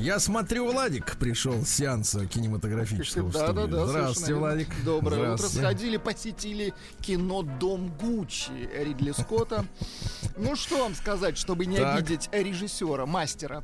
[0.00, 3.86] Я смотрю, Владик пришел с сеанса кинематографического Да, да, да.
[3.86, 4.68] Здравствуйте, Владик.
[4.84, 5.46] Доброе утро.
[5.46, 9.66] Сходили, посетили кино Дом Гуччи Ридли Скотта.
[10.36, 11.98] Ну что вам сказать, чтобы не Так.
[11.98, 13.62] обидеть режиссера, мастера.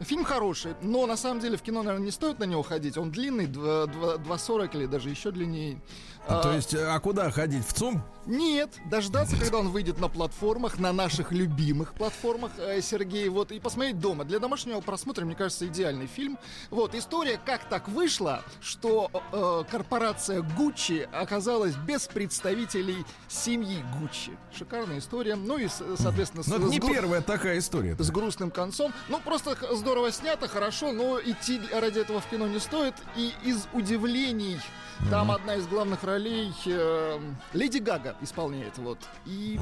[0.00, 2.96] Фильм хороший, но на самом деле в кино, наверное, не стоит на него ходить.
[2.98, 5.80] Он длинный, два- два- 2.40 или даже еще длиннее.
[6.28, 7.66] То А, есть, а куда ходить?
[7.66, 8.00] В ЦУМ?
[8.26, 13.58] Нет, дождаться, когда он выйдет на платформах, на наших любимых платформах, э, Сергей, вот, и
[13.58, 14.24] посмотреть дома.
[14.24, 16.38] Для домашнего просмотра, мне кажется, идеальный фильм.
[16.70, 24.30] Вот, история, как так вышло, что э, корпорация Гуччи оказалась без представителей семьи Гуччи.
[24.56, 25.34] Шикарная история.
[25.34, 27.96] Ну и, соответственно, с- Ну, это не с первая такая история.
[27.98, 28.92] с грустным концом.
[29.08, 32.94] Ну, просто здорово снято, хорошо, но идти ради этого в кино не стоит.
[33.16, 34.60] И из удивлений
[35.10, 37.20] там одна из главных ролей э,
[37.52, 38.98] Леди Гага исполняет, вот.
[39.26, 39.58] И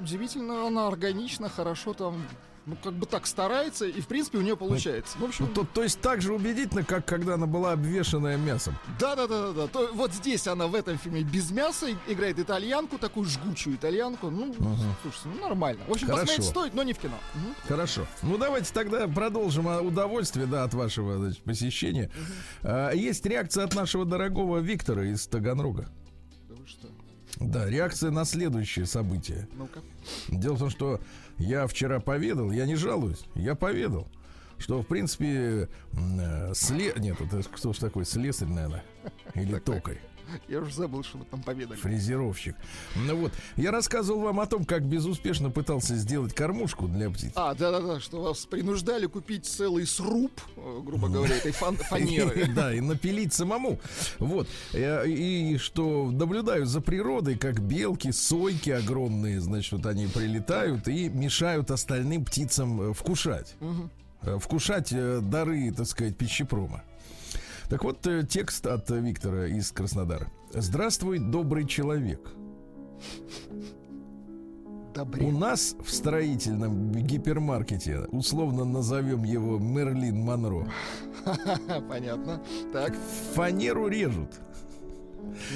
[0.00, 2.22] удивительно, она органично, хорошо там,
[2.66, 5.18] ну, как бы так старается, и, в принципе, у нее получается.
[5.18, 8.76] В общем, Ну, то, то есть так же убедительно, как когда она была обвешанная мясом.
[9.00, 9.66] да-да-да-да.
[9.66, 14.30] То, вот здесь она в этом фильме без мяса играет итальянку, такую жгучую итальянку.
[14.30, 14.54] Ну,
[15.02, 15.82] слушайте, ну, нормально.
[15.88, 16.22] В общем, Хорошо.
[16.22, 17.18] посмотреть стоит, но не в кино.
[17.34, 17.54] Мгм.
[17.66, 18.06] Хорошо.
[18.22, 22.10] Ну, давайте тогда продолжим удовольствие да, от вашего значит, посещения.
[22.62, 25.88] А, есть реакция от нашего дорогого Виктора из Таганрога.
[26.48, 26.88] Да вы что?
[27.40, 29.48] Да, реакция на следующее событие.
[29.54, 29.80] Ну-ка.
[30.28, 31.00] Дело в том, что
[31.42, 34.06] я вчера поведал, я не жалуюсь, я поведал,
[34.58, 36.92] что, в принципе, э, сле...
[36.96, 38.84] Нет, это кто ж такой, слесарь, наверное,
[39.34, 40.00] или токарь,
[40.48, 41.78] Я уже забыл, что вы там поведали.
[41.78, 42.54] фрезеровщик.
[42.96, 47.32] Ну вот, я рассказывал вам о том, как безуспешно пытался сделать кормушку для птиц.
[47.34, 52.46] А, да-да-да, что вас принуждали купить целый сруб, э, грубо говоря, этой фан- фанеры.
[52.54, 53.78] Да, и напилить самому.
[54.18, 54.48] Вот.
[54.72, 61.70] Э, И что наблюдаю за природой, как белки, сойки огромные, значит, они прилетают и мешают
[61.70, 63.54] остальным птицам э, вкушать.
[64.38, 64.90] Вкушать
[65.28, 66.84] дары, так сказать, пищепрома.
[67.72, 70.30] Так вот, э, текст от Виктора из Краснодара.
[70.52, 72.20] Здравствуй, добрый человек.
[73.48, 75.32] У Добре.
[75.32, 80.70] нас в строительном гипермаркете, условно назовем его Мерлин Монро,
[81.88, 82.42] Понятно.
[82.74, 82.94] Так,
[83.32, 84.28] фанеру режут.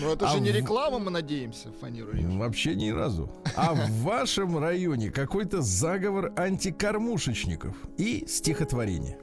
[0.01, 2.33] ну это А же не в- реклама, мы надеемся, фанеру режут.
[2.37, 3.31] Вообще ни разу.
[3.57, 9.19] А в вашем районе какой-то заговор антикормушечников и стихотворение.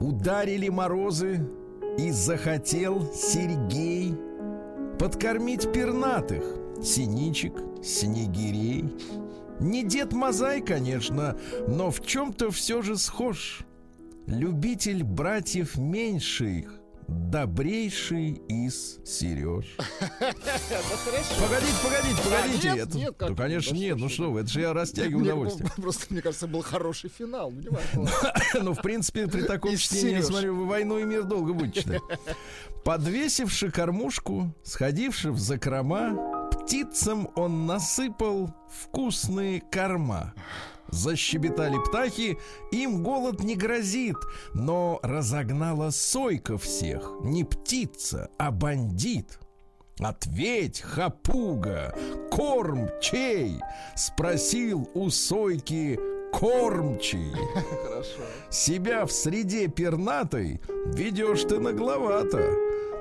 [0.00, 1.40] Ударили морозы,
[1.98, 4.14] и захотел Сергей
[4.98, 6.44] подкормить пернатых,
[6.82, 8.94] синичек, снегирей.
[9.60, 13.60] Не Дед Мазай, конечно, но в чем-то все же схож.
[14.26, 19.76] Любитель братьев меньших, добрейший из Сереж.
[20.18, 22.72] Погодите, погодите, погодите.
[22.72, 23.96] нет, нет, ну, конечно, нет.
[23.96, 25.70] Ну что вы, это же я растягиваю удовольствие.
[25.76, 27.52] Просто, мне кажется, был хороший финал.
[28.54, 32.02] ну, в принципе, при таком чтении, я смотрю, вы «Войну и мир» долго будете читать.
[32.84, 40.34] Подвесивши кормушку, сходивши в закрома, птицам он насыпал вкусные корма.
[40.88, 42.38] Защебетали птахи,
[42.70, 44.16] им голод не грозит,
[44.54, 49.38] но разогнала сойка всех, не птица, а бандит.
[49.98, 51.96] Ответь, хапуга,
[52.30, 53.58] корм чей?
[53.96, 55.98] Спросил у сойки
[56.32, 57.32] кормчий.
[57.84, 58.22] Хорошо.
[58.50, 62.52] Себя в среде пернатой ведешь ты нагловато.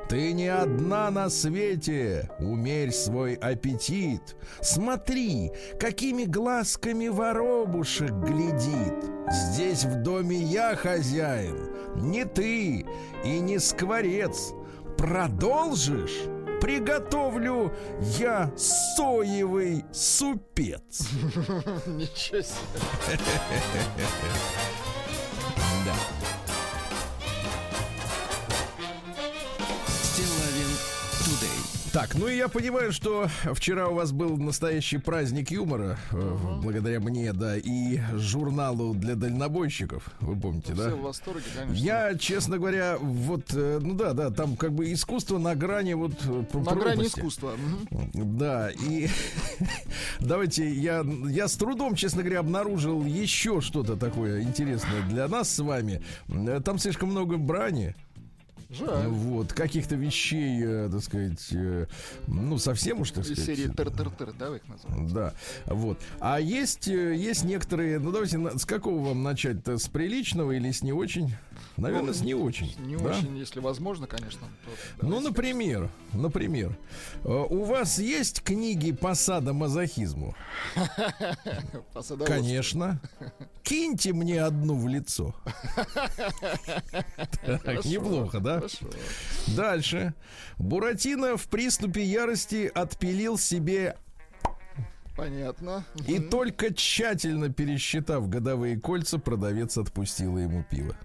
[0.08, 4.36] Ты не одна на свете, умерь свой аппетит.
[4.62, 8.94] Смотри, какими глазками воробушек глядит.
[9.32, 12.86] Здесь в доме я хозяин, не ты
[13.24, 14.54] и не скворец.
[14.96, 16.30] Продолжишь?
[16.62, 17.74] Приготовлю
[18.18, 21.10] я соевый супец.
[21.88, 23.18] Ничего себе.
[25.86, 26.15] Да.
[31.96, 37.00] Так, ну и я понимаю, что вчера у вас был настоящий праздник юмора, э, благодаря
[37.00, 40.90] мне, да, и журналу для дальнобойщиков, вы помните, да?
[40.90, 41.82] Все в восторге, конечно.
[41.82, 46.12] Я, честно говоря, вот, э, ну да, да, там как бы искусство на грани вот
[46.26, 47.54] э, На грани искусства.
[47.56, 48.38] мгм.
[48.38, 49.08] Да, и
[50.20, 55.60] давайте я, я с трудом, честно говоря, обнаружил еще что-то такое интересное для нас с
[55.60, 56.04] вами.
[56.66, 57.96] Там слишком много брани.
[58.70, 59.08] Жаль.
[59.08, 61.86] Вот, каких-то вещей, э, так сказать, э,
[62.28, 63.46] ну, совсем уж, так сказать.
[63.46, 65.14] серии тыр-тыр-тыр, да, вы их называете?
[65.14, 65.34] Да,
[65.66, 66.00] вот.
[66.20, 70.82] А есть, э, есть некоторые, ну давайте с какого вам начать-то, с приличного или с
[70.82, 71.36] не очень?
[71.78, 72.76] Наверное, с не очень.
[72.80, 73.12] Не да?
[73.12, 74.48] очень, если возможно, конечно.
[75.00, 76.78] то Ну, например, например,
[77.24, 80.36] у вас есть книги по садомазохизму?
[82.26, 83.00] Конечно.
[83.64, 85.36] Киньте мне одну в лицо.
[87.46, 88.55] Так, неплохо, да?
[88.56, 88.88] Хорошо.
[89.56, 90.14] Дальше.
[90.58, 93.98] Буратино в приступе ярости отпилил себе
[95.16, 95.86] Понятно.
[96.08, 100.96] и только тщательно пересчитав годовые кольца, продавец отпустила ему пиво.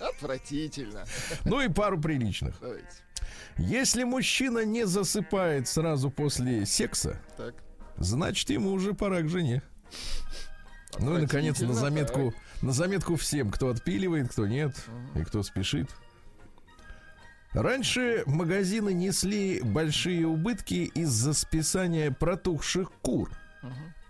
[0.00, 1.04] Отвратительно.
[1.44, 2.56] Ну и пару приличных.
[2.60, 2.86] Давайте.
[3.58, 7.54] Если мужчина не засыпает сразу после секса, Так.
[7.98, 9.62] значит ему уже пора к жене.
[10.98, 12.32] Ну и наконец на заметку,
[12.62, 14.74] на заметку всем, кто отпиливает, кто нет
[15.14, 15.88] и кто спешит.
[17.54, 23.30] Раньше магазины несли большие убытки из-за списания протухших кур,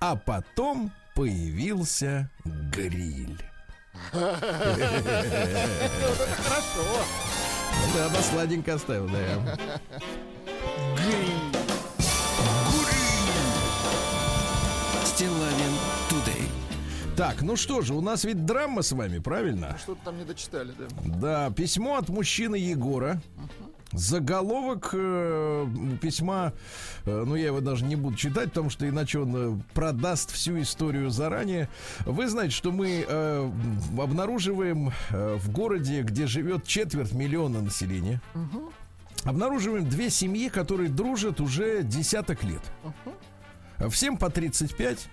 [0.00, 3.38] а потом появился гриль.
[4.10, 4.32] Хорошо.
[7.94, 9.58] Да, да, сладенько оставил, да.
[15.04, 15.53] Стилавин Today.
[17.16, 19.76] Так, ну что же, у нас ведь драма с вами, правильно?
[19.78, 20.86] Что-то там не дочитали, да.
[21.04, 23.20] Да, письмо от мужчины Егора.
[23.92, 25.66] Заголовок э,
[26.02, 26.52] письма,
[27.04, 30.60] э, ну я его даже не буду читать, потому что иначе он э, продаст всю
[30.60, 31.68] историю заранее.
[32.04, 33.50] Вы знаете, что мы э,
[33.96, 38.20] обнаруживаем э, в городе, где живет четверть миллиона населения,
[39.22, 42.62] обнаруживаем две семьи, которые дружат уже десяток лет.
[43.90, 45.06] Всем по 35.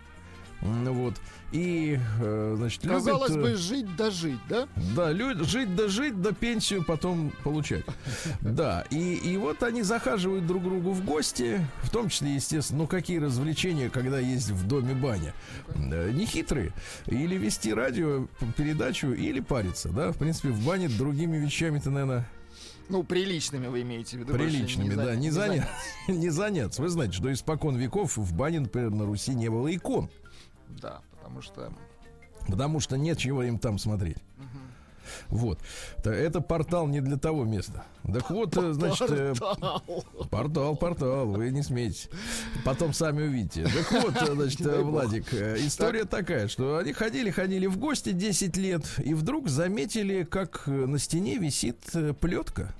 [0.61, 1.21] м, Вот.
[1.51, 4.69] И, э, значит, Казалось э, бы, жить да жить, да?
[4.95, 7.83] да, лю- жить да жить, да пенсию потом получать.
[8.41, 12.87] Да, и, и вот они захаживают друг другу в гости, в том числе, естественно, ну
[12.87, 15.33] какие развлечения, когда есть в доме баня.
[15.75, 16.71] Э, Не хитрые.
[17.07, 20.11] Или вести радио, передачу, или париться, да.
[20.13, 22.25] В принципе, в бане другими вещами-то, наверное,
[22.87, 24.33] Ну, приличными вы имеете в виду.
[24.33, 25.69] приличными, да, заня- не заняться.
[26.07, 26.81] Не заняться.
[26.81, 30.09] Вы знаете, что испокон веков в бане, например, на Руси не было икон.
[30.81, 31.73] Да, потому что...
[32.47, 34.17] Потому что нет чего им там смотреть.
[35.29, 35.59] Вот.
[36.03, 37.83] Это портал не для того места.
[38.11, 39.83] Так вот, э, значит, э, Портал.
[40.29, 42.09] портал, портал, вы не смейтесь.
[42.63, 43.63] Потом сами увидите.
[43.65, 48.83] Так вот, э, значит, Владик, история такая, что они ходили, ходили в гости 10 лет,
[49.03, 51.79] и вдруг заметили, как на стене висит
[52.21, 52.73] плетка.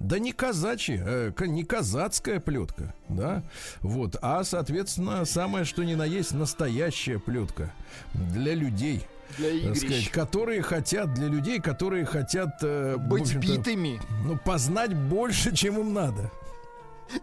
[0.00, 0.18] Да?
[0.18, 3.42] Не казачья, э, не казацкая плетка, да,
[3.80, 7.72] вот, а, соответственно, самое что ни на есть настоящая плетка
[8.14, 9.04] для людей,
[9.36, 14.00] Для так сказать, которые хотят, для людей, которые хотят э, Быть битыми.
[14.24, 16.30] ну, познать больше, чем им надо.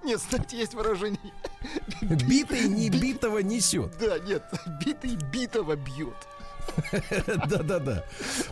[0.03, 1.19] Нет, кстати, есть выражение.
[2.01, 3.95] Битый не битого несет.
[3.99, 4.43] Да, нет,
[4.85, 6.15] битый битого бьет.
[7.49, 8.03] Да-да-да.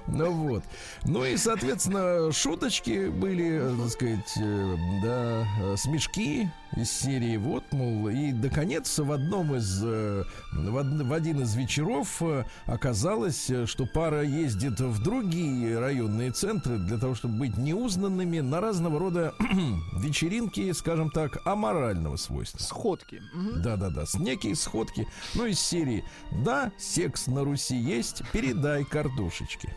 [0.07, 0.63] Ну вот.
[1.06, 7.38] Ну и, соответственно, шуточки были, так сказать, э, да, смешки из серии.
[7.38, 10.24] Вот, мол, и, наконец, в одном из, э,
[10.54, 16.77] в, од- в один из вечеров э, оказалось, что пара ездит в другие районные центры
[16.77, 19.33] для того, чтобы быть неузнанными на разного рода
[19.94, 22.60] вечеринки, скажем так, аморального свойства.
[22.60, 23.21] Сходки.
[23.57, 25.08] Да-да-да, с некие сходки.
[25.36, 26.03] Ну, из серии
[26.43, 29.69] «Да, секс на Руси есть, передай картошечки».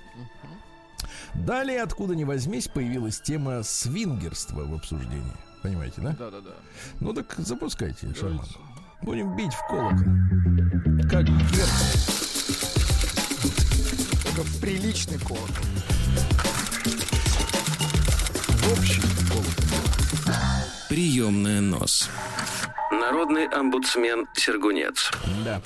[1.34, 5.36] Далее, откуда ни возьмись, появилась тема свингерства в обсуждении.
[5.62, 6.10] Понимаете, да?
[6.18, 6.54] Да-да-да.
[7.00, 8.46] Ну так запускайте, шарман.
[9.02, 9.98] Будем бить в колокол.
[11.10, 12.06] Как герц.
[14.24, 15.46] Только в приличный колокол.
[18.48, 19.52] В общий колокол.
[20.88, 22.08] Приемная нос.
[22.90, 25.10] Народный омбудсмен Сергунец.
[25.44, 25.60] Да.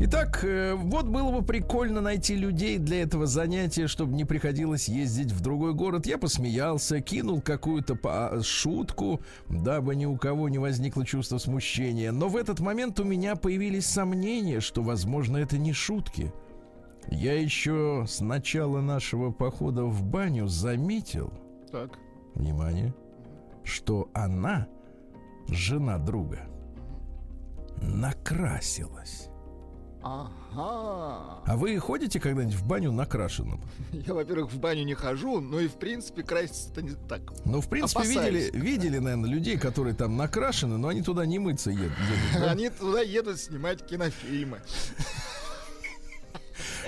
[0.00, 5.30] Итак, э, вот было бы прикольно найти людей для этого занятия, чтобы не приходилось ездить
[5.30, 6.04] в другой город.
[6.06, 12.10] Я посмеялся, кинул какую-то по- шутку, дабы ни у кого не возникло чувство смущения.
[12.10, 16.32] Но в этот момент у меня появились сомнения, что, возможно, это не шутки.
[17.08, 21.32] Я еще с начала нашего похода в баню заметил,
[21.70, 21.98] Так.
[22.34, 22.92] внимание,
[23.62, 24.66] что она,
[25.48, 26.40] жена друга,
[27.80, 29.28] накрасилась.
[30.06, 31.40] Ага.
[31.46, 33.58] А вы ходите когда-нибудь в баню накрашенным?
[33.90, 37.22] Я, во-первых, в баню не хожу, но и, в принципе, краситься-то не так.
[37.46, 38.44] Ну, в принципе, Опасаюсь.
[38.44, 41.92] видели, видели, наверное, людей, которые там накрашены, но они туда не мыться едут.
[41.98, 42.50] едут, да?
[42.52, 44.60] Они туда едут снимать кинофильмы.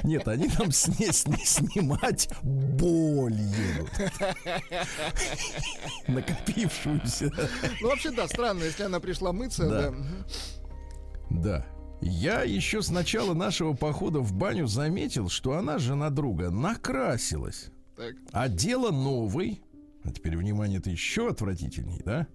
[0.02, 3.90] Нет, они там сни- сни- снимать боль едут.
[6.06, 7.30] Накопившуюся.
[7.80, 9.94] Ну, вообще, да, странно, если она пришла мыться, Да.
[11.30, 11.66] да.
[12.08, 17.70] Я еще с начала нашего похода в баню заметил, что она, жена друга, накрасилась.
[17.96, 18.14] Так.
[18.32, 19.60] Одела новый.
[20.04, 22.28] А теперь, внимание, это еще отвратительней, да?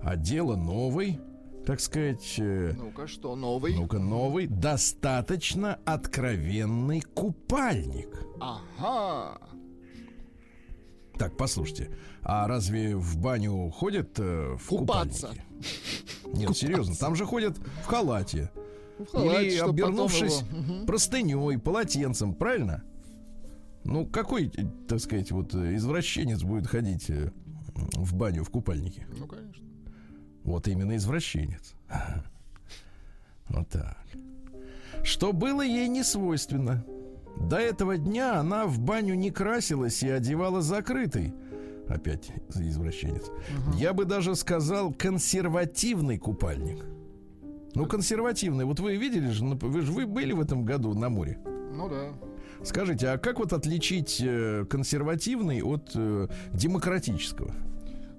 [0.00, 1.20] Одела новый,
[1.64, 3.76] так сказать, э, Ну-ка, что, новый?
[3.76, 8.08] ну-ка, новый, достаточно откровенный купальник.
[8.40, 9.38] Ага.
[11.16, 15.28] Так, послушайте, а разве в баню ходят э, в Купаться.
[15.28, 15.46] купальнике?
[16.34, 18.50] Нет, серьезно, там же ходят в халате.
[18.98, 22.82] В халате, Или обернувшись его- простыней, полотенцем, правильно?
[23.84, 24.50] Ну, какой,
[24.88, 27.32] так сказать, вот э, извращенец будет ходить э,
[27.94, 29.06] в баню в купальнике?
[29.18, 29.64] Ну, конечно.
[30.44, 31.74] Вот именно извращенец.
[33.48, 33.98] Вот так.
[35.02, 36.84] Что было ей не свойственно.
[37.36, 41.34] До этого дня она в баню не красилась и одевала закрытый.
[41.88, 43.24] Опять извращенец.
[43.76, 46.84] Я бы даже сказал консервативный купальник.
[47.74, 48.64] Ну, консервативный.
[48.64, 51.38] Вот вы видели же, ну, вы же вы были в этом году на море.
[51.72, 52.12] Ну да.
[52.64, 57.52] Скажите, а как вот отличить э, консервативный от э, демократического?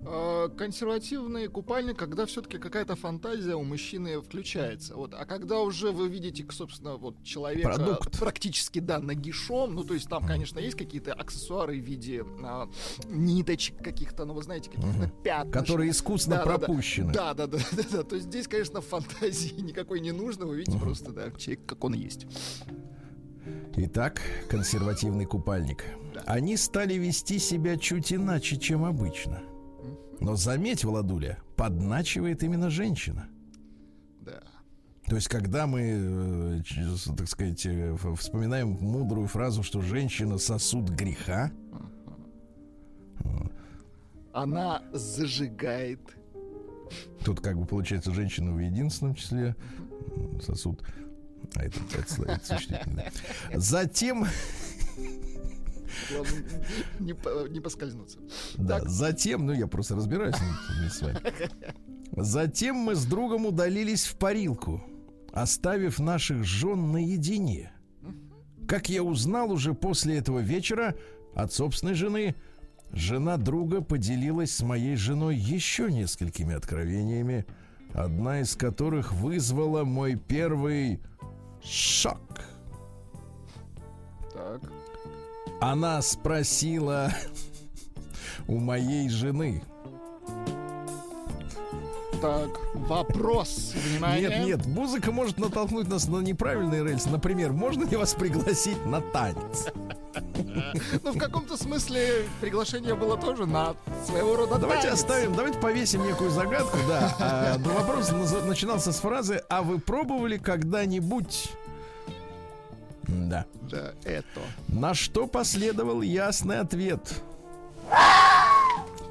[0.06, 4.96] А, Консервативный купальник, когда все-таки какая-то фантазия у мужчины включается.
[4.96, 5.14] Вот.
[5.14, 8.20] А когда уже вы видите, собственно, вот человека Продукт.
[8.20, 12.70] практически, да, нагишом, ну, то есть там, конечно, есть какие-то аксессуары в виде а,
[13.08, 15.54] ниточек каких-то, ну, вы знаете, каких-то пятнышек.
[15.62, 16.58] Которые искусственно Да, да, да.
[16.60, 17.14] пропущены.
[17.14, 18.04] Да, да, да, да, да.
[18.04, 20.46] То есть здесь, конечно, фантазии никакой не нужно.
[20.46, 22.28] Вы видите просто, да, человек, как он есть.
[23.76, 25.84] Итак, консервативный купальник.
[26.26, 29.42] Они стали вести себя чуть иначе, чем обычно.
[30.20, 33.28] Но заметь, Владуля, подначивает именно женщина.
[34.22, 34.42] Да.
[35.08, 36.62] То есть, когда мы, э,
[37.18, 41.52] так сказать, э, вспоминаем мудрую фразу, что женщина сосуд греха,
[44.34, 46.00] Она зажигает.
[47.24, 49.56] тут как бы получается женщина в единственном числе
[50.42, 50.84] сосуд,
[51.56, 53.12] а это, это, это существительное.
[53.54, 54.26] Затем,
[57.00, 57.16] не,
[57.50, 58.20] не поскользнуться.
[58.58, 58.90] да, Так.
[58.90, 60.36] затем, ну я просто разбираюсь
[60.92, 61.20] с вами.
[62.16, 64.84] Затем мы с другом удалились в парилку,
[65.32, 67.72] оставив наших жен наедине.
[68.68, 70.96] Как я узнал уже после этого вечера
[71.34, 72.36] от собственной жены,
[72.92, 77.46] жена друга поделилась с моей женой еще несколькими откровениями,
[77.94, 81.00] одна из которых вызвала мой первый
[81.64, 82.42] шок.
[84.34, 84.62] Так.
[85.64, 87.10] Она спросила
[88.50, 89.64] у моей жены.
[92.22, 93.72] Так, вопрос.
[93.74, 94.28] Внимание.
[94.28, 97.06] Нет, нет, музыка может натолкнуть нас на неправильный рельс.
[97.06, 99.68] Например, можно ли вас пригласить на танец?
[101.02, 103.74] Ну, в каком-то смысле приглашение было тоже на
[104.06, 105.00] своего рода Давайте танец.
[105.00, 107.16] оставим, давайте повесим некую загадку, да.
[107.20, 108.12] А, вопрос
[108.46, 111.54] начинался с фразы «А вы пробовали когда-нибудь...»
[113.08, 113.46] Да.
[113.70, 114.42] Да, это.
[114.68, 117.22] На что последовал ясный ответ.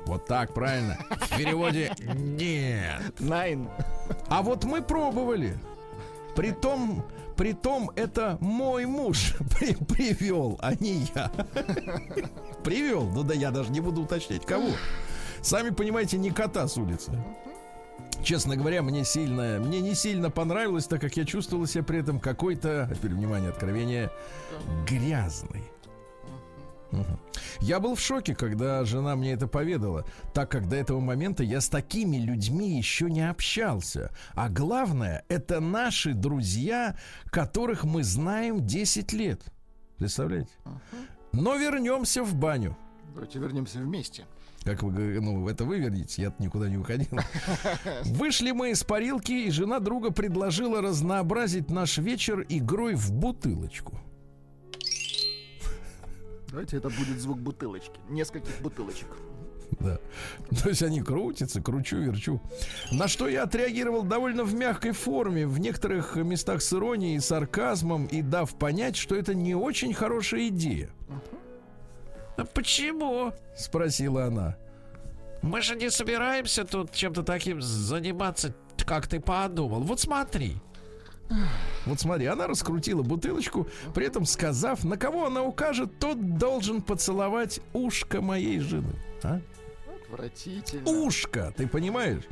[0.07, 0.99] Вот так, правильно.
[1.11, 3.19] В переводе «нет».
[3.21, 3.69] Найн.
[4.29, 5.57] А вот мы пробовали.
[6.35, 7.05] Притом,
[7.37, 11.31] притом это мой муж при- привел, а не я.
[12.65, 14.71] Привел, ну да я даже не буду уточнять, кого.
[15.41, 17.13] Сами понимаете, не кота с улицы.
[18.23, 22.21] Честно говоря, мне сильно, мне не сильно понравилось, так как я чувствовал себя при этом
[22.21, 24.11] какой-то, теперь внимание, откровение,
[24.89, 25.65] грязный.
[26.93, 27.19] Мгм.
[27.61, 31.61] Я был в шоке, когда жена мне это поведала, так как до этого момента я
[31.61, 34.11] с такими людьми еще не общался.
[34.35, 36.97] А главное, это наши друзья,
[37.31, 39.43] которых мы знаем 10 лет.
[39.97, 40.51] Представляете?
[41.33, 42.77] Но вернемся в баню.
[43.15, 44.27] Давайте вернемся вместе.
[44.65, 45.91] Как вы, ну, это вы я
[46.39, 47.09] никуда не уходил.
[48.05, 53.99] Вышли мы из парилки, и жена друга предложила разнообразить наш вечер игрой в бутылочку.
[56.49, 57.99] Давайте это будет звук бутылочки.
[58.09, 59.09] Нескольких бутылочек.
[59.81, 59.99] Да.
[60.63, 62.41] То есть они крутятся, кручу, верчу.
[62.93, 68.07] На что я отреагировал довольно в мягкой форме, в некоторых местах с иронией и сарказмом,
[68.07, 70.91] и дав понять, что это не очень хорошая идея.
[71.09, 71.43] «А
[72.55, 73.33] почему?
[73.57, 74.57] спросила она.
[75.43, 78.55] Мы же не собираемся тут чем-то таким заниматься,
[78.87, 79.81] как ты подумал.
[79.81, 80.57] Вот смотри.
[81.87, 87.61] Вот смотри, она раскрутила бутылочку, при этом сказав, на кого она укажет, тот должен поцеловать
[87.73, 88.95] ушко моей жены.
[89.23, 89.41] А?
[90.05, 90.89] Отвратительно.
[90.89, 92.23] Ушко, ты понимаешь?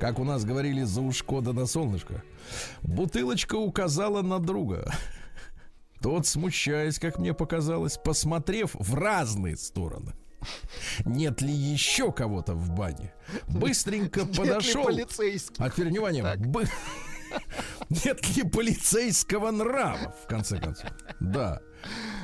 [0.00, 2.22] Как у нас говорили за ушко да на солнышко.
[2.82, 4.92] Бутылочка указала на друга.
[6.00, 10.12] Тот, смущаясь, как мне показалось, посмотрев в разные стороны,
[11.04, 13.12] нет ли еще кого-то в бане,
[13.48, 14.84] быстренько подошел.
[14.84, 15.56] полицейский?
[15.58, 16.64] А теперь внимание, бы-
[17.90, 20.90] нет ли полицейского нрава, в конце концов.
[21.20, 21.60] Да.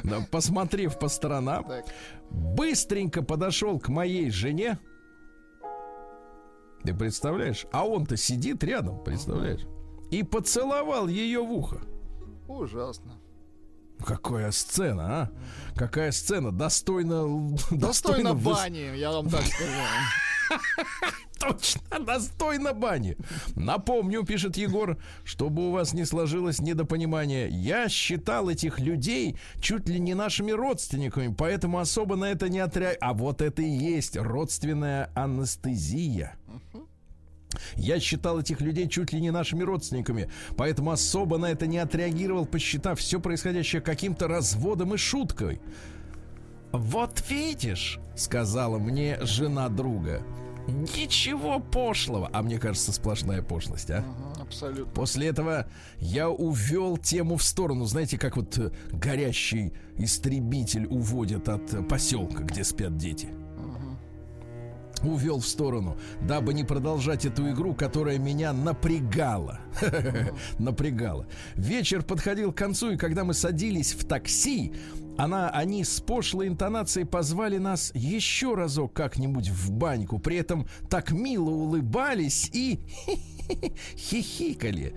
[0.04, 1.86] Да, посмотрев по сторонам, Так.
[2.30, 4.78] быстренько подошел к моей жене.
[6.84, 7.66] Ты представляешь?
[7.72, 9.66] А он-то сидит рядом, представляешь?
[10.10, 11.80] И поцеловал ее в ухо.
[12.46, 13.18] Ужасно.
[14.04, 15.30] Какая сцена, а?
[15.76, 16.52] Какая сцена?
[16.58, 17.56] Достойно...
[17.70, 19.72] Достойно выс- бани, я вам так скажу.
[21.40, 23.16] Точно, достойно бани.
[23.54, 27.48] Напомню, пишет Егор, чтобы у вас не сложилось недопонимание.
[27.48, 32.96] Я считал этих людей чуть ли не нашими родственниками, поэтому особо на это не отря...
[33.00, 36.36] А вот это и есть родственная анестезия.
[37.76, 42.46] Я считал этих людей чуть ли не нашими родственниками, поэтому особо на это не отреагировал,
[42.46, 45.60] посчитав все происходящее каким-то разводом и шуткой.
[46.72, 50.22] Вот видишь, сказала мне жена друга.
[50.66, 54.00] Ничего пошлого, а мне кажется сплошная пошлость, а?
[54.00, 54.92] Мгм, Абсолютно.
[54.92, 55.66] После этого
[55.98, 62.42] я увел тему в сторону, знаете, как вот э, горящий истребитель уводит от э, поселка,
[62.42, 63.28] где спят дети.
[65.04, 69.60] Увел в сторону, дабы не продолжать эту игру, которая меня напрягала.
[70.58, 71.26] Напрягала.
[71.56, 74.72] Вечер подходил к концу, и когда мы садились в такси,
[75.16, 80.18] она, они с пошлой интонацией позвали нас еще разок как-нибудь в баньку.
[80.18, 82.80] При этом так мило улыбались и
[83.96, 84.94] хихикали.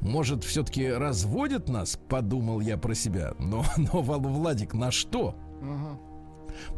[0.00, 3.34] Может, все-таки разводят нас, подумал я про себя.
[3.38, 5.34] Но, но Владик, на что?
[5.62, 6.13] Мгм.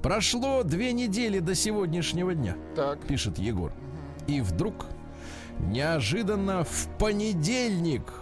[0.02, 3.00] Прошло две недели до сегодняшнего дня, Так.
[3.06, 3.72] пишет Егор.
[4.26, 4.86] И вдруг,
[5.58, 8.12] неожиданно в понедельник,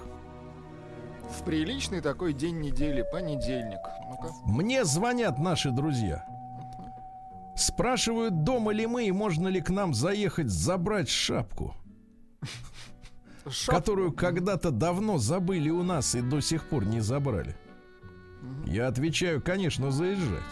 [1.39, 3.81] В приличный такой день недели, понедельник.
[4.11, 4.33] Ну-ка.
[4.45, 6.25] мне звонят наши друзья.
[7.57, 11.75] Спрашивают, дома ли мы и можно ли к нам заехать забрать шапку,
[13.47, 17.57] Шап- которую когда-то давно забыли у нас и до сих пор не забрали.
[18.67, 20.43] Я отвечаю, конечно, заезжать.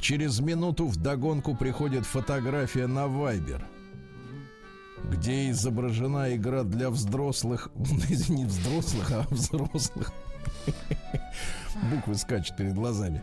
[0.00, 3.64] Через минуту в догонку приходит фотография на Вайбер,
[5.10, 7.70] где изображена игра для взрослых,
[8.28, 10.12] не взрослых, а взрослых.
[11.90, 13.22] Буквы скачут перед глазами.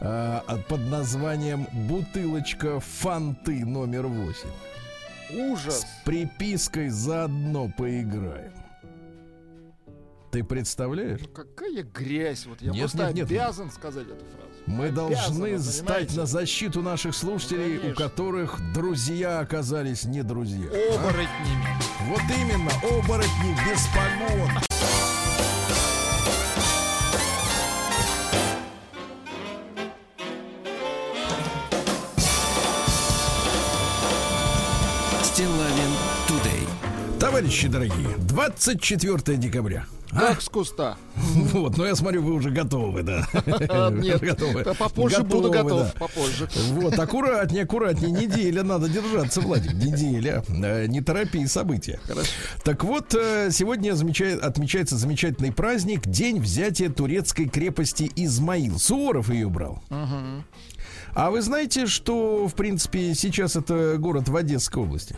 [0.00, 4.34] А, а под названием «Бутылочка фанты номер 8».
[5.52, 5.80] Ужас.
[5.82, 8.52] С припиской «Заодно поиграем».
[10.30, 11.20] Ты представляешь?
[11.20, 12.46] Ну, Какая грязь.
[12.46, 13.26] Вот я Нет, просто нет, нет.
[13.26, 14.49] обязан сказать эту фразу.
[14.66, 16.16] Мы Обязаны, должны стать понимаете?
[16.18, 18.04] на защиту наших слушателей, у конечно.
[18.08, 20.66] которых друзья оказались не друзья.
[20.66, 21.66] Оборотнями.
[22.06, 24.50] Вот именно, оборотни без погон.
[37.30, 39.86] Товарищи дорогие, 24 декабря.
[40.10, 40.18] А?
[40.18, 40.96] Как с куста.
[41.52, 43.24] Вот, но я смотрю, вы уже готовы, да.
[43.92, 44.64] Нет, Готовы.
[44.64, 45.92] попозже буду Готовы, готов.
[45.94, 46.00] да.
[46.00, 46.48] Попозже.
[46.72, 48.10] Вот, аккуратнее, аккуратнее.
[48.10, 49.74] Неделя надо держаться, Владик.
[49.74, 50.42] Неделя.
[50.48, 52.00] Э, Не торопи события.
[52.04, 52.30] Хорошо.
[52.64, 58.76] Так вот, э, сегодня замечает- отмечается замечательный праздник День взятия турецкой крепости Измаил.
[58.80, 59.80] Суворов ее брал.
[61.14, 65.14] А вы знаете, что, в принципе, сейчас это город в Одесской области?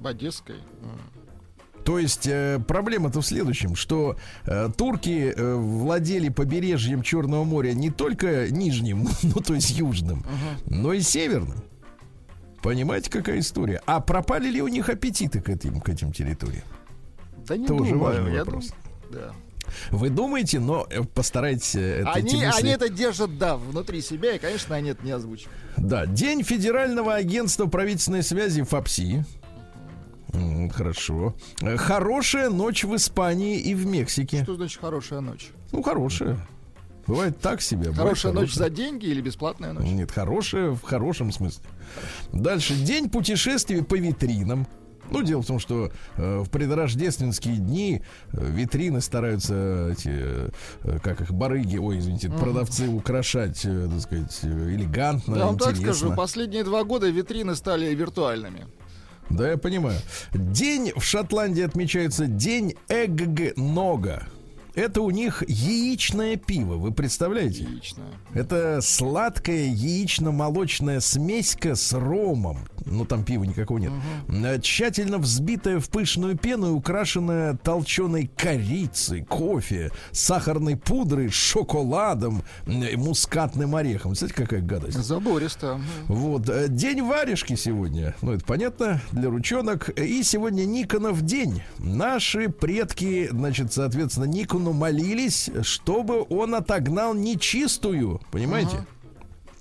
[0.00, 0.56] В Одесской.
[1.84, 4.16] То есть э, проблема-то в следующем, что
[4.46, 10.24] э, турки э, владели побережьем Черного моря не только нижним, ну то есть южным,
[10.66, 11.62] но и северным.
[12.62, 13.82] Понимаете, какая история?
[13.86, 16.62] А пропали ли у них аппетиты к этим, к этим территориям?
[17.48, 17.98] Да не Тоже думаю.
[17.98, 18.68] важный я вопрос.
[19.10, 19.34] думаю, Да.
[19.90, 24.34] Вы думаете, но э, постарайтесь э, это, Они, мысли- они это держат, да, внутри себя,
[24.34, 25.56] и, конечно, они это не озвучивают.
[25.76, 29.24] Да, День Федерального агентства правительственной связи ФАПСИ.
[30.72, 31.34] Хорошо.
[31.60, 34.42] Э, Хорошая ночь в Испании и в Мексике.
[34.42, 35.50] Что значит хорошая ночь?
[35.72, 36.38] Ну, хорошая.
[37.06, 37.92] Бывает так себе.
[37.92, 38.68] Хорошая ночь хорошая.
[38.68, 39.84] за деньги или бесплатная ночь?
[39.84, 41.64] Нет, хорошая в хорошем смысле.
[42.32, 42.74] Дальше.
[42.74, 44.66] День путешествий по витринам.
[45.10, 48.00] Ну, дело в том, что э, в предрождественские дни
[48.32, 50.50] э, витрины стараются эти, э,
[51.02, 55.72] как их, барыги, ой, извините, продавцы украшать, э, так сказать, э, элегантно, Я вам так
[55.72, 55.94] интересно.
[55.94, 58.66] скажу, последние два года витрины стали виртуальными.
[59.30, 59.98] Да, я понимаю.
[60.32, 64.24] День в Шотландии отмечается День Эгг Нога.
[64.74, 67.64] Это у них яичное пиво, вы представляете?
[67.64, 68.06] Яичное.
[68.34, 72.58] Это сладкая яично-молочная смеська с ромом.
[72.86, 73.92] Ну, там пива никакого нет.
[74.28, 83.76] Э, Тщательно взбитая в пышную пену и украшенная толченой корицей, кофе, сахарной пудрой, шоколадом, мускатным
[83.76, 84.14] орехом.
[84.14, 84.98] Знаете, какая гадость?
[84.98, 85.80] Забористо.
[86.08, 88.14] Вот, э, день варежки сегодня.
[88.22, 89.90] Ну, это понятно, для ручонок.
[89.90, 91.62] И сегодня Никонов день.
[91.78, 94.24] Наши предки, значит, соответственно,
[94.62, 98.20] Никону молились, чтобы он отогнал нечистую.
[98.30, 98.86] Понимаете?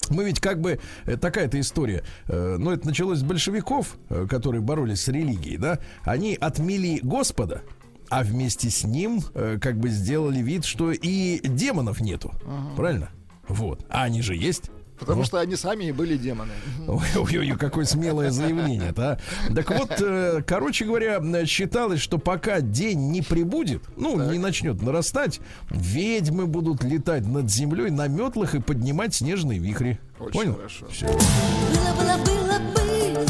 [0.09, 2.03] Мы ведь как бы э, такая-то история.
[2.27, 5.79] Э, Ну, это началось с большевиков, э, которые боролись с религией, да.
[6.03, 7.61] Они отмели Господа,
[8.09, 9.21] а вместе с ним
[9.61, 12.31] как бы сделали вид, что и демонов нету.
[12.75, 13.09] Правильно?
[13.47, 13.85] Вот.
[13.89, 14.69] А они же есть.
[15.01, 16.51] Потому что они сами и были демоны.
[16.87, 19.19] Ой-ой-ой, какое смелое заявление, да?
[19.53, 25.39] Так вот, э, короче говоря, считалось, что пока день не прибудет, ну, не начнет нарастать,
[25.71, 29.99] ведьмы будут летать над землей на метлах и поднимать снежные вихри.
[30.19, 30.55] Очень Понял?
[30.55, 30.85] хорошо.
[31.01, 33.25] Было, было, было, было,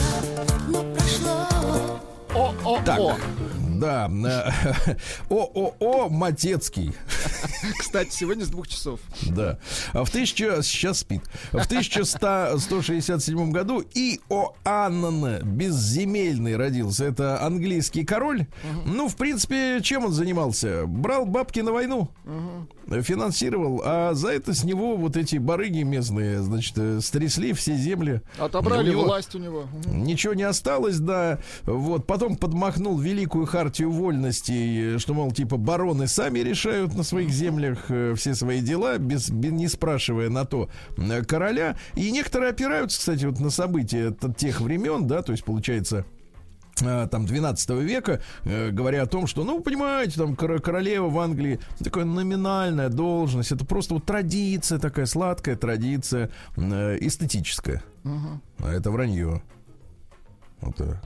[0.67, 2.01] но прошло.
[2.34, 2.84] О-о-о.
[2.84, 2.99] Так,
[3.82, 4.10] да.
[4.86, 4.96] э,
[5.30, 6.94] ООО «Матецкий».
[7.80, 9.00] Кстати, сегодня с двух часов.
[9.28, 9.58] Да.
[9.94, 10.62] А в 1000...
[10.63, 11.24] Сейчас спит.
[11.52, 17.06] В 1167 году Иоанн Безземельный родился.
[17.06, 18.46] Это английский король.
[18.86, 20.86] Ну, в принципе, чем он занимался?
[20.86, 22.10] Брал бабки на войну.
[23.01, 23.82] Финансировал.
[23.86, 28.21] А за это с него вот эти барыги местные, значит, э, стрясли все земли.
[28.38, 29.65] Отобрали У него- власть у него.
[29.86, 31.39] Ничего не осталось, да.
[31.63, 32.06] Вот.
[32.06, 37.86] Потом подмахнул великую хартию вольностей, э, что, мол, типа, бароны сами решают на своих землях
[37.89, 41.77] э, все свои дела, без, бе- не спрашивая на то э, короля.
[41.95, 46.06] И некоторые опираются, кстати, вот на события тех времен, да, то есть, получается,
[46.82, 51.60] там 12 века, э, говоря о том, что, ну, понимаете, там кор- королева в Англии
[51.84, 57.84] такая номинальная должность, это просто вот традиция такая сладкая традиция э, эстетическая.
[58.60, 59.41] А это вранье.
[60.62, 61.02] Вот так.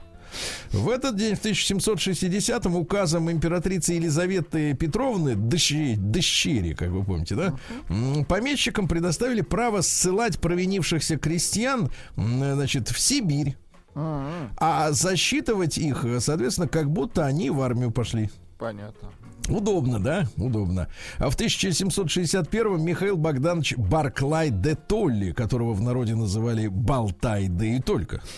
[0.72, 7.54] В этот день, в 1760-м, указом императрицы Елизаветы Петровны, дощери, дощери, как вы помните, да,
[8.28, 13.56] помещикам предоставили право ссылать провинившихся крестьян, значит, в Сибирь,
[13.98, 18.30] А, а засчитывать их, соответственно, как будто они в армию пошли.
[18.58, 19.10] Понятно.
[19.48, 20.26] Удобно, да?
[20.36, 20.88] Удобно.
[21.18, 27.80] А в 1761-м Михаил Богданович Барклай де Толли, которого в народе называли Болтай, да и
[27.80, 28.22] только.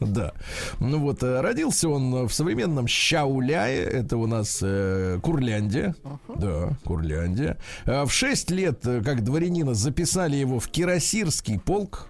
[0.00, 0.32] Да.
[0.78, 5.96] Ну вот, э, родился он в современном Щауляе, это у нас э, Курляндия.
[6.36, 7.56] Да, Курляндия.
[7.84, 12.08] А в 6 лет, э, как дворянина, записали его в Кирасирский полк.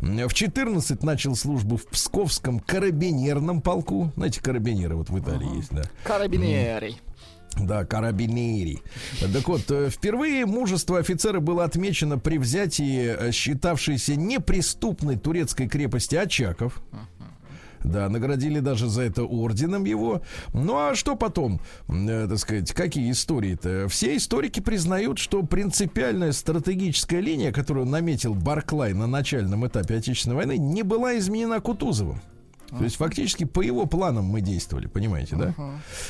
[0.00, 4.12] В 14 начал службу в Псковском карабинерном полку.
[4.16, 5.82] Знаете, карабинеры вот в Италии есть, да.
[6.04, 7.00] Карабинерий.
[7.58, 8.82] Да, карабинери.
[9.20, 16.16] Так вот, э, впервые мужество офицера было отмечено при взятии э, считавшейся неприступной турецкой крепости
[16.16, 16.82] Очаков.
[17.86, 20.20] Да, наградили даже за это орденом его.
[20.52, 23.86] Ну а что потом, э, так сказать, какие истории-то?
[23.88, 30.58] Все историки признают, что принципиальная стратегическая линия, которую наметил Барклай на начальном этапе Отечественной войны,
[30.58, 32.20] не была изменена Кутузовым.
[32.70, 35.54] То есть фактически по его планам мы действовали, понимаете, да?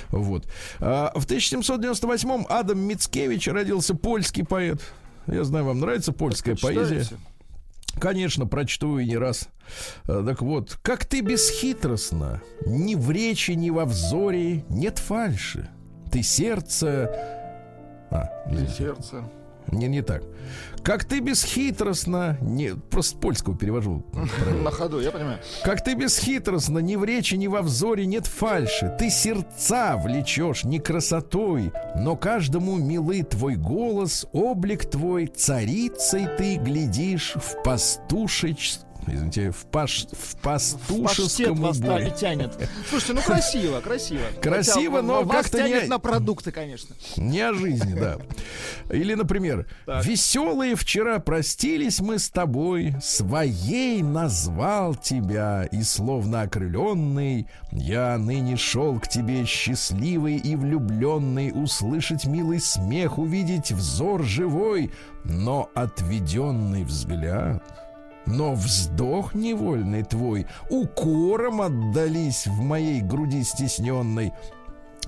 [0.09, 0.49] Вот.
[0.81, 4.81] А, в 1798-м Адам Мицкевич родился польский поэт.
[5.27, 7.05] Я знаю, вам нравится польская поэзия.
[7.05, 7.17] Читаете?
[7.99, 9.49] Конечно, прочту и не раз.
[10.07, 15.69] А, Так вот, как ты бесхитростно, ни в речи, ни во взоре нет фальши.
[16.11, 17.11] Ты сердце...
[18.11, 18.75] А, извините.
[18.75, 19.25] Сердце.
[19.73, 20.23] Не, не так.
[20.83, 22.39] Как ты бесхитростно...
[22.41, 24.05] Не, просто с польского перевожу.
[24.63, 25.41] На ходу, я понимаю.
[25.65, 28.95] Как ты бесхитростно, ни в речи, ни во взоре нет фальши.
[28.97, 37.35] Ты сердца влечешь не красотой, но каждому милый твой голос, облик твой, царицей ты глядишь
[37.35, 38.79] в пастушеч...
[39.07, 40.07] Извините, в, паш...
[40.13, 42.11] в пастушеском та- уборе.
[42.19, 42.53] тянет.
[42.91, 44.21] Слушайте, ну красиво, красиво.
[44.43, 46.95] Красиво, Хотя но как-то тянет не- на продукты, конечно.
[47.17, 48.17] Не о жизни, да.
[48.91, 50.05] Или, например, Так.
[50.05, 58.99] веселые вчера простились мы с тобой, своей назвал тебя, и словно окрыленный, я ныне шел
[58.99, 64.91] к тебе счастливый и влюбленный, услышать милый смех, увидеть взор живой,
[65.25, 67.63] но отведенный взгляд.
[68.27, 74.33] Но вздох невольный твой укором отдались в моей груди стесненной.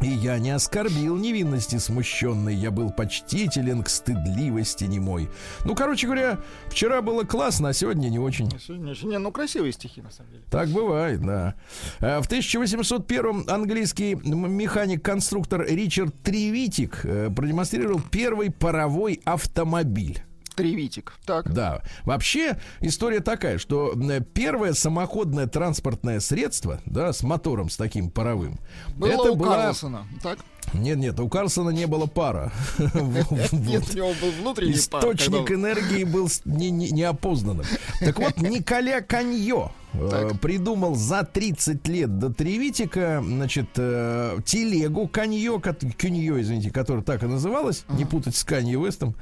[0.01, 5.29] И я не оскорбил невинности смущенной, я был почтителен к стыдливости немой.
[5.65, 8.49] Ну, короче говоря, вчера было классно, а сегодня не очень.
[8.61, 10.45] Сегодня Не, ну красивые стихи, на самом деле.
[10.51, 11.55] Так бывает, да.
[11.99, 20.23] Э, В 1801 английский механик-конструктор Ричард Тривитик э, продемонстрировал первый паровой автомобиль.
[20.59, 21.13] Тривитик.
[21.25, 21.53] Так.
[21.53, 21.83] Да.
[22.05, 23.95] Вообще история такая, что
[24.35, 28.59] первое самоходное транспортное средство, да, с мотором с таким паровым,
[28.97, 29.57] Было это у была...
[29.57, 30.07] Карлсона.
[30.21, 30.41] Так?
[30.75, 32.53] Нет, нет, у Карлсона не было пара.
[32.79, 37.67] Нет, у него был внутренний Источник энергии был неопознанным.
[38.01, 45.59] Так вот, Николя Каньо э, придумал за 30 лет до Тревитика, значит, э, телегу Каньо,
[45.59, 49.15] кот- Кюньо, извините, которая так и называлась, не путать с Канье Вестом.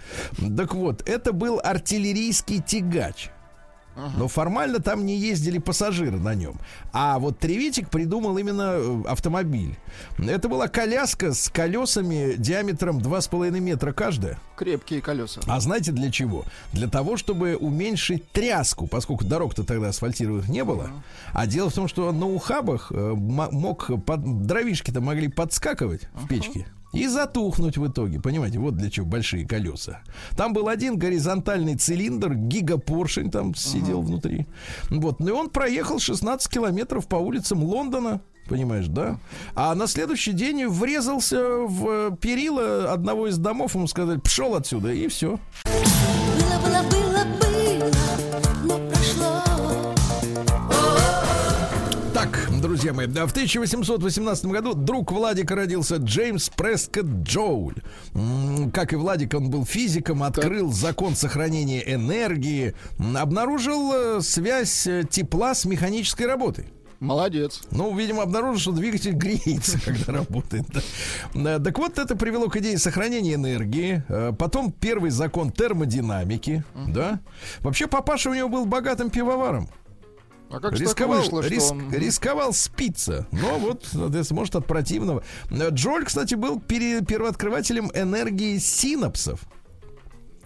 [0.57, 3.31] Так вот, это был артиллерийский тягач.
[4.17, 6.57] Но формально там не ездили пассажиры на нем.
[6.93, 9.77] А вот Тревитик придумал именно э, автомобиль.
[10.19, 14.39] Это была коляска с колесами диаметром 2,5 метра каждая.
[14.57, 15.41] Крепкие колеса.
[15.47, 16.45] А знаете для чего?
[16.73, 20.91] Для того, чтобы уменьшить тряску, поскольку дорог-то тогда асфальтированных не было.
[21.33, 26.67] А дело в том, что на ухабах э, мог под, дровишки-то могли подскакивать в печке.
[26.97, 30.01] И затухнуть в итоге, понимаете, вот для чего большие колеса.
[30.37, 34.47] Там был один горизонтальный цилиндр, гигапоршень там сидел внутри.
[34.91, 39.19] Вот, ну и он проехал 16 километров по улицам Лондона, понимаешь, да?
[39.55, 44.93] А на следующий день врезался в э, перила одного из домов, ему сказали, пшел отсюда,
[44.93, 45.39] и все.
[45.65, 47.06] Было, было, было,
[52.95, 57.77] Так, да, в 1818 году друг Владика родился Джеймс Прескотт Джоуль.
[58.73, 62.75] Как и Владик, он был физиком, открыл закон сохранения энергии,
[63.17, 66.67] обнаружил э, связь э, тепла с механической работой.
[67.01, 67.61] Молодец.
[67.71, 70.65] Ну, видимо, обнаружил, что двигатель греется, когда работает.
[71.35, 71.59] да.
[71.59, 74.03] Так вот, это привело к идее сохранения энергии.
[74.09, 76.65] Э, Потом первый закон термодинамики.
[76.89, 77.21] Да.
[77.61, 79.69] Вообще, папаша у него был богатым пивоваром.
[80.49, 83.27] А как Рисковал, вышло, что риск- он- рисковал спиться.
[83.33, 85.23] Но вот, соответственно, может, от противного.
[85.51, 89.41] Джоль, кстати, был пере- первооткрывателем энергии синапсов.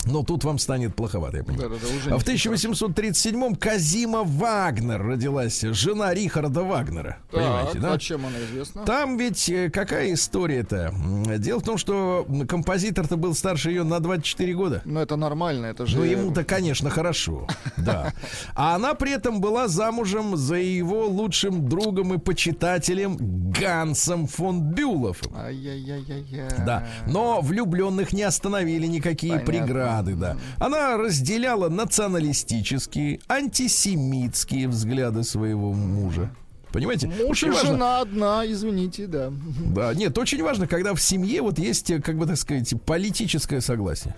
[0.06, 1.70] Но тут вам станет плоховато, я понимаю.
[1.70, 7.18] Да-да-да, уже А в не 1837-м Казима Вагнер родилась, жена Рихарда Вагнера.
[7.30, 7.92] Так, Понимаете, да?
[7.92, 8.84] а чем она известна?
[8.84, 10.94] Там ведь э, какая история-то?
[11.38, 14.82] Дело в том, что композитор-то был старше ее на 24 года.
[14.84, 15.98] Ну, это нормально, это же...
[15.98, 18.12] Ну, ему-то, конечно, хорошо, да.
[18.54, 23.16] А она при этом была замужем за его лучшим другом и почитателем
[23.52, 25.32] Гансом фон Бюлофом.
[25.36, 26.48] Ай-яй-яй-яй-яй.
[26.64, 29.52] Да, но влюбленных не остановили никакие Понятно.
[29.52, 30.36] преграды, да.
[30.58, 36.30] Она разделяла националистические, антисемитские взгляды своего мужа.
[36.72, 37.08] Понимаете?
[37.08, 39.32] Муж Очень важно- жена одна, извините, да.
[39.74, 44.14] Да, нет, очень важно, когда в семье вот есть, как бы так сказать, политическое согласие.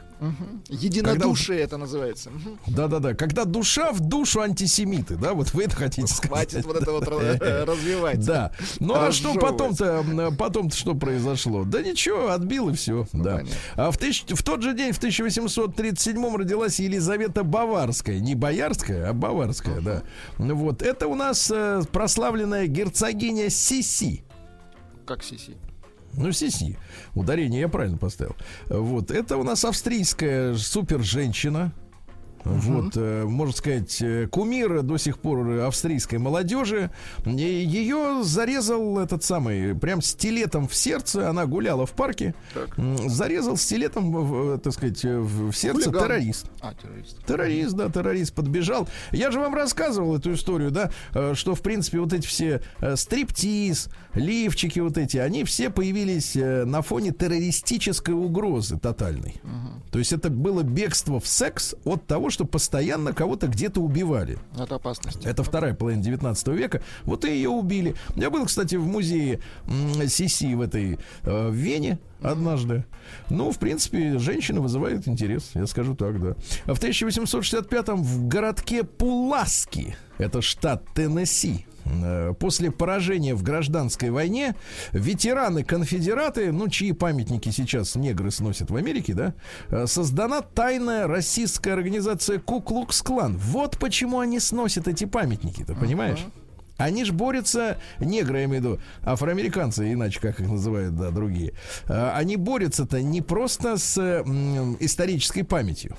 [0.69, 2.31] Единодушие это называется.
[2.67, 6.51] Да-да-да, когда душа в душу антисемиты, да, вот вы это хотите сказать.
[6.53, 7.09] Хватит вот это вот
[7.43, 8.25] э, развивать.
[8.25, 8.53] Да.
[8.81, 11.65] Ну а что потом-то, м, потом-то что произошло?
[11.65, 13.07] Да ничего, отбил и все.
[13.13, 13.39] да.
[13.39, 13.55] понятно.
[13.77, 18.19] А в, тысяч- в тот же день, в 1837 родилась Елизавета Баварская.
[18.21, 20.03] Не Боярская, а Баварская, да.
[20.39, 20.83] Ну Вот.
[20.83, 24.25] Это у нас э, прославленная герцогиня Сиси.
[25.07, 25.57] Как сиси.
[26.15, 26.79] Ну, Сиси.
[27.15, 28.37] Ударение я правильно поставил.
[28.69, 29.11] Вот.
[29.11, 31.73] Это у нас австрийская супер-женщина.
[32.45, 36.91] Вот, э, можно сказать, э, кумир до сих пор австрийской молодежи.
[37.27, 41.29] Ее зарезал этот самый, прям стилетом в сердце.
[41.29, 42.35] Она гуляла в парке.
[42.55, 42.77] Так.
[43.09, 46.03] Зарезал стилетом, так сказать, в в сердце Хулиган.
[46.03, 46.47] террорист.
[46.61, 47.27] А, террорист.
[47.27, 48.89] Террорист, да, террорист подбежал.
[49.13, 52.97] Я же вам рассказывал эту историю, да, э, что, в принципе, вот эти все э,
[52.97, 59.37] стриптиз, лифчики вот эти, они все появились э, на фоне террористической угрозы тотальной.
[59.91, 64.39] То есть это было бегство в секс от того, что постоянно кого-то где-то убивали.
[64.59, 65.27] От опасности.
[65.27, 66.83] Это вторая половина 19 века.
[67.05, 67.95] Вот и ее убили.
[68.17, 69.41] Я был, кстати, в музее
[70.09, 72.85] Сиси в этой э, в Вене однажды.
[73.29, 76.35] Ну, в принципе, женщина вызывает интерес, я скажу так, да.
[76.67, 81.67] А в 1865-м в городке Пуласки, это штат Теннесси,
[82.39, 84.55] После поражения в гражданской войне
[84.93, 89.35] ветераны-конфедераты, ну, чьи памятники сейчас негры сносят в Америке, да,
[89.69, 93.37] э, создана тайная российская организация Куклукс-клан.
[93.37, 96.25] Вот почему они сносят эти памятники, ты понимаешь?
[96.79, 101.53] Они же борются, негры, я имею в виду, афроамериканцы, иначе как их называют, да, другие.
[101.89, 103.99] Э, Они борются-то не просто с
[104.81, 105.97] исторической памятью,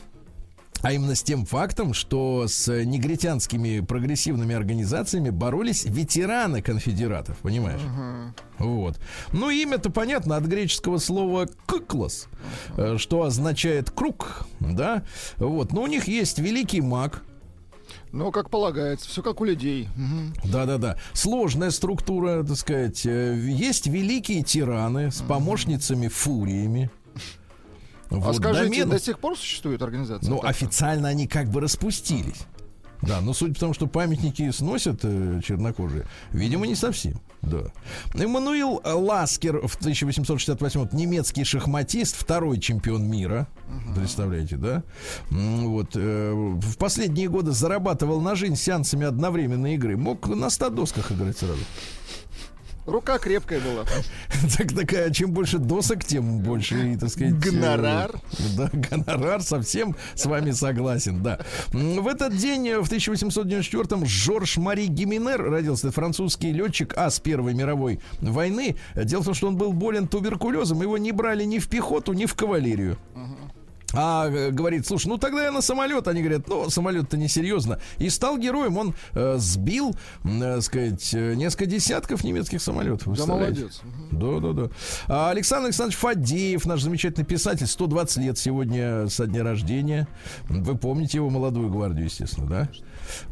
[0.83, 7.81] а именно с тем фактом, что с негритянскими прогрессивными организациями боролись ветераны конфедератов, понимаешь?
[8.59, 8.99] Вот.
[9.31, 12.27] Ну, имя-то понятно от греческого слова «кыклос»,
[12.77, 15.03] э, что означает «круг», да?
[15.37, 15.71] Вот.
[15.71, 17.23] Но у них есть великий маг,
[18.11, 19.87] Ну, как полагается, все как у людей.
[20.43, 20.97] Да-да-да.
[21.13, 23.05] Сложная структура, так сказать.
[23.05, 26.09] Э, Есть великие тираны с помощницами
[28.09, 30.29] А Вот, скажите, домен- до сих пор существует организация?
[30.29, 32.41] Ну, официально они как бы распустились.
[33.01, 37.19] Да, но судя по тому, что памятники сносят э, чернокожие, видимо, не совсем.
[37.41, 37.63] Да.
[38.13, 43.47] Эммануил Ласкер в 1868 немецкий шахматист, второй чемпион мира.
[43.93, 44.83] Представляете, да?
[45.29, 45.91] Вот.
[45.95, 49.97] э, в последние годы зарабатывал на жизнь сеансами одновременной игры.
[49.97, 51.59] Мог на 100 досках играть сразу.
[52.85, 53.85] Рука крепкая была.
[54.57, 57.39] Так такая, чем больше досок, тем больше, так сказать...
[57.39, 58.11] Гонорар.
[58.15, 61.39] э, Да, гонорар, совсем с вами согласен, да.
[61.71, 67.99] В этот день, э, в 1894-м, Жорж Мари Гиминер родился, французский летчик ас Первой мировой
[68.19, 68.75] войны.
[68.95, 72.25] Дело в том, что он был болен туберкулезом, его не брали ни в пехоту, ни
[72.25, 72.97] в кавалерию.
[73.93, 76.07] А э, говорит, слушай, ну тогда я на самолет.
[76.07, 77.79] Они говорят, ну самолет-то несерьезно.
[77.97, 78.77] И стал героем.
[78.77, 83.15] Он э, сбил, э, сказать, э, несколько десятков немецких самолетов.
[83.17, 83.81] Да молодец.
[84.11, 84.69] Да, да, да.
[85.07, 90.07] А Александр Александрович Фадеев, наш замечательный писатель, 120 лет сегодня со дня рождения.
[90.49, 92.69] Вы помните его молодую гвардию, естественно, да?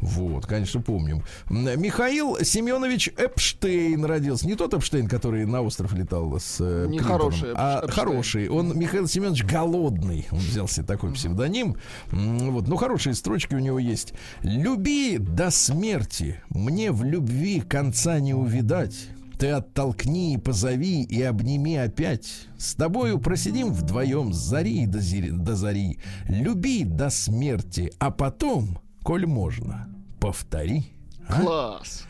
[0.00, 1.22] Вот, конечно, помним.
[1.50, 4.46] Михаил Семенович Эпштейн родился.
[4.46, 7.92] Не тот Эпштейн, который на остров летал с э, Не Клинтоном, хороший а Эпштейн.
[8.06, 8.48] хороший.
[8.48, 10.26] Он Михаил Семенович Голодный.
[10.30, 11.76] Он взял себе такой псевдоним.
[12.10, 14.14] Вот, ну, хорошие строчки у него есть.
[14.42, 19.08] «Люби до смерти, мне в любви конца не увидать».
[19.38, 22.46] Ты оттолкни, позови и обними опять.
[22.58, 25.98] С тобою просидим вдвоем с зари до, зери- до зари.
[26.28, 29.88] Люби до смерти, а потом, коль можно,
[30.20, 30.84] повтори.
[31.28, 31.40] А?
[31.40, 32.06] Класс.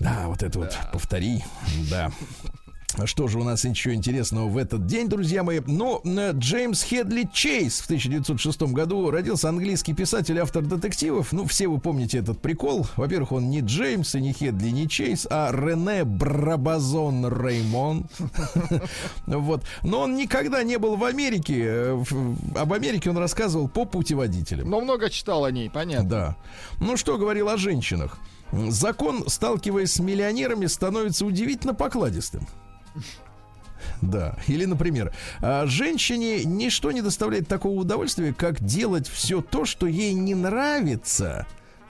[0.00, 1.44] Да, вот это вот повтори.
[1.90, 2.10] Да.
[3.04, 5.60] Что же у нас еще интересного в этот день, друзья мои?
[5.66, 11.32] Ну, э, Джеймс Хедли Чейз в 1906 году родился английский писатель, автор детективов.
[11.32, 12.86] Ну, все вы помните этот прикол.
[12.96, 18.06] Во-первых, он не Джеймс и не Хедли, не Чейз, а Рене Брабазон Реймон.
[19.26, 19.62] Вот.
[19.82, 21.64] Но он никогда не был в Америке.
[21.66, 22.04] Э,
[22.54, 24.70] Об Америке он рассказывал по путеводителям.
[24.70, 26.08] Но много читал о ней, понятно.
[26.08, 26.36] Да.
[26.80, 28.18] Ну что говорил о женщинах?
[28.52, 32.46] Закон, сталкиваясь с миллионерами, становится удивительно покладистым.
[34.02, 34.36] Да.
[34.46, 40.12] Или, например, а, женщине ничто не доставляет такого удовольствия, как делать все то, что ей
[40.14, 41.46] не нравится,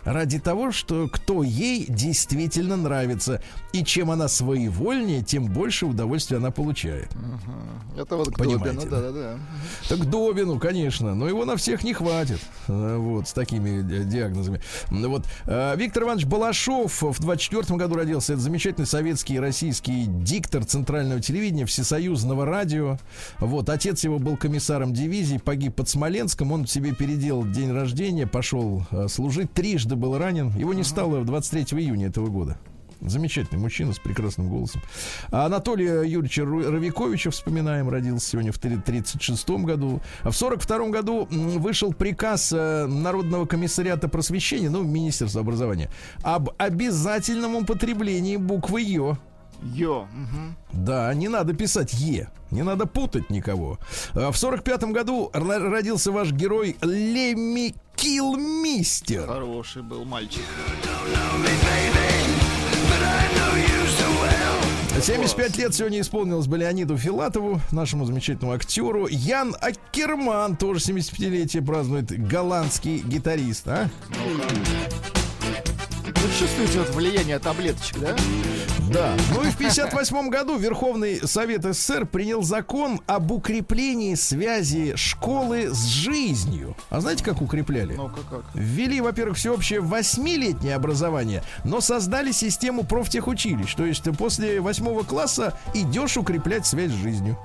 [0.06, 3.42] ради того, что кто ей действительно нравится.
[3.72, 7.10] И чем она своевольнее, тем больше удовольствия она получает.
[7.96, 9.00] Это вот к Понимаете, Добину, да?
[9.00, 9.38] да-да-да.
[9.88, 12.40] Так Добину, конечно, но его на всех не хватит.
[12.68, 14.60] э, Вот, с такими диагнозами.
[14.90, 15.24] Ну Вот.
[15.46, 18.32] э, Виктор Иванович Балашов в 24 году родился.
[18.34, 22.98] Это замечательный советский и российский диктор центрального телевидения, всесоюзного радио.
[23.40, 23.68] Вот.
[23.68, 26.52] Отец его был комиссаром дивизии, погиб под Смоленском.
[26.52, 29.52] Он себе переделал день рождения, пошел э, служить.
[29.52, 30.52] Трижды был ранен.
[30.56, 32.58] Его не стало 23 июня этого года.
[33.00, 34.80] Замечательный мужчина с прекрасным голосом.
[35.30, 40.00] А Анатолия Юрьевича Равиковича, вспоминаем, родился сегодня в 1936 году.
[40.22, 45.90] А в 1942 году вышел приказ э, Народного комиссариата просвещения, ну, Министерства образования,
[46.22, 49.18] об обязательном употреблении буквы «Ё».
[49.74, 50.06] Йо.
[50.12, 50.56] мгм.
[50.72, 53.78] Да, не надо писать «Е», не надо путать никого.
[54.14, 59.26] А В 1945 году р- родился ваш герой Лемми Килмистер.
[59.26, 60.42] Хороший был мальчик.
[65.00, 69.06] 75 лет сегодня исполнилось бы Леониду Филатову, нашему замечательному актеру.
[69.06, 73.68] Ян Аккерман тоже 75-летие празднует, голландский гитарист.
[73.68, 73.88] А?
[76.06, 78.16] Вы чувствуете вот влияние таблеточек, да?
[78.92, 79.16] Да.
[79.34, 85.84] Ну и в 58 году Верховный Совет СССР принял закон об укреплении связи школы с
[85.86, 86.76] жизнью.
[86.90, 87.94] А знаете, как укрепляли?
[87.94, 88.44] Ну-ка как.
[88.54, 93.74] Ввели, во-первых, всеобщее восьмилетнее образование, но создали систему профтехучилищ.
[93.74, 97.36] То есть ты после восьмого класса идешь укреплять связь с жизнью.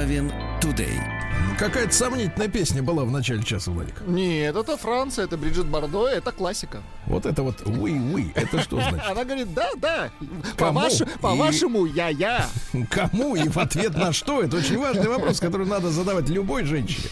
[0.00, 1.29] Стилавин Today.
[1.60, 4.00] Какая-то сомнительная песня была в начале часа, Владик.
[4.06, 6.80] Нет, это Франция, это Бриджит Бардо, это классика.
[7.06, 9.02] Вот это вот уи-уи, это что значит?
[9.06, 10.10] Она говорит, да, да,
[10.56, 10.80] Кому?
[10.80, 12.46] по-ваше- И- по-вашему, я-я.
[12.90, 14.42] Кому и в ответ на что?
[14.42, 17.08] Это очень важный вопрос, который надо задавать любой женщине.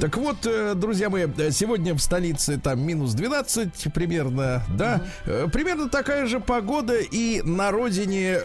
[0.00, 5.02] Так вот, э, друзья мои, э, сегодня в столице там минус 12 примерно, да?
[5.24, 8.40] Э, Примерно такая же погода и на родине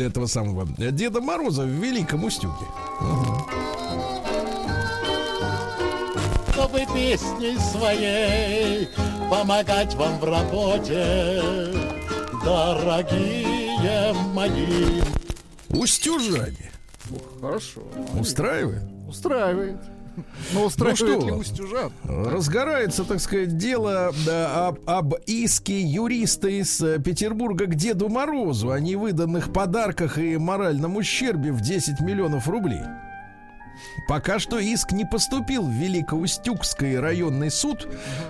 [0.00, 2.64] этого самого Деда Мороза в Великом Устюге.
[6.56, 8.88] Чтобы песней своей
[9.30, 11.42] помогать вам в работе,
[12.42, 15.02] дорогие мои.
[15.68, 16.70] Устюжане.
[17.42, 17.82] Хорошо.
[18.18, 18.84] Устраивает?
[19.06, 19.76] Устраивает.
[20.54, 21.26] Но устраивает Ну что?
[21.26, 21.92] ли устюжан?
[22.04, 28.70] Разгорается, так сказать, дело да, об, об иске юриста из э, Петербурга к Деду Морозу
[28.70, 32.80] о невыданных подарках и моральном ущербе в 10 миллионов рублей.
[34.08, 37.88] Пока что иск не поступил в Великоустюгский районный суд.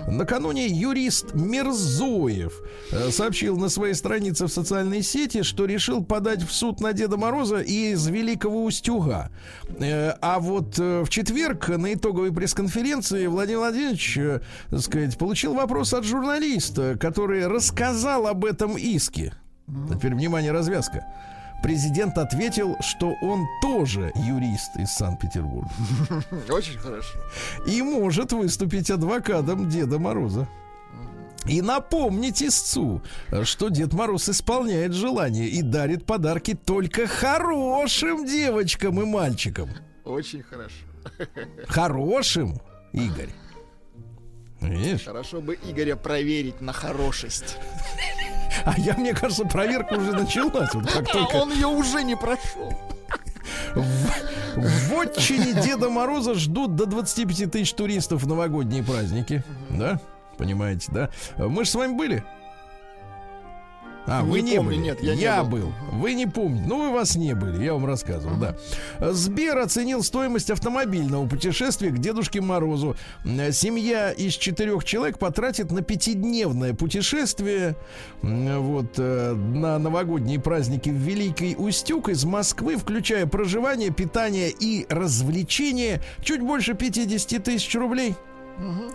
[0.08, 2.54] Накануне юрист Мерзоев
[2.92, 7.16] э, сообщил на своей странице в социальной сети, что решил подать в суд на Деда
[7.16, 9.30] Мороза из Великого Устюга.
[9.78, 14.18] Э, А вот э, в четверг на итоговой пресс-конференции Владимир Владимирович,
[14.70, 19.34] так сказать, получил вопрос от журналиста, который рассказал об этом иске.
[19.92, 21.04] Теперь, внимание, развязка.
[21.62, 25.68] Президент ответил, что он тоже юрист из Санкт-Петербурга
[26.48, 27.18] Очень хорошо.
[27.66, 30.46] и может выступить адвокатом Деда Мороза.
[31.46, 33.02] И напомнить истцу,
[33.44, 39.70] что Дед Мороз исполняет желание и дарит подарки только хорошим девочкам и мальчикам.
[40.04, 40.74] Очень хорошо.
[41.68, 42.60] Хорошим,
[42.92, 43.30] Игорь.
[44.60, 45.04] Видишь?
[45.04, 47.58] Хорошо бы Игоря проверить на хорошесть.
[48.64, 50.72] А я, мне кажется, проверка уже началась.
[50.74, 52.72] Вот как А только он ее уже не прошел.
[53.74, 54.10] в,
[54.56, 59.42] в отчине Деда Мороза ждут до 25 тысяч туристов в новогодние праздники.
[59.70, 60.00] Да?
[60.38, 61.10] Понимаете, да?
[61.38, 62.24] Мы же с вами были.
[64.06, 64.80] А, Не вы не помню, были.
[64.80, 65.58] нет, я не был.
[65.58, 65.72] был.
[65.92, 66.64] Вы не помните.
[66.66, 68.56] Ну, вы вас не были, я вам рассказывал, да.
[69.12, 72.96] Сбер оценил стоимость автомобильного путешествия к Дедушке Морозу.
[73.24, 77.76] Семья из четырех человек потратит на пятидневное путешествие
[78.22, 86.00] вот, э, на новогодние праздники в Великий Устюг из Москвы, включая проживание, питание и развлечения,
[86.22, 88.14] чуть больше 50 тысяч рублей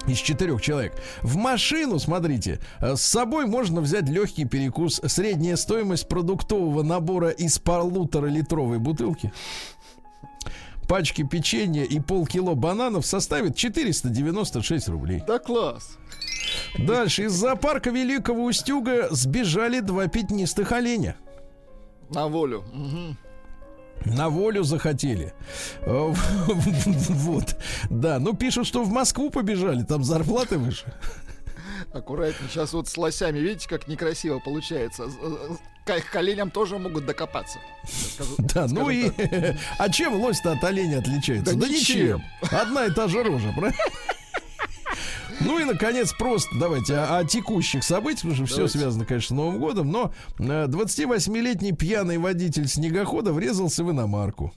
[0.08, 0.94] из четырех человек.
[1.22, 5.02] В машину, смотрите, э, с собой можно взять легкий перекус.
[5.06, 9.32] Средняя стоимость продуктового набора из полуторалитровой бутылки.
[10.88, 15.24] Пачки печенья и полкило бананов составит 496 рублей.
[15.26, 15.98] Да класс.
[16.78, 17.26] Дальше.
[17.26, 21.16] Из зоопарка Великого Устюга сбежали два пятнистых оленя.
[22.10, 22.66] На волю.
[22.74, 23.18] Мгм.
[24.06, 25.34] На волю захотели.
[25.82, 26.14] Э,
[27.10, 27.56] Вот.
[27.90, 30.86] Да, ну пишут, что в Москву побежали, там зарплаты выше.
[31.94, 32.50] Аккуратнее.
[32.50, 35.04] Сейчас вот с лосями, видите, как некрасиво получается.
[35.86, 37.58] К их коленям тоже могут докопаться.
[38.14, 39.10] Скажу- Да, ну скажем и...
[39.10, 39.56] так.
[39.80, 41.56] А чем лось-то от оленя отличается?
[41.56, 42.24] Да ничем.
[42.52, 43.78] Одна и та же рожа, правильно?
[45.46, 48.80] Ну и, наконец, просто давайте о, о текущих событиях, потому что все Давайте.
[48.80, 54.54] связано, конечно, с Новым годом, но э, 28-летний пьяный водитель снегохода врезался в иномарку.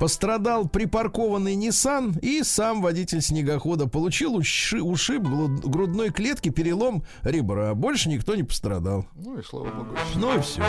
[0.00, 7.74] Пострадал припаркованный Nissan и сам водитель снегохода получил уши- ушиб грудной клетки, перелом ребра.
[7.74, 9.06] Больше никто не пострадал.
[9.14, 9.88] Ну и слава богу.
[10.16, 10.62] Ну и все.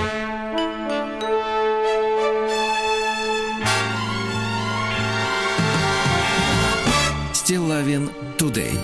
[7.47, 8.77] Стилавин Тудей.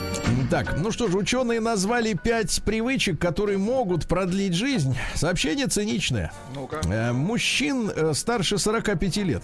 [0.49, 4.95] Так, ну что ж, ученые назвали пять привычек, которые могут продлить жизнь.
[5.15, 6.31] Сообщение циничное.
[6.55, 6.79] Ну-ка.
[6.85, 9.43] Э, мужчин э, старше 45 лет.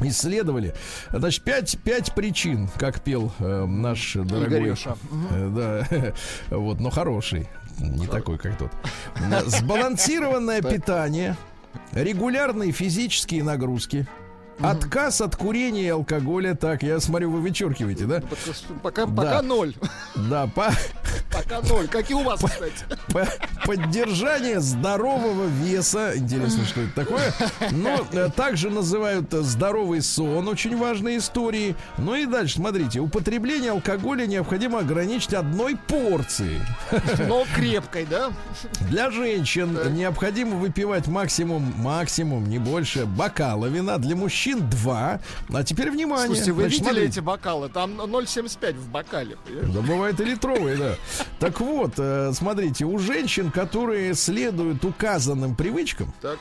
[0.00, 0.74] Исследовали.
[1.10, 4.58] Значит, пять, пять причин, как пел э, наш дорогой...
[4.58, 4.98] Игореша.
[5.30, 6.12] Э, Да,
[6.58, 7.48] вот, но хороший.
[7.78, 8.72] Не такой, как тот.
[9.46, 11.34] Сбалансированное питание,
[11.92, 14.06] регулярные физические нагрузки,
[14.62, 16.54] отказ от курения и алкоголя.
[16.54, 18.22] Так, я смотрю, вы вычеркиваете, да?
[18.82, 19.12] Пока, Да.
[19.22, 19.74] пока ноль.
[20.16, 20.70] Да, по,
[21.32, 21.86] Пока ноль.
[21.88, 22.84] Как и у вас, кстати.
[23.08, 23.28] по-
[23.66, 26.12] поддержание здорового веса.
[26.16, 27.32] Интересно, что это такое.
[27.70, 31.76] Но э, также называют э, здоровый сон, очень важные истории.
[31.98, 36.60] Ну и дальше, смотрите, употребление алкоголя необходимо ограничить одной порцией.
[37.28, 38.30] Но крепкой, да?
[38.88, 43.98] Для женщин необходимо выпивать максимум, максимум, не больше, бокала вина.
[43.98, 45.20] Для мужчин два.
[45.52, 46.26] А теперь внимание.
[46.26, 47.12] Слушайте, вы Значит, видели смотрите.
[47.12, 47.68] эти бокалы?
[47.68, 49.36] Там 0,75 в бокале.
[49.44, 49.70] понимаешь?
[49.74, 50.94] Да бывает и литровые, да.
[51.38, 56.38] Так вот, э, смотрите, у женщин, которые следуют указанным привычкам, Так.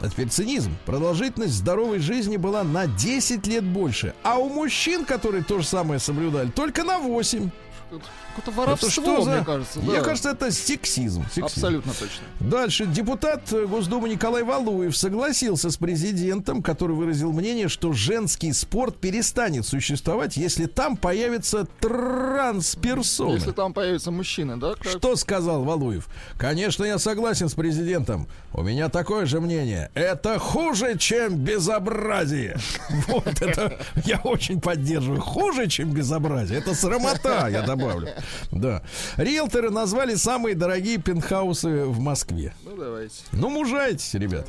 [0.00, 0.74] а теперь цинизм.
[0.86, 4.14] Продолжительность здоровой жизни была на 10 лет больше.
[4.22, 7.50] А у мужчин, которые то же самое соблюдали, только на 8.
[7.90, 9.80] Какое-то воровство, Это что за- мне кажется.
[9.80, 10.00] Мне да.
[10.02, 11.24] кажется, это сексизм.
[11.24, 11.44] сексизм.
[11.44, 12.24] Абсолютно точно.
[12.40, 12.86] Дальше.
[12.86, 20.36] Депутат Госдумы Николай Валуев согласился с президентом, который выразил мнение, что женский спорт перестанет существовать,
[20.36, 23.34] если там появятся трансперсоны.
[23.34, 24.74] Если там появятся мужчины, да?
[24.74, 26.08] как- Что сказал Валуев?
[26.38, 28.28] Конечно, я согласен с президентом.
[28.52, 29.90] У меня такое же мнение.
[29.94, 32.56] Это хуже, чем безобразие.
[33.06, 35.20] Вот это я очень поддерживаю.
[35.20, 36.58] Хуже, чем безобразие.
[36.58, 38.08] Это срамота, я добавлю.
[38.50, 38.82] Да.
[39.16, 42.52] Риэлторы назвали самые дорогие пентхаусы в Москве.
[42.64, 43.22] Ну, давайте.
[43.32, 44.46] Ну, мужайтесь, ребят.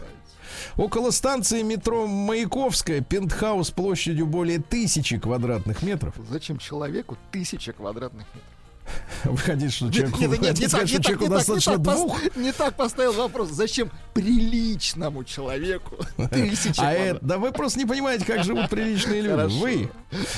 [0.77, 6.15] Около станции метро Маяковская пентхаус площадью более тысячи квадратных метров.
[6.29, 8.60] Зачем человеку тысяча квадратных метров?
[9.23, 12.75] Выходит, что нет, нет, не так, не так, не так, достаточно так двух не так
[12.75, 13.49] поставил вопрос.
[13.49, 15.97] Зачем приличному человеку
[16.31, 19.59] тысяча А это, да вы просто не понимаете, как живут приличные люди.
[19.59, 19.89] Вы.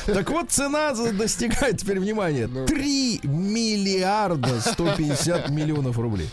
[0.05, 2.65] Так вот, цена достигает, теперь внимание, Ну.
[2.65, 6.29] 3 миллиарда 150 миллионов рублей.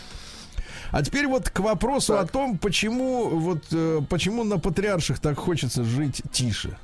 [0.91, 5.85] А теперь вот к вопросу о том, почему вот э, почему на патриарших так хочется
[5.85, 6.77] жить тише.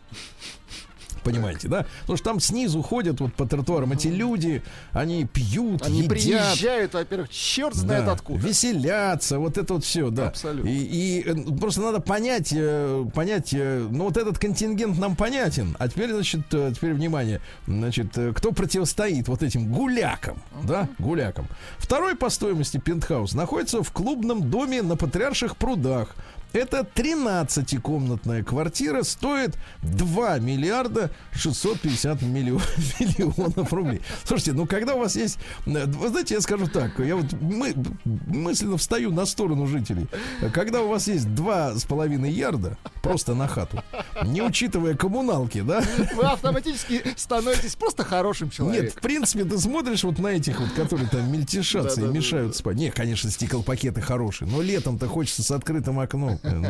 [1.32, 1.86] Понимаете, да?
[2.01, 6.93] Потому что там снизу ходят вот по тротуарам эти люди, они пьют, Они едят, приезжают,
[6.93, 8.39] во-первых, черт знает да, откуда.
[8.39, 10.28] Веселятся, вот это вот все, да.
[10.28, 10.69] Абсолютно.
[10.69, 15.75] И, и, э, просто надо понять, э, понять, э, ну вот этот контингент нам понятен.
[15.80, 21.47] А теперь, значит, теперь внимание, значит, кто противостоит вот этим гулякам, да, гулякам.
[21.78, 26.15] Второй по стоимости пентхаус находится в клубном доме на Патриарших прудах.
[26.58, 32.62] Это 13-комнатная квартира, стоит 2 миллиарда 650 миллион-
[32.99, 34.01] миллионов рублей.
[34.24, 35.38] Слушайте, ну когда у вас есть...
[35.68, 40.08] э, Вы знаете, я скажу так, я вот мы, мысленно встаю на сторону жителей.
[40.51, 43.84] Когда у вас есть два с половиной ярда просто на хату,
[44.24, 45.84] не учитывая коммуналки, да?
[46.16, 49.01] Вы автоматически становитесь просто хорошим Нет, в человеком.
[49.03, 52.78] принципе, ты смотришь вот на этих вот, которые там мельтешатся и мешают спать.
[52.78, 56.39] Не, конечно, стеклопакеты хорошие, но летом-то хочется с открытым окном.
[56.54, 56.68] Ну,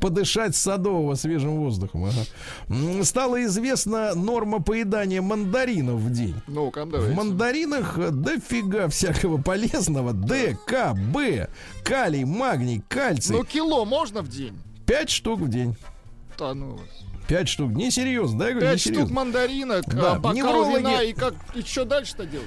[0.00, 2.04] подышать садового свежим воздухом.
[2.06, 3.04] ага.
[3.04, 6.34] Стало известна норма поедания мандаринов в день.
[6.46, 10.12] Ну-ка, В мандаринах дофига всякого полезного.
[10.12, 11.48] Д, К, Б,
[11.84, 13.36] калий, магний, кальций.
[13.36, 14.58] Ну, кило можно в день?
[14.86, 15.76] Пять штук в день.
[16.38, 16.80] Ну.
[17.28, 17.70] Пять штук.
[17.72, 18.48] Несерьезно, да?
[18.48, 21.34] Я говорю, Пять штук мандаринок, Да, а, бокал неврологи- вина, и как
[21.66, 22.46] что дальше-то делать?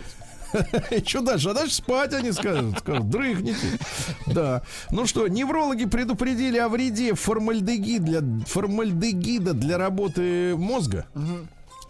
[1.05, 1.49] Что дальше?
[1.49, 2.79] А дальше спать они скажут.
[2.79, 3.79] Скажут, дрыхните.
[4.27, 4.61] Да.
[4.91, 11.05] Ну что, неврологи предупредили о вреде формальдегида для, формальдегида для работы мозга.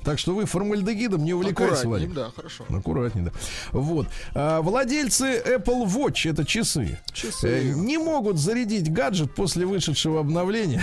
[0.03, 2.13] Так что вы формальдегидом не увлекайтесь, Владик.
[2.13, 2.65] да, хорошо.
[2.69, 3.31] Аккуратнее, да.
[3.71, 4.07] Вот.
[4.35, 7.47] А, владельцы Apple Watch, это часы, Часы.
[7.47, 10.81] э, не могут зарядить гаджет после вышедшего обновления.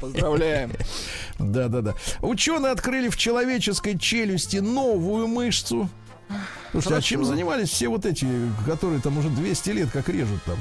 [0.00, 0.72] Поздравляем.
[1.40, 1.94] Да, да, да.
[2.20, 5.88] Ученые открыли в человеческой челюсти новую мышцу.
[6.72, 8.26] Слушайте, а чем занимались все вот эти,
[8.66, 10.58] которые там уже 200 лет как режут там?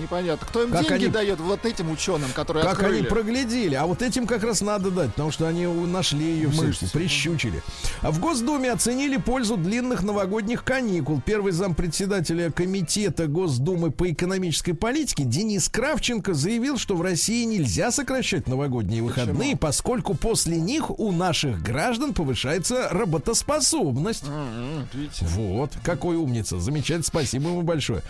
[0.00, 0.46] Непонятно.
[0.46, 2.98] Кто им Как деньги они- дает вот этим ученым, которые Как открыли?
[2.98, 3.74] они проглядели.
[3.74, 6.90] А вот этим как раз надо дать, потому что они нашли ее Мышцы.
[6.90, 7.62] прищучили.
[8.00, 11.20] А в Госдуме оценили пользу длинных новогодних каникул.
[11.24, 18.48] Первый зампредседателя Комитета Госдумы по экономической политике Денис Кравченко заявил, что в России нельзя сокращать
[18.48, 24.24] новогодние выходные, поскольку после них у наших граждан повышается работоспособность.
[24.26, 25.24] М, Видите?
[25.26, 26.58] Вот, какой умница.
[26.60, 28.02] Замечательно, спасибо ему большое.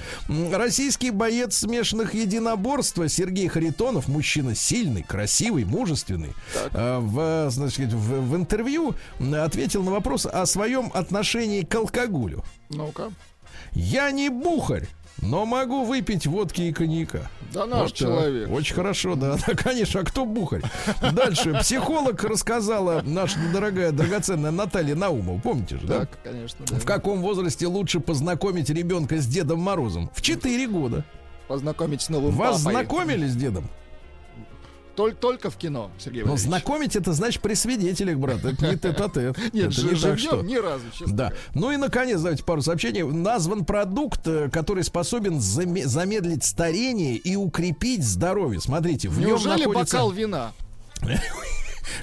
[0.52, 6.34] Российский боец смешанных единоборств Сергей Харитонов, мужчина сильный, красивый, мужественный,
[6.74, 8.94] э, в, значит, в, в интервью
[9.34, 12.44] ответил на вопрос о своем отношении к алкоголю.
[12.68, 13.10] Ну-ка.
[13.72, 14.86] Я не бухарь,
[15.22, 17.30] но могу выпить водки и коньяка.
[17.54, 17.96] Да наш Вот так.
[17.96, 18.50] человек.
[18.50, 20.00] Очень хорошо, да, да, конечно.
[20.00, 20.62] А кто бухарь?
[21.12, 21.54] Дальше.
[21.60, 25.40] Психолог рассказала наша дорогая, драгоценная Наталья Наумова.
[25.40, 26.00] Помните же, да?
[26.00, 26.76] Так, конечно, да.
[26.76, 30.10] В каком возрасте лучше познакомить ребенка с Дедом Морозом?
[30.14, 31.02] В 4 года.
[31.57, 32.72] Познакомить с новым Вас папой.
[32.72, 33.68] знакомили с дедом?
[34.96, 36.48] Толь- только в кино, Сергей Но Валерьевич.
[36.48, 38.42] знакомить это значит при свидетелях, брат.
[38.42, 39.36] Это не тет-а-тет.
[39.53, 40.40] Нет, это не так, что.
[40.40, 41.32] ни разу, честно Да.
[41.55, 43.03] Ну и наконец, давайте пару сообщений.
[43.03, 48.59] Назван продукт, э, который способен заме- замедлить старение и укрепить здоровье.
[48.59, 49.96] Смотрите, в нем находится...
[49.96, 50.53] бокал вина?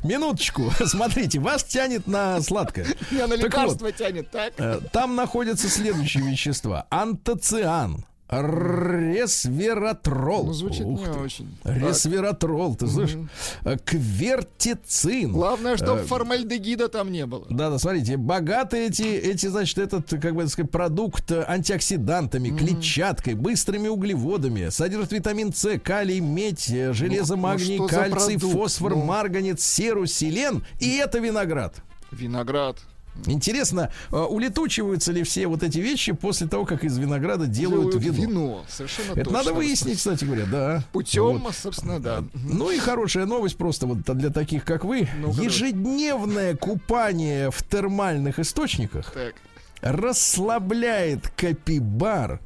[0.04, 2.86] Минуточку, смотрите, вас тянет на сладкое.
[3.10, 4.54] Меня на лекарство тянет, так?
[4.58, 6.86] Э, Там находятся следующие вещества.
[6.92, 10.46] Антоциан, Ресвератрол.
[10.48, 11.12] Ну, звучит Ух не ты.
[11.20, 11.58] очень.
[11.64, 11.78] Так.
[11.78, 13.18] Ресвератрол, ты слышишь?
[13.64, 15.32] Э, Квертицин.
[15.32, 17.46] Главное, чтобы Э, формальдегида там не было.
[17.50, 23.34] Да, да, смотрите, богаты эти, эти, значит, этот, как бы так сказать, продукт антиоксидантами, клетчаткой,
[23.36, 28.54] быстрыми углеводами, содержит витамин С, калий, медь, э, железо, Ну, ну магний, за кальций, продукт?
[28.58, 29.04] фосфор, Ну.
[29.06, 31.76] марганец, серу, селен, и это виноград.
[32.12, 32.78] Виноград.
[33.26, 38.64] Интересно, э, улетучиваются ли все вот эти вещи после того, как из винограда делают вино?
[38.70, 39.38] Совершенно Это точно.
[39.38, 40.84] надо выяснить, кстати говоря, да.
[40.92, 41.56] Путем, Вот.
[41.56, 42.24] собственно, да.
[42.34, 45.08] Ну и хорошая новость просто вот для таких, как вы.
[45.22, 45.46] Давай.
[45.46, 49.36] Ежедневное купание в термальных источниках Так.
[49.82, 52.40] расслабляет капибар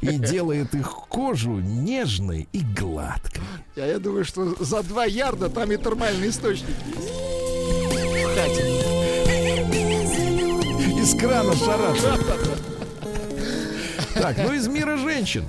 [0.00, 3.42] и делает их кожу нежной и гладкой.
[3.76, 7.08] Я, я думаю, что за два ярда там и термальный источник есть.
[11.08, 12.20] Из крана шарашит.
[14.12, 15.42] Так, ну из мира женщин.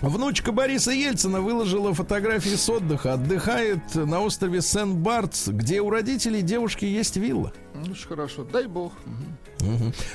[0.00, 3.14] Внучка Бориса Ельцина выложила фотографии с отдыха.
[3.14, 7.52] Отдыхает на острове Сен-Бартс, где у родителей девушки есть вилла.
[7.74, 8.44] Ну, хорошо.
[8.44, 8.92] Дай бог.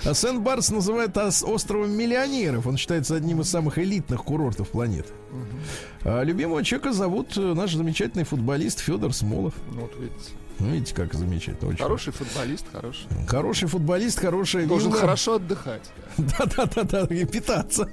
[0.05, 2.65] А Сен-Бартс называют ос- островом миллионеров.
[2.65, 5.09] Он считается одним из самых элитных курортов планеты.
[6.05, 9.53] А любимого человека зовут э, наш замечательный футболист Федор Смолов.
[9.73, 10.31] Ну, вот видите.
[10.61, 11.71] Ну, видите, как замечательно.
[11.71, 11.83] Очень.
[11.83, 13.07] Хороший футболист, хороший.
[13.27, 15.01] Хороший футболист, хорошая Должен вилла.
[15.01, 15.89] хорошо отдыхать.
[16.17, 17.89] Да-да-да, и питаться.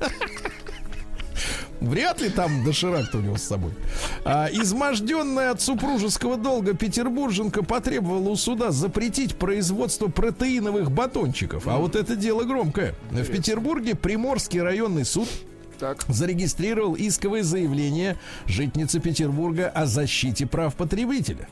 [1.81, 3.73] Вряд ли там доширак-то у него с собой.
[4.25, 11.69] А, изможденная от супружеского долга петербурженка потребовала у суда запретить производство протеиновых батончиков.
[11.69, 12.95] А вот это дело громкое.
[13.11, 15.29] В Петербурге Приморский районный суд
[15.79, 16.05] Так.
[16.09, 18.17] зарегистрировал исковое заявление
[18.47, 21.49] житницы Петербурга о защите прав потребителя.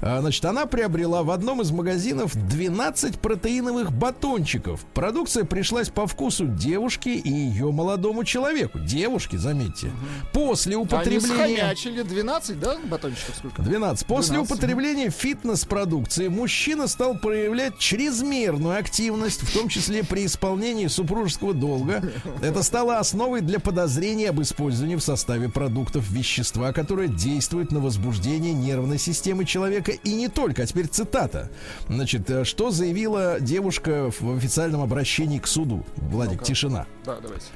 [0.00, 4.84] А, Значит, она приобрела в одном из магазинов 12 протеиновых батончиков.
[4.94, 8.78] Продукция пришлась по вкусу девушки и ее молодому человеку.
[8.78, 9.90] Девушки, заметьте.
[10.32, 11.56] После Они употребления...
[11.56, 13.62] схомячили 12, да, батончиков сколько?
[13.62, 14.06] 12.
[14.06, 14.50] После 12.
[14.50, 22.02] употребления фитнес-продукции мужчина стал проявлять чрезмерную активность, в том числе при исполнении супружеского долга.
[22.42, 28.52] Это стало основой для подозрения об использовании в составе продуктов вещества, которое действует на возбуждение
[28.52, 30.64] нервной системы человека и не только.
[30.64, 31.50] А теперь цитата.
[31.86, 35.86] Значит, э, что заявила девушка в официальном обращении к суду?
[35.98, 36.44] Владик, Ну-ка.
[36.46, 36.86] тишина.
[37.04, 37.46] Да, давайте.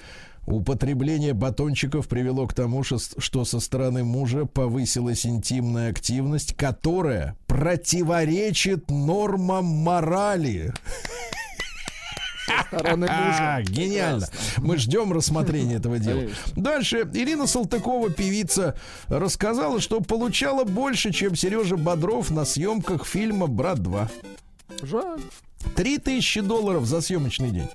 [0.47, 9.65] Употребление батончиков привело к тому, что со стороны мужа повысилась интимная активность, которая противоречит нормам
[9.65, 10.73] морали.
[12.68, 13.62] Стороны мужа.
[13.66, 14.26] Гениально.
[14.59, 16.28] Мы ждем рассмотрения этого дела.
[16.57, 17.09] Дальше.
[17.12, 18.76] Ирина Салтыкова, певица,
[19.09, 24.09] рассказала, что получала больше, чем Сережа Бодров на съемках фильма «Брат 2».
[24.82, 25.20] Жаль.
[25.74, 27.68] Три тысячи долларов за съемочный день.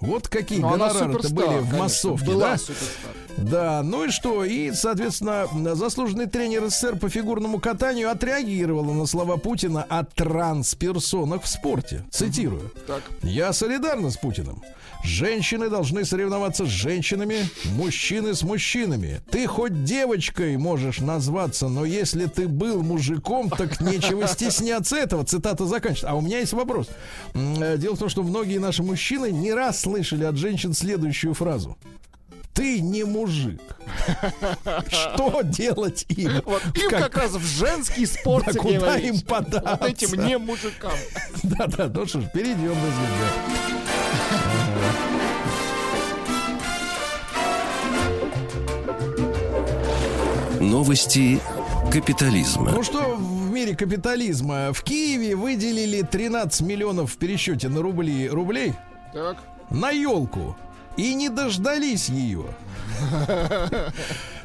[0.00, 2.56] Вот какие гонорары-то суперстар, были в массовке, да?
[2.56, 3.14] суперстар.
[3.40, 4.44] Да, ну и что?
[4.44, 11.48] И, соответственно, заслуженный тренер СССР по фигурному катанию отреагировала на слова Путина о трансперсонах в
[11.48, 12.04] спорте.
[12.10, 12.70] Цитирую.
[12.86, 13.02] Так.
[13.22, 14.62] Я солидарна с Путиным.
[15.02, 19.22] Женщины должны соревноваться с женщинами, мужчины с мужчинами.
[19.30, 25.24] Ты хоть девочкой можешь назваться, но если ты был мужиком, так нечего стесняться этого.
[25.24, 26.10] Цитата заканчивается.
[26.10, 26.88] А у меня есть вопрос.
[27.34, 31.78] Э, Дело в том, что многие наши мужчины не раз слышали от женщин следующую фразу.
[32.60, 33.58] Ты не мужик.
[34.90, 36.42] Что делать им?
[36.44, 39.78] Вот им Как- как раз в женский спорт, Да куда им податься?
[39.80, 40.92] Вот этим не мужикам.
[41.42, 44.40] Да-да, ну что ж, перейдем на звезду.
[50.60, 51.40] Новости
[51.92, 52.70] капитализма.
[52.72, 54.72] Ну что в мире капитализма?
[54.72, 58.74] В Киеве выделили 13 миллионов в пересчете на рубли, рублей
[59.12, 59.38] Так.
[59.70, 60.56] на елку
[60.96, 62.46] и не дождались ее.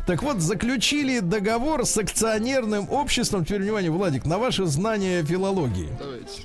[0.06, 3.44] Так вот, заключили договор с акционерным обществом.
[3.44, 5.90] Теперь, внимание, Владик, на ваше знание филологии.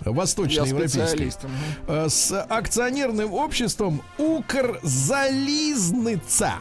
[0.06, 1.04] Восточноевропейской.
[1.86, 6.54] Э, С акционерным обществом Укрзализныца.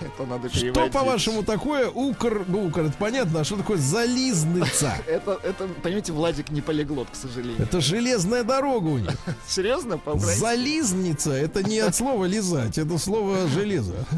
[0.00, 2.44] Это надо Что, по-вашему, такое Укр...
[2.46, 4.94] Ну, Укр, это понятно, а что такое зализныца?
[5.06, 7.62] Это, это, понимаете, Владик не полиглот, к сожалению.
[7.62, 9.10] Это железная дорога у них.
[9.46, 9.98] Серьезно?
[9.98, 10.40] По-украински?
[10.40, 13.94] Зализница это не от слова лизать, это слово железо.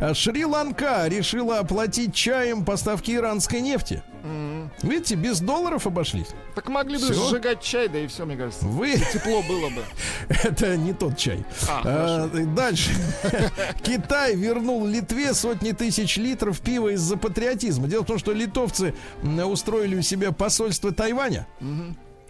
[0.00, 4.02] А Шри-Ланка решила оплатить чаем поставки иранской нефти.
[4.24, 4.70] М.
[4.82, 6.28] Видите, без долларов обошлись.
[6.54, 7.28] Так могли бы Всё?
[7.30, 8.64] сжигать чай, да и все, мне кажется.
[8.66, 9.82] Вы Тепло было бы.
[10.28, 11.44] это не тот чай.
[11.68, 12.90] А, А, дальше.
[13.82, 17.86] Китай вернул Литве сотни тысяч литров пива из-за патриотизма.
[17.88, 21.46] Дело в том, что литовцы устроили у себя посольство Тайваня.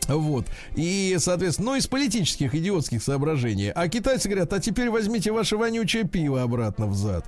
[0.08, 0.46] Вот.
[0.74, 3.70] И, соответственно, ну, из политических, идиотских соображений.
[3.70, 7.24] А китайцы говорят, а теперь возьмите ваше вонючее пиво обратно в зад.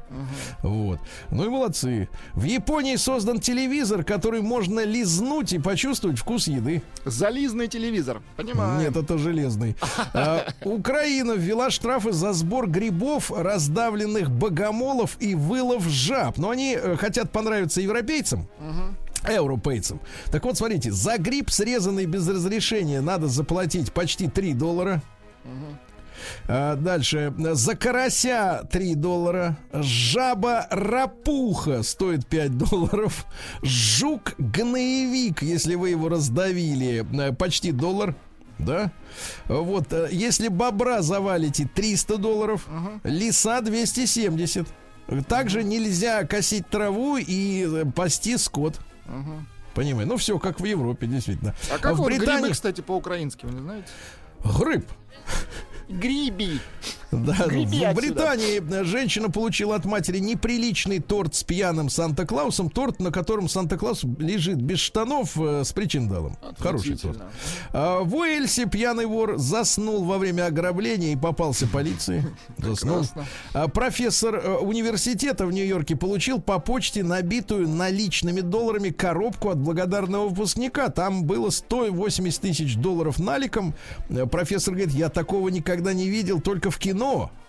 [0.62, 0.98] Вот.
[1.30, 2.08] Ну и молодцы.
[2.34, 6.82] В Японии создан телевизор, который можно лизнуть и почувствовать вкус еды.
[7.04, 8.22] Зализный телевизор.
[8.36, 8.80] Понимаю.
[8.80, 9.76] Нет, это железный.
[10.14, 16.38] А, Украина ввела штрафы за сбор грибов, раздавленных богомолов и вылов жаб.
[16.38, 18.48] Но они э, хотят понравиться европейцам.
[19.28, 20.00] Европейцам.
[20.30, 25.02] Так вот, смотрите, за гриб, срезанный без разрешения, надо заплатить почти 3 доллара.
[26.48, 27.32] А, дальше.
[27.38, 29.56] За карася 3 доллара.
[29.72, 33.26] Жаба рапуха стоит 5 долларов.
[33.62, 38.14] Жук гноевик, если вы его раздавили, э, почти доллар.
[38.58, 38.92] Да?
[39.48, 42.68] Вот, э, если бобра завалите 300 долларов,
[43.04, 44.68] лиса 270.
[45.28, 48.80] Также нельзя косить траву и э, пасти скот.
[49.74, 50.08] Понимаю.
[50.08, 51.54] Ну, все как в Европе, действительно.
[51.70, 53.88] А как в вот Британии грибы, кстати, по-украински, вы не знаете?
[54.44, 54.86] грыб.
[55.88, 56.60] Гриби.
[57.12, 57.94] Да, Греби в.
[57.94, 62.70] Британии э, женщина получила от матери неприличный торт с пьяным Санта-Клаусом.
[62.70, 66.36] Торт, на котором Санта-Клаус лежит без штанов э, с причиндалом.
[66.58, 67.18] Хороший торт.
[67.72, 72.24] А в Уэльсе пьяный вор заснул во время ограбления и попался полиции.
[72.58, 73.04] Заснул.
[73.54, 80.28] А профессор э, университета в Нью-Йорке получил по почте набитую наличными долларами коробку от благодарного
[80.28, 80.88] выпускника.
[80.90, 83.74] Там было 180 тысяч долларов наликом.
[84.30, 86.99] Профессор говорит, я такого никогда не видел, только в кино.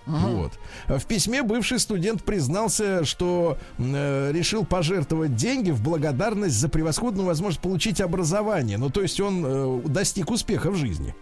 [0.05, 0.53] Вот.
[0.87, 7.25] А В письме бывший студент признался, что э, решил пожертвовать деньги в благодарность за превосходную
[7.25, 8.77] возможность получить образование.
[8.77, 11.15] Ну, то есть он э, достиг успеха в жизни.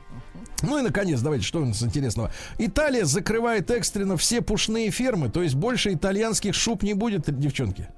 [0.61, 2.31] Ну и, наконец, давайте, что у нас интересного.
[2.57, 7.89] Италия закрывает экстренно все пушные фермы, то есть больше итальянских шуб не будет, девчонки.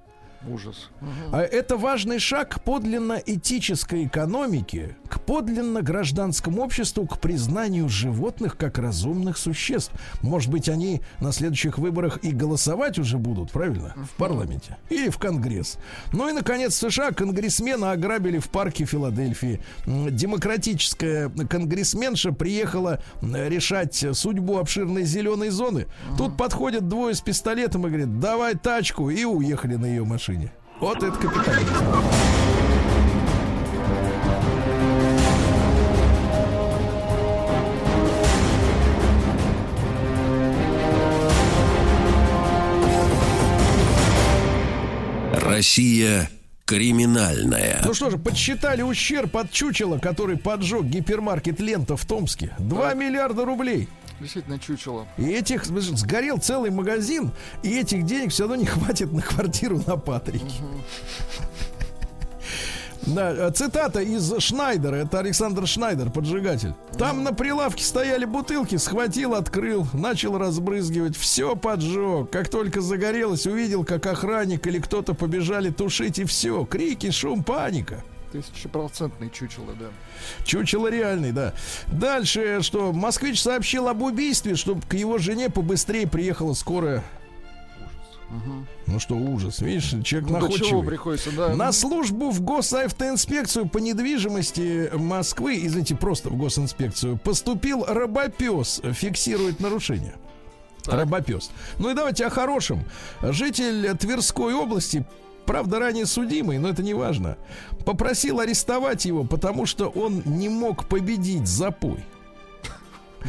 [0.47, 0.89] Ужас.
[1.31, 9.37] А Это важный шаг к подлинно-этической экономике, к подлинно-гражданскому обществу, к признанию животных как разумных
[9.37, 9.93] существ.
[10.21, 13.93] Может быть, они на следующих выборах и голосовать уже будут, правильно?
[14.11, 14.77] В парламенте.
[14.89, 15.77] Или в Конгресс.
[16.11, 19.61] Ну и, наконец, в США конгрессмена ограбили в парке Филадельфии.
[19.85, 25.85] Демократическая конгрессменша приехала решать судьбу обширной зеленой зоны.
[26.17, 30.30] Тут подходят двое с пистолетом и говорят, давай тачку, и уехали на ее машине.
[30.79, 31.85] Вот это капитализм.
[45.33, 46.29] Россия
[46.65, 47.81] криминальная.
[47.83, 52.55] Ну что же, подсчитали ущерб от чучела, который поджег гипермаркет Лента в Томске.
[52.59, 53.89] 2 миллиарда рублей.
[54.21, 55.07] Действительно чучело.
[55.17, 57.31] И этих, сгорел целый магазин,
[57.63, 60.45] и этих денег все равно не хватит на квартиру на Патрике.
[63.07, 66.75] Да, э, цитата из Шнайдера, это Александр Шнайдер, поджигатель.
[66.99, 72.29] Там на прилавке стояли бутылки, схватил, открыл, начал разбрызгивать, все поджег.
[72.29, 76.63] Как только загорелось, увидел, как охранник или кто-то побежали тушить, и все.
[76.65, 78.03] Крики, шум, паника.
[78.31, 79.87] Тысячепроцентный чучело, да.
[80.45, 81.53] Чучело реальный, да.
[81.87, 87.03] Дальше, что москвич сообщил об убийстве, чтобы к его жене побыстрее приехала скорая.
[88.87, 89.59] Ну что, ужас.
[89.59, 90.85] Видишь, человек Ну, находчивый.
[90.87, 91.53] приходится, да.
[91.53, 100.15] На службу в госавтоинспекцию по недвижимости Москвы, извините, просто в госинспекцию, поступил робопес, фиксирует нарушение.
[100.85, 101.51] Робопес.
[101.77, 102.85] Ну и давайте о хорошем.
[103.21, 105.05] Житель Тверской области,
[105.51, 107.37] правда, ранее судимый, но это не важно,
[107.85, 112.05] попросил арестовать его, потому что он не мог победить запой.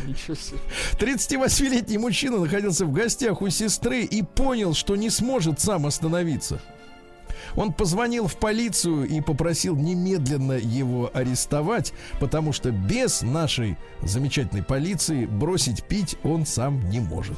[0.06, 0.58] Ничего себе.
[1.00, 6.62] 38-летний мужчина находился в гостях у сестры и понял, что не сможет сам остановиться.
[7.56, 15.26] Он позвонил в полицию и попросил немедленно его арестовать, потому что без нашей замечательной полиции
[15.26, 17.36] бросить пить он сам не может.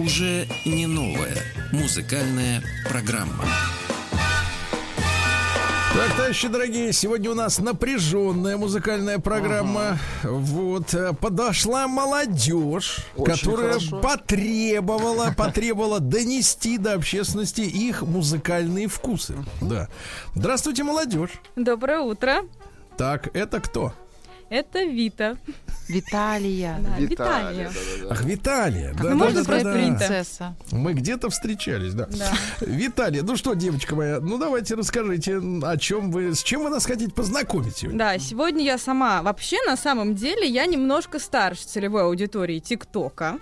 [0.00, 1.36] Уже не новая
[1.72, 3.44] музыкальная программа.
[5.92, 9.98] Так, товарищи дорогие, сегодня у нас напряженная музыкальная программа.
[10.22, 14.00] Вот э, подошла молодежь, Очень которая хорошо.
[14.00, 19.34] потребовала, потребовала донести до общественности их музыкальные вкусы.
[19.60, 19.88] Да.
[20.34, 21.32] Здравствуйте, молодежь.
[21.56, 22.42] Доброе утро.
[22.96, 23.92] Так, это кто?
[24.50, 25.36] Это Вита.
[25.88, 26.78] Виталия.
[26.80, 27.72] Да, Виталия.
[28.10, 28.92] Ах, Виталия.
[28.94, 29.72] Да, Ну, да, можно да, сказать да.
[29.72, 30.56] Принцесса.
[30.72, 32.06] Мы где-то встречались, да.
[32.06, 32.32] Да.
[32.60, 36.84] Виталия, ну что, девочка моя, ну давайте расскажите, о чем вы, с чем вы нас
[36.86, 37.98] хотите познакомить сегодня?
[37.98, 39.22] Да, сегодня я сама.
[39.22, 43.38] Вообще, на самом деле, я немножко старше целевой аудитории ТикТока.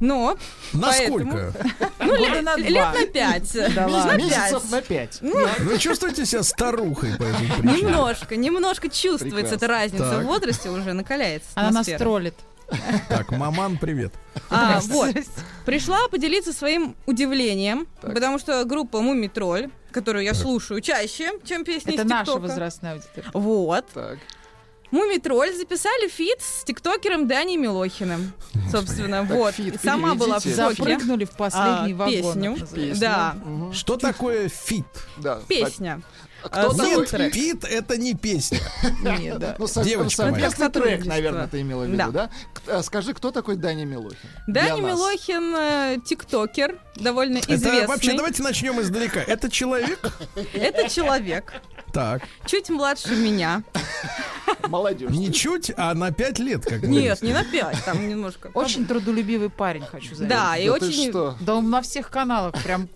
[0.00, 0.36] Но
[0.72, 1.52] Насколько?
[1.98, 2.92] ну, лет, на лет два.
[2.92, 3.74] на пять.
[3.74, 4.16] Да на.
[4.16, 4.70] Месяцев пять.
[4.70, 5.20] на пять.
[5.60, 7.82] Вы чувствуете себя старухой по этой причине?
[7.82, 12.34] Немножко, немножко чувствуется эта разница в возрасте, уже накаляется Она нас троллит.
[13.08, 14.12] Так, маман, привет.
[14.50, 15.14] А, вот.
[15.64, 21.94] Пришла поделиться своим удивлением, потому что группа Муми Тролль, которую я слушаю чаще, чем песни
[21.94, 23.30] Это наша возрастная аудитория.
[23.32, 23.86] Вот.
[23.94, 24.18] Так.
[24.90, 28.32] Муми Тролль записали фит с тиктокером Дани Милохиным.
[28.70, 29.54] Собственно, вот.
[29.54, 30.54] фит, Сама была в шоке.
[30.54, 32.12] Запрыгнули в последний А, вагон.
[32.14, 32.56] песню.
[32.74, 32.96] Песню.
[33.00, 33.34] Да.
[33.44, 33.72] Мгм.
[33.72, 34.86] Что такое фит?
[35.18, 35.40] Да.
[35.48, 36.00] Песня.
[36.40, 37.34] А кто такой Нет, трек.
[37.34, 38.60] фит это не песня.
[39.02, 39.56] Нет, да.
[39.58, 40.50] Ну, Девочка моя.
[40.50, 42.30] совместный трек, наверное, ты имела в виду, Да.
[42.68, 44.16] а Скажи, кто такой Даня Милохин?
[44.46, 44.80] Даня.
[44.80, 47.78] Милохин э, тиктокер, довольно известный.
[47.78, 49.20] Это вообще, давайте начнем издалека.
[49.20, 49.98] Это человек?
[50.54, 51.54] Это человек,
[51.92, 53.62] Так, чуть младше меня.
[54.68, 55.10] Молодежь.
[55.10, 58.50] не чуть, а на пять лет, как Нет, не на пять, там немножко.
[58.54, 60.36] Очень трудолюбивый парень, хочу заметить.
[60.36, 61.10] Да, и очень...
[61.10, 61.36] что?
[61.40, 62.88] Да он на всех каналах прям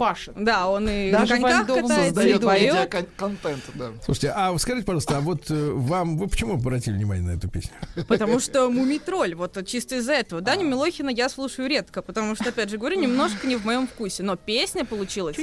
[0.00, 0.34] пашет.
[0.34, 2.74] Да, он и Даже на коньках катается, и Создает поет.
[2.74, 3.90] медиаконтент, да.
[4.02, 7.72] Слушайте, а скажите, пожалуйста, а вот э, вам, вы почему обратили внимание на эту песню?
[8.08, 10.40] Потому что Мумитроль, вот чисто из-за этого.
[10.40, 14.22] Даню Милохина я слушаю редко, потому что, опять же говорю, немножко не в моем вкусе.
[14.22, 15.36] Но песня получилась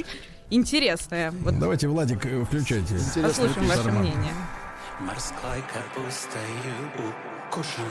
[0.50, 1.30] интересная.
[1.30, 2.94] Вот Давайте, Владик, э, включайте.
[3.22, 4.00] Послушаем ваше Нормально.
[4.00, 4.34] мнение.
[5.00, 7.08] Морской капустою
[7.48, 7.84] укушен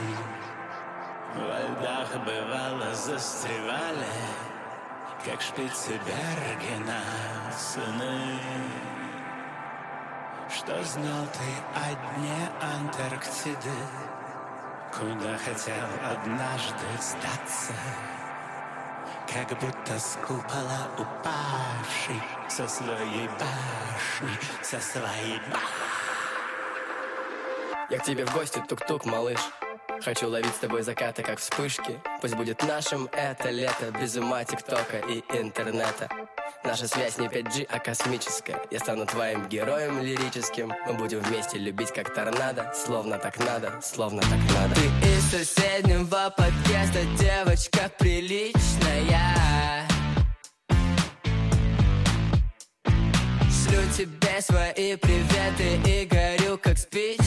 [1.34, 4.12] В льдах бывало застревали
[5.24, 7.00] Как шпицы Бергена
[7.56, 8.38] сыны
[10.54, 13.78] Что знал ты о дне Антарктиды
[14.92, 17.72] Куда хотел однажды сдаться
[19.32, 25.88] как будто с купола упавший Со своей башни, со своей башни.
[27.90, 29.40] Я к тебе в гости, тук-тук, малыш.
[30.02, 32.00] Хочу ловить с тобой закаты, как вспышки.
[32.20, 36.08] Пусть будет нашим это лето Без ума тиктока и интернета.
[36.64, 38.60] Наша связь не 5G, а космическая.
[38.70, 40.72] Я стану твоим героем лирическим.
[40.86, 42.72] Мы будем вместе любить, как торнадо.
[42.74, 44.74] Словно так надо, словно так надо.
[44.74, 48.57] Ты из соседнего подъезда Девочка приличная
[53.98, 57.17] тебе свои приветы и горю, как спичка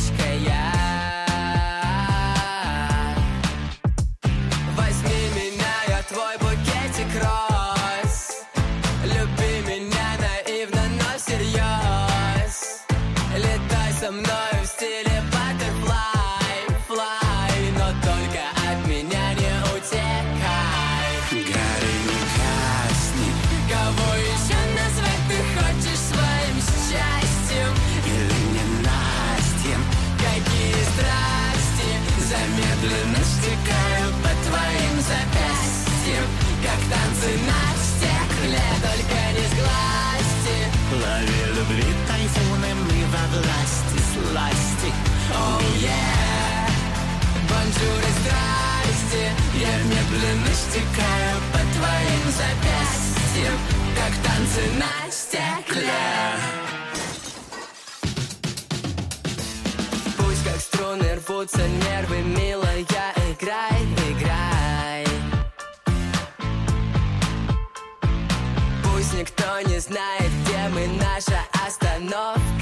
[61.41, 63.81] рвутся нервы, милая, играй,
[64.11, 65.05] играй.
[68.83, 72.60] Пусть никто не знает, где мы, наша остановка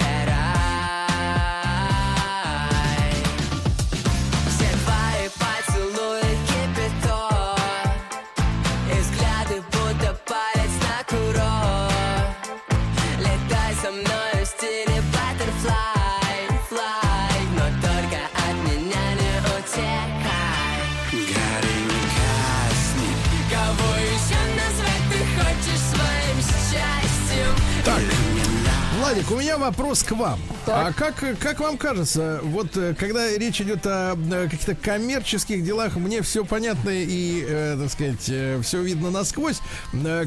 [29.20, 30.40] Владик, у меня вопрос к вам.
[30.66, 35.96] А как, как вам кажется, вот э, когда речь идет о э, каких-то коммерческих делах,
[35.96, 39.60] мне все понятно и, э, так сказать, все видно насквозь.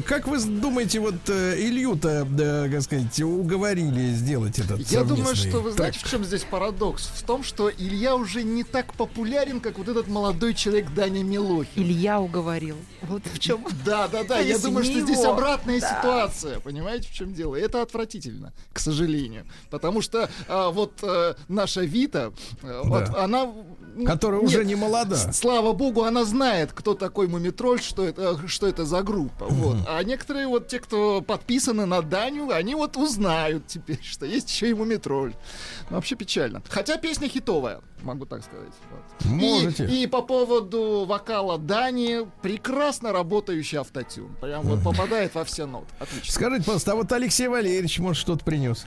[0.05, 2.27] Как вы думаете, вот Илью-то,
[2.71, 6.07] как сказать, уговорили сделать этот Я думаю, совместный что вы знаете, трек?
[6.07, 7.07] в чем здесь парадокс?
[7.15, 11.81] В том, что Илья уже не так популярен, как вот этот молодой человек Даня Милохин.
[11.81, 12.75] Илья уговорил.
[13.01, 13.65] Вот в чем.
[13.85, 14.39] Да, да, да.
[14.39, 16.59] Я думаю, что здесь обратная ситуация.
[16.59, 17.55] Понимаете, в чем дело?
[17.55, 19.45] Это отвратительно, к сожалению.
[19.69, 22.31] Потому что а, вот э, наша Вита,
[22.61, 23.51] э, вот она...
[24.05, 25.15] Которая уже нет, не молода.
[25.33, 29.45] Слава богу, она знает, кто такой Мумитроль, что это, что это за группа.
[29.45, 29.77] Вот.
[29.87, 34.69] А некоторые вот те, кто подписаны на Даню, они вот узнают теперь, что есть еще
[34.69, 35.33] и Мумитроль.
[35.89, 36.61] Ну, Вообще печально.
[36.69, 38.73] Хотя песня хитовая, могу так сказать.
[38.91, 39.25] Вот.
[39.25, 39.85] Можете.
[39.85, 44.35] И, и по поводу вокала Дани, прекрасно работающий автотюн.
[44.41, 45.87] Прям вот попадает во все ноты.
[45.99, 46.31] Отлично.
[46.33, 48.85] Скажите, пожалуйста, а вот Алексей Валерьевич, может, что-то принес?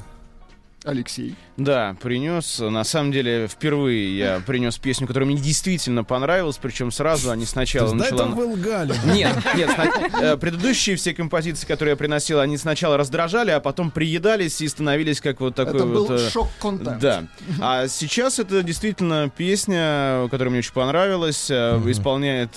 [0.86, 1.34] Алексей.
[1.56, 2.60] Да, принес.
[2.60, 7.96] На самом деле, впервые я принес песню, которая мне действительно понравилась, причем сразу они сначала
[7.96, 8.28] Да это начала...
[8.34, 8.94] вы лгали.
[9.12, 13.90] Нет, нет, сна- э, предыдущие все композиции, которые я приносил, они сначала раздражали, а потом
[13.90, 16.08] приедались и становились как вот такой Это вот...
[16.08, 16.98] был э, шок-контент.
[17.00, 17.24] Да.
[17.60, 21.50] А сейчас это действительно песня, которая мне очень понравилась.
[21.50, 22.52] Э, Исполняет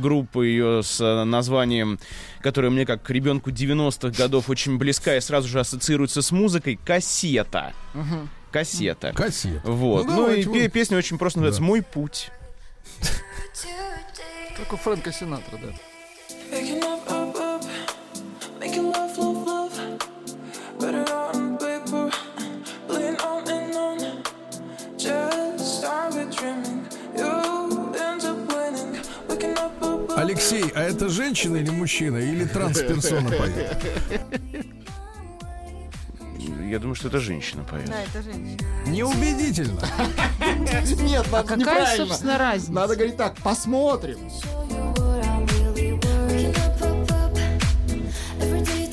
[0.00, 1.98] группа ее с названием,
[2.46, 7.72] которое мне как ребенку 90-х годов очень близка и сразу же ассоциируется с музыкой «Кассета».
[8.52, 9.12] Кассета.
[9.12, 9.62] Кассет.
[9.64, 10.06] Вот.
[10.06, 12.30] Ну, Ну, и вы- песня очень просто называется «Мой путь».
[14.56, 15.72] Как у Фрэнка Синатра, да.
[24.98, 26.86] Just started dreaming,
[27.16, 29.00] you end up winning.
[29.28, 29.95] Waking up.
[30.16, 32.16] Алексей, а это женщина или мужчина?
[32.16, 33.76] Или трансперсона поет?
[36.68, 37.86] Я думаю, что это женщина поет.
[37.86, 38.58] Да, это женщина.
[38.86, 39.80] Неубедительно.
[41.02, 42.06] Нет, надо Какая, неправильно.
[42.06, 42.72] собственно, разница?
[42.72, 44.18] Надо говорить так, посмотрим.
[48.40, 48.85] Every day.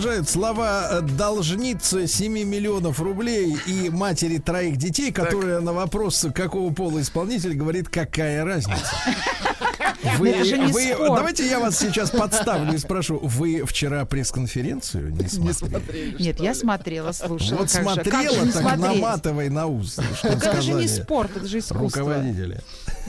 [0.00, 6.72] Поражает слова э, должницы 7 миллионов рублей и матери троих детей, которая на вопрос, какого
[6.72, 8.80] пола исполнитель, говорит, какая разница.
[10.18, 15.12] Вы, Это же не вы- давайте я вас сейчас подставлю и спрошу, вы вчера пресс-конференцию
[15.12, 15.52] не смотрели?
[15.72, 16.54] Смотрели, Нет, я ли?
[16.54, 17.58] смотрела, слушала.
[17.58, 18.80] Вот как же, как же смотрела, не так смотреть?
[19.02, 22.00] наматывай на ус, Так это же не спорт, это же искусство.
[22.02, 22.60] руководители.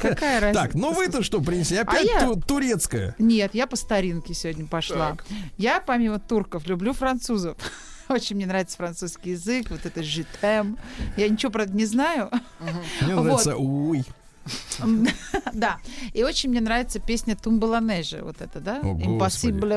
[0.02, 0.64] Какая разница?
[0.66, 1.78] Так, ну вы-то что принесли?
[1.78, 3.16] Опять я- ту- турецкая.
[3.20, 5.18] Нет, я по старинке сегодня пошла.
[5.58, 7.58] Я, помимо турков, люблю французов.
[8.10, 10.78] Очень мне нравится французский язык, вот это житем.
[11.16, 12.30] Я ничего, правда, не знаю.
[13.02, 13.24] Мне Вот.
[13.24, 14.04] нравится уй.
[15.54, 15.78] Да.
[16.14, 18.22] И очень мне нравится песня Тумбаланежи.
[18.24, 18.80] Вот это, да?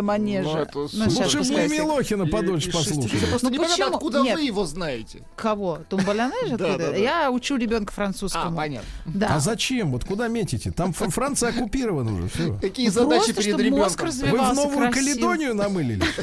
[0.03, 0.49] Манежа.
[0.49, 1.11] Ну, это Ну, супер.
[1.31, 3.11] щас Лучше бы Милохина подольше послушать.
[3.11, 3.29] 60.
[3.31, 3.95] Просто Ну почему?
[3.97, 5.23] откуда вы его знаете.
[5.37, 5.79] Кого?
[5.89, 6.57] Тумбаланежа?
[6.57, 6.97] Да, да, да.
[6.97, 8.57] Я учу ребенка А, французскому.
[8.57, 8.89] понятно.
[9.07, 9.35] Да.
[9.35, 9.91] А зачем?
[9.93, 10.71] Вот куда метите?
[10.71, 12.29] Там Франция оккупирована уже.
[12.29, 12.59] Все.
[12.61, 14.11] Какие задачи перед ребенком?
[14.11, 14.93] Вы в Новую.
[14.93, 16.03] Каледонию намылили?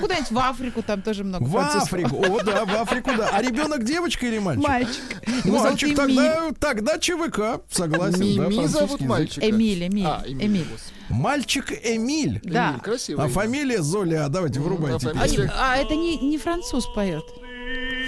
[0.00, 1.56] Куда-нибудь в Африку, там тоже много В.
[1.56, 2.16] Африку.
[2.16, 3.30] О, да, в Африку, да.
[3.32, 4.66] А ребенок девочка или мальчик?
[4.68, 5.02] Мальчик.
[5.44, 6.50] Мальчик, тогда,
[6.98, 8.18] тогда ЧВК, согласен.
[8.36, 9.00] да, Мими зовут французский язык.
[9.08, 9.50] мальчика.
[9.50, 10.46] Эмиль, Эмиль, А, Эмиль.
[10.46, 10.66] Эмиль.
[11.08, 12.40] Мальчик Эмиль.
[12.42, 12.70] Да.
[12.72, 13.24] Эмиль, красивый.
[13.24, 15.08] А фамилия Золя, давайте врубайте.
[15.08, 15.52] а А, фамилия?
[15.56, 17.24] а это не, не француз поет.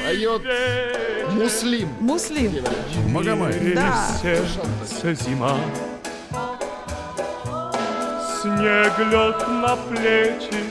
[0.04, 0.42] Поет
[1.32, 1.88] Муслим.
[2.00, 2.52] Муслим.
[3.08, 3.54] Магомай.
[3.74, 4.08] Да.
[4.22, 5.58] сердце зима
[8.40, 10.64] Снег лег на плечи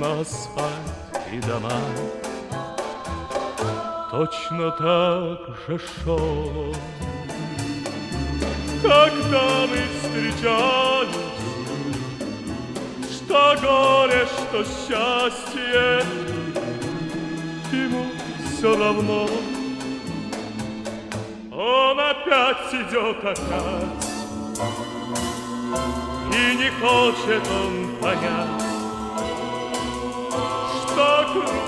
[0.00, 1.72] На асфальт и дома
[4.10, 6.74] Точно так же шел.
[8.80, 11.08] Когда мы встречались
[13.10, 16.02] Что горе, что счастье
[17.70, 18.06] Ему
[18.46, 19.28] все равно.
[21.52, 24.08] Он опять идет опять.
[26.32, 28.62] И не хочет он понять,
[30.86, 31.67] что грусть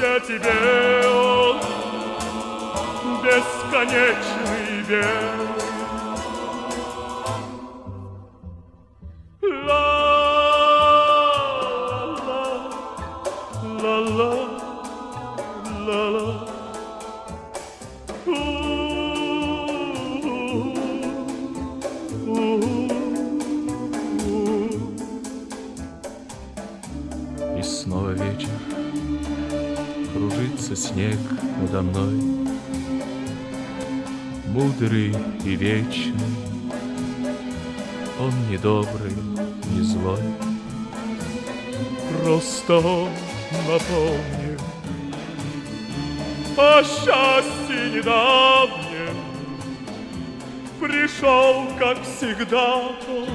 [0.00, 1.58] о тебе он
[3.22, 4.58] бесконечный.
[9.42, 10.17] Ла-ла-ла,
[30.88, 31.18] снег
[31.60, 32.20] надо мной,
[34.46, 35.14] Мудрый
[35.44, 36.14] и вечный,
[38.18, 39.12] он не добрый,
[39.70, 40.20] не злой,
[42.22, 42.80] Просто
[43.68, 44.58] напомнил
[46.56, 49.16] о счастье недавнем,
[50.80, 53.28] Пришел, как всегда, он,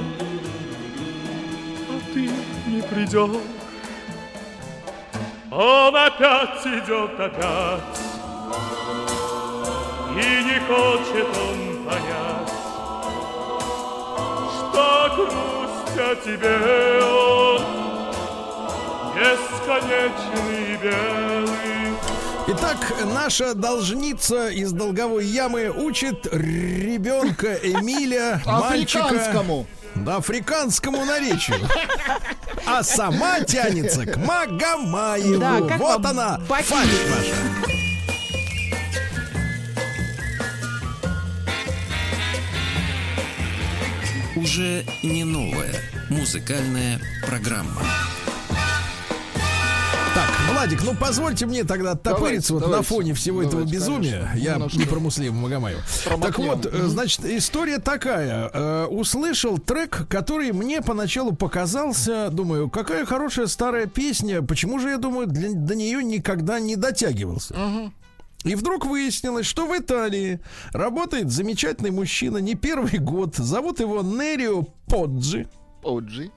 [1.90, 2.30] а ты
[2.68, 3.63] не придешь.
[5.56, 8.00] Он опять идет опять,
[10.10, 12.52] и не хочет он понять,
[14.58, 16.56] что грусть о тебе
[17.04, 17.62] он
[19.14, 21.98] бесконечный белый.
[22.48, 22.80] Итак,
[23.14, 29.06] наша должница из долговой ямы учит ребенка Эмиля, мальчика...
[29.06, 29.68] Африканскому.
[29.96, 31.58] Да, африканскому наречию.
[32.66, 35.40] А сама тянется к Магомаеву.
[35.40, 36.68] Да, как вот вам она, фальшь
[37.10, 37.36] ваша.
[44.36, 45.74] Уже не новая
[46.10, 47.82] музыкальная программа.
[50.54, 54.20] Владик, ну позвольте мне тогда оттопыриться Давайте, вот на фоне всего этого Давайте, безумия.
[54.20, 54.38] конечно.
[54.40, 54.78] Я Немножко.
[54.80, 55.82] не про Муслима Магомаева.
[56.22, 58.50] Так вот, э, значит, история такая.
[58.54, 64.98] Э, Услышал трек, который мне поначалу показался, думаю, какая хорошая старая песня, почему же, я
[64.98, 67.56] думаю, для- до нее никогда не дотягивался.
[68.44, 70.42] И вдруг выяснилось, что в Италии
[70.74, 73.36] работает замечательный мужчина, не первый год.
[73.38, 75.48] Зовут его Нерио Поджи,
[75.84, 76.32] Оджи.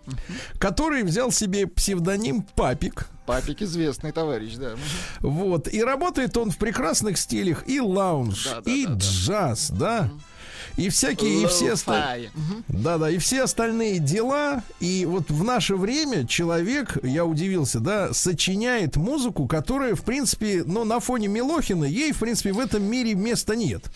[0.58, 3.06] который взял себе псевдоним Папик.
[3.26, 4.76] Папик известный товарищ, да.
[5.20, 5.66] Вот.
[5.72, 8.98] И работает он в прекрасных стилях и лаунж, Да, да, и да, да.
[8.98, 10.10] джаз, да.
[10.76, 12.30] И всякие, и все остальные.
[12.68, 14.62] Да, да, и все остальные дела.
[14.78, 20.84] И вот в наше время человек, я удивился, да, сочиняет музыку, которая, в принципе, ну,
[20.84, 23.90] на фоне Милохина, ей, в принципе, в этом мире места нет.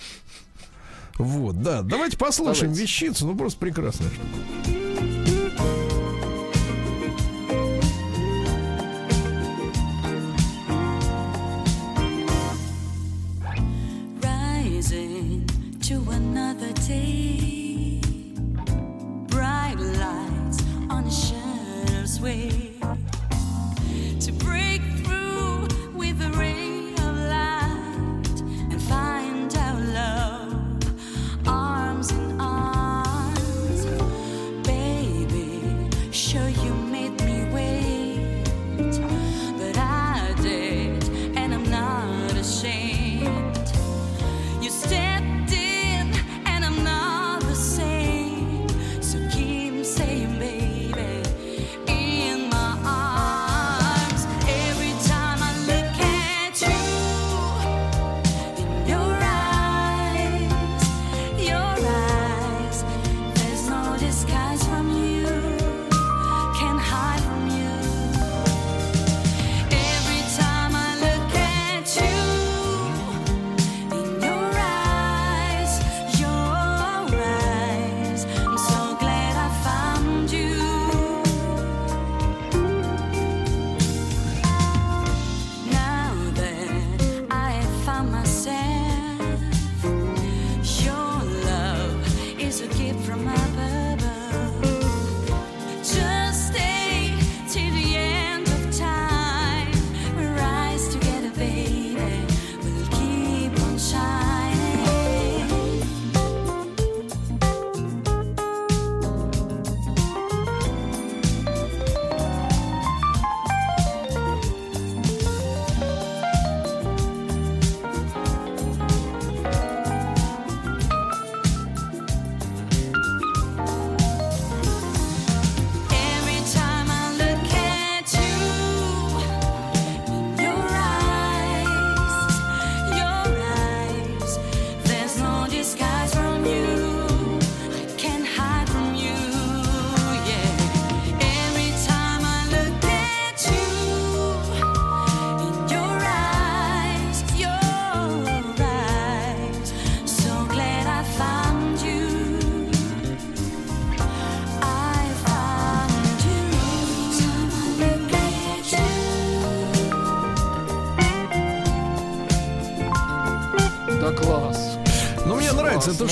[1.18, 1.82] Вот, да.
[1.82, 2.82] Давайте послушаем Давайте.
[2.82, 4.89] вещицу, ну просто прекрасная штука.
[22.20, 22.59] Way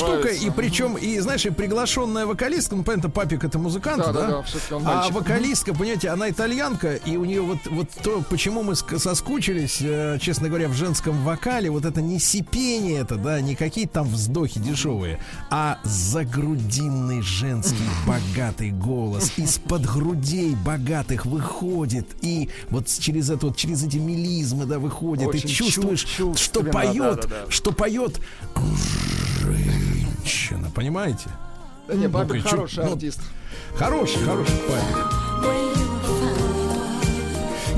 [0.07, 0.46] нравится.
[0.46, 4.28] И причем, и знаешь, и приглашенная вокалистка, ну, понятно, папик это музыкант, Да, да?
[4.28, 8.72] да, да, а вокалистка, понимаете, она итальянка, и у нее вот, вот то, почему мы
[8.75, 13.54] ск- соскучились, э, честно говоря, в женском вокале, вот это не сипение это, да, не
[13.54, 15.18] какие-то там вздохи дешевые,
[15.50, 17.76] а загрудинный женский
[18.07, 24.79] богатый голос из-под грудей богатых выходит, и вот через это вот, через эти мелизмы, да,
[24.79, 27.50] выходит, Очень и чувствуешь, чу- что поет, да-да-да.
[27.50, 28.20] что поет
[29.39, 31.29] женщина, понимаете?
[31.87, 33.21] Да не, Ну-ка, чё- хороший ну, артист.
[33.77, 34.97] Хороший, хороший парень.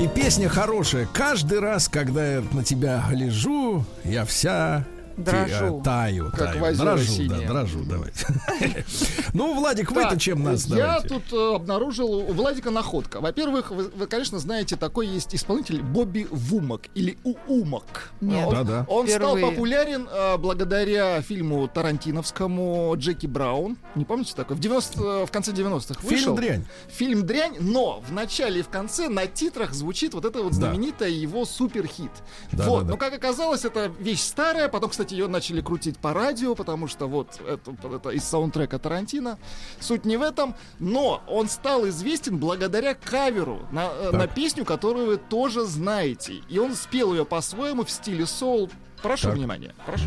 [0.03, 1.07] И песня хорошая.
[1.13, 4.83] Каждый раз, когда я на тебя гляжу, я вся
[5.23, 5.79] Дрожу.
[5.79, 6.75] э, таю, Как таю.
[6.75, 7.47] дрожу, да, синие.
[7.47, 8.25] дрожу, давайте.
[9.33, 13.21] Ну, Владик, вы-то чем нас Я тут э, обнаружил у Владика находка.
[13.21, 17.17] Во-первых, вы, конечно, знаете, такой есть исполнитель Бобби Вумак или.
[17.23, 18.85] Он, Да-да.
[18.89, 23.77] он стал популярен э, благодаря фильму Тарантиновскому Джеки Браун.
[23.95, 24.55] Не помните такой?
[24.57, 26.17] В, 90, в конце 90-х вышел.
[26.17, 26.65] Фильм дрянь.
[26.89, 30.57] Фильм дрянь, но в начале и в конце на титрах звучит вот это вот Да.
[30.57, 32.11] знаменитая его суперхит.
[32.51, 32.91] Да, вот, да, да.
[32.91, 34.67] но как оказалось, это вещь старая.
[34.67, 39.37] Потом, кстати, ее начали крутить по радио, потому что вот это, это из саундтрека Тарантино.
[39.79, 44.19] Суть не в этом, но он стал известен благодаря каверу на, э, Так.
[44.19, 46.41] на песню, которую вы тоже знаете.
[46.49, 48.69] И он спел ее по-своему в стиле соул.
[49.01, 49.35] Прошу Так.
[49.37, 49.73] внимания.
[49.85, 50.05] Прошу.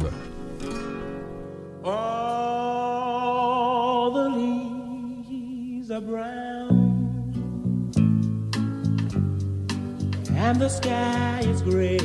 [2.75, 6.71] All the leaves are brown,
[10.37, 12.01] and the sky is gray.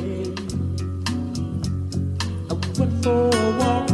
[2.80, 3.89] Went for a walk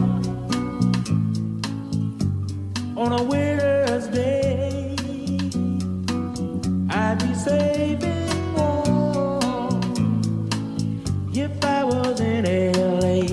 [2.96, 4.96] on a winter's day.
[6.92, 10.22] I'd be saving warm
[11.34, 13.26] if I was in LA.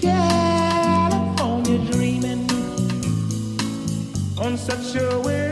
[0.00, 2.48] California dreaming
[4.38, 5.51] on such a winter's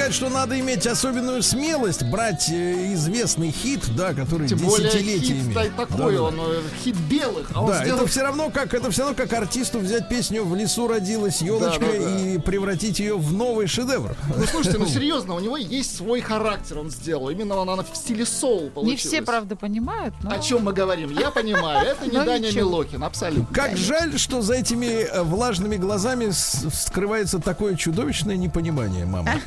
[0.00, 5.48] сказать, что надо иметь особенную смелость брать э, известный хит, да, который Тем более десятилетиями.
[5.48, 6.22] хит та- такой, Да-да-да.
[6.22, 9.14] он э, хит белых, а он Да, сделал это все равно как это все равно
[9.16, 12.18] как артисту взять песню в лесу родилась елочка Да-да-да.
[12.20, 14.16] и превратить ее в новый шедевр.
[14.36, 17.28] Ну слушайте, ну серьезно, у него есть свой характер, он сделал.
[17.28, 19.00] Именно она в стиле соул Не получилась.
[19.02, 20.30] все, правда, понимают, но...
[20.30, 21.10] О чем мы говорим?
[21.10, 22.50] Я понимаю, это не Даня.
[22.52, 23.54] Милохин, абсолютно.
[23.54, 29.30] Как жаль, что за этими э, влажными глазами скрывается такое чудовищное непонимание, мама.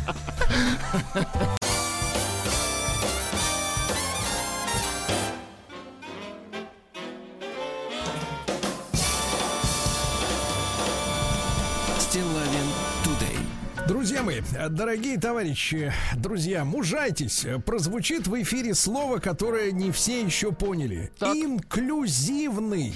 [13.88, 17.46] Друзья мои, дорогие товарищи, друзья, мужайтесь.
[17.66, 21.12] Прозвучит в эфире слово, которое не все еще поняли.
[21.22, 22.94] Инклюзивный.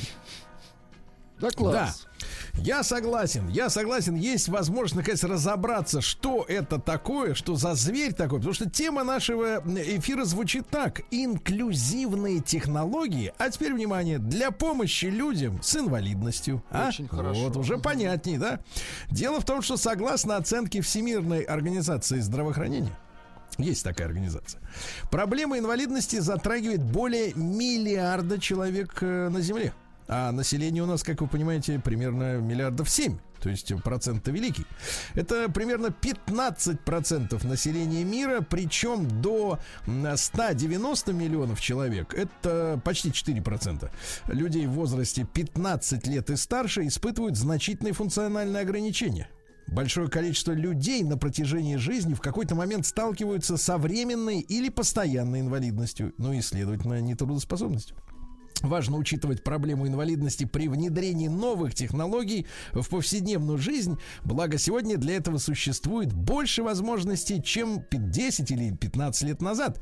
[1.39, 2.01] Да класс.
[2.03, 2.06] Да.
[2.57, 4.15] Я согласен, я согласен.
[4.15, 8.39] Есть возможность, наконец, разобраться, что это такое, что за зверь такой.
[8.39, 11.01] Потому что тема нашего эфира звучит так.
[11.11, 13.33] Инклюзивные технологии.
[13.37, 16.63] А теперь, внимание, для помощи людям с инвалидностью.
[16.71, 16.89] А?
[16.89, 17.41] Очень хорошо.
[17.41, 18.59] Вот, уже понятней, да?
[19.09, 22.97] Дело в том, что согласно оценке Всемирной организации здравоохранения,
[23.57, 24.61] есть такая организация.
[25.09, 29.73] Проблема инвалидности затрагивает более миллиарда человек э, на Земле.
[30.07, 33.17] А население у нас, как вы понимаете, примерно миллиардов семь.
[33.41, 34.65] то есть процент-то великий.
[35.13, 43.89] Это примерно 15% населения мира, причем до м, 190 миллионов человек, это почти 4%.
[44.27, 49.29] Людей в возрасте 15 лет и старше испытывают значительные функциональные ограничения.
[49.67, 56.13] Большое количество людей на протяжении жизни в какой-то момент сталкиваются со временной или постоянной инвалидностью,
[56.17, 57.97] ну и, следовательно, нетрудоспособностью.
[58.61, 63.97] Важно учитывать проблему инвалидности при внедрении новых технологий в повседневную жизнь.
[64.23, 69.81] Благо, сегодня для этого существует больше возможностей, чем 10 или 15 лет назад.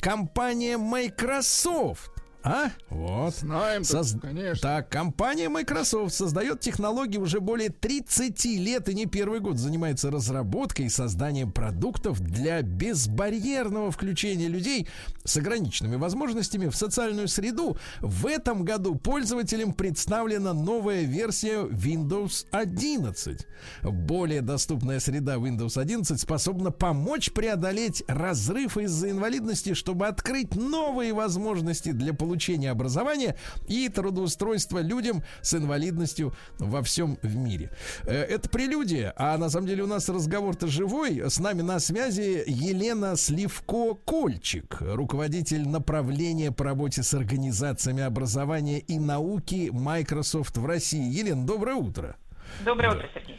[0.00, 2.10] Компания Microsoft
[2.44, 2.70] а?
[2.90, 3.34] Вот.
[3.36, 4.60] Знаем, Соз- конечно.
[4.60, 10.86] Так, компания Microsoft создает технологии уже более 30 лет и не первый год занимается разработкой
[10.86, 14.88] и созданием продуктов для безбарьерного включения людей
[15.24, 17.76] с ограниченными возможностями в социальную среду.
[18.00, 23.46] В этом году пользователям представлена новая версия Windows 11.
[23.82, 31.92] Более доступная среда Windows 11 способна помочь преодолеть разрыв из-за инвалидности, чтобы открыть новые возможности
[31.92, 32.31] для получения
[32.70, 33.36] образования
[33.68, 37.70] и трудоустройства людям с инвалидностью во всем в мире.
[38.04, 41.22] Э, Это прелюдия, а на самом деле у нас разговор-то живой.
[41.30, 49.70] С нами на связи Елена Сливко-Кольчик, руководитель направления по работе с организациями образования и науки
[49.72, 51.12] Microsoft в России.
[51.12, 52.16] Елена, доброе утро.
[52.64, 53.38] Доброе утро, Сергей.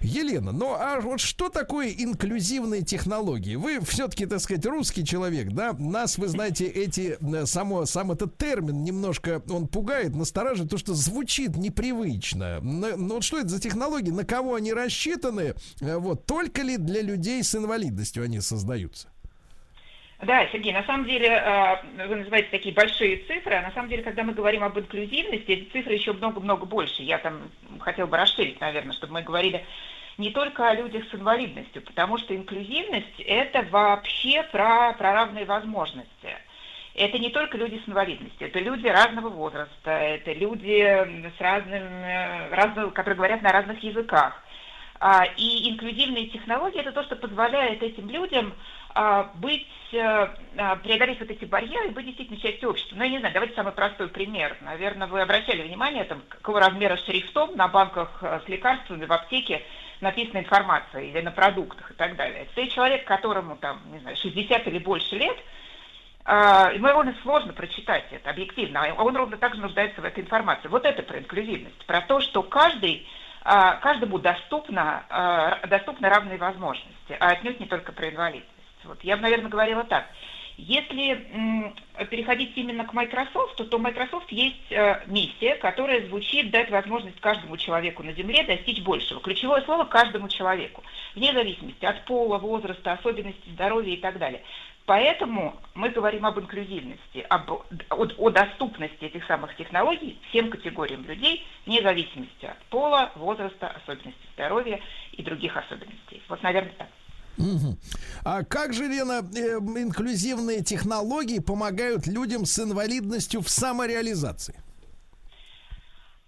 [0.00, 3.56] Елена, ну а вот что такое инклюзивные технологии?
[3.56, 5.74] Вы все-таки, так сказать, русский человек, да?
[5.78, 10.94] Нас, вы знаете, эти, э, само, сам этот термин немножко, он пугает, настораживает, то, что
[10.94, 12.60] звучит непривычно.
[12.60, 15.54] На- Ну вот что это за технологии, на кого они рассчитаны?
[15.80, 19.08] Э, Вот, только ли для людей с инвалидностью они создаются?
[20.22, 24.04] Да, Сергей, на самом деле э, вы называете такие большие цифры, а на самом деле,
[24.04, 27.02] когда мы говорим об инклюзивности, эти цифры еще много-много больше.
[27.02, 27.50] Я там
[27.80, 29.64] хотела бы расширить, наверное, чтобы мы говорили
[30.18, 36.36] не только о людях с инвалидностью, потому что инклюзивность– это вообще про, про равные возможности.
[36.94, 41.82] Это не только люди с инвалидностью, это люди разного возраста, это люди с разным,
[42.52, 44.40] разного, которые говорят на разных языках.
[45.04, 48.81] А, И инклюзивные технологии– это то, что позволяет этим людям а,
[49.34, 52.96] быть, э, а, преодолеть вот эти барьеры и быть действительно частью общества.
[52.96, 54.56] Ну, я не знаю, давайте самый простой пример.
[54.60, 59.62] Наверное, вы обращали внимание, там, какого размера шрифтом на банках э, с лекарствами в аптеке
[60.00, 62.46] написана информация или на продуктах и так далее.
[62.54, 65.36] Это человек, которому там, не знаю, 60 или больше лет,
[66.24, 70.22] а, ему довольно сложно прочитать это объективно, а он ровно так же нуждается в этой
[70.22, 70.68] информации.
[70.68, 73.06] Вот это про инклюзивность, про то, что каждый,
[73.42, 78.48] а, каждому доступно, а, доступны равные возможности, а отнюдь не только про инвалидность.
[78.84, 79.02] Вот.
[79.02, 80.06] Я бы, наверное, говорила так.
[80.58, 81.72] Если
[82.10, 87.56] переходить именно к Microsoft, то у Microsoft есть э, миссия, которая звучит дать возможность каждому
[87.56, 89.20] человеку на Земле достичь большего.
[89.20, 90.82] Ключевое слово каждому человеку,
[91.14, 94.42] вне зависимости от пола, возраста, особенностей здоровья и так далее.
[94.84, 101.46] Поэтому мы говорим об инклюзивности, об, о, о доступности этих самых технологий всем категориям людей,
[101.66, 104.80] вне зависимости от пола, возраста, особенностей здоровья
[105.12, 106.20] и других особенностей.
[106.28, 106.88] Вот, наверное, так.
[107.38, 107.78] Мгм.
[108.24, 114.54] А как же, Лена, э, инклюзивные технологии помогают людям с инвалидностью в самореализации?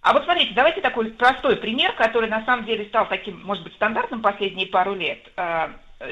[0.01, 3.73] А вот смотрите, давайте такой простой пример, который на самом деле стал таким, может быть,
[3.73, 5.19] стандартным последние пару лет.
[5.35, 5.69] Э,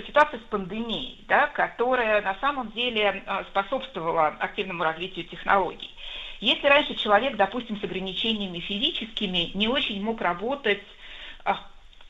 [0.08, 5.94] Ситуация с пандемией, да, которая на самом деле э, способствовала активному развитию технологий.
[6.40, 10.82] Если раньше человек, допустим, с ограничениями физическими не очень мог работать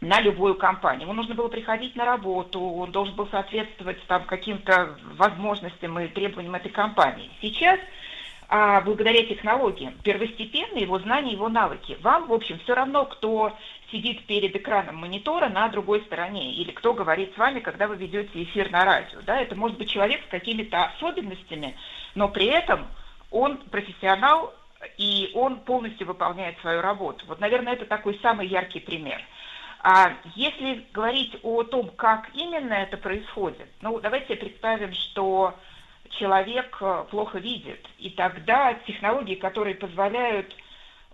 [0.04, 1.04] на любую компанию.
[1.04, 6.56] Ему нужно было приходить на работу, он должен был соответствовать там, каким-то возможностям и требованиям
[6.56, 7.32] этой компании.
[7.42, 7.80] Сейчас,
[8.50, 11.98] а, благодаря технологиям, первостепенно его знания, его навыки.
[12.02, 13.54] Вам, в общем, все равно, кто
[13.92, 18.44] сидит перед экраном монитора на другой стороне, или кто говорит с вами, когда вы ведете
[18.44, 19.22] эфир на радио.
[19.26, 19.40] Да?
[19.40, 21.78] Это может быть человек с какими-то особенностями,
[22.16, 22.88] но при этом
[23.32, 24.54] он профессионал,
[24.98, 27.24] и он полностью выполняет свою работу.
[27.28, 29.22] Вот, наверное, это такой самый яркий пример.
[29.84, 35.55] А если говорить о том, как именно это происходит, ну, давайте представим, что
[36.11, 40.55] человек э, плохо видит, и тогда технологии, которые позволяют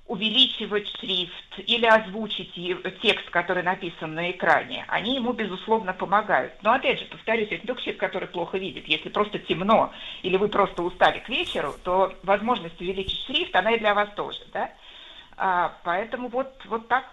[0.06, 2.54] увеличивать шрифт или озвучить
[3.02, 6.54] текст, который написан на экране, они ему, безусловно, помогают.
[6.62, 8.88] Но, опять же, повторюсь, это только человек, который плохо видит.
[8.88, 9.92] Если просто темно
[10.22, 14.42] или вы просто устали к вечеру, то возможность увеличить шрифт, она и для вас тоже,
[14.54, 14.72] да?
[15.38, 17.06] А, поэтому вот, вот так.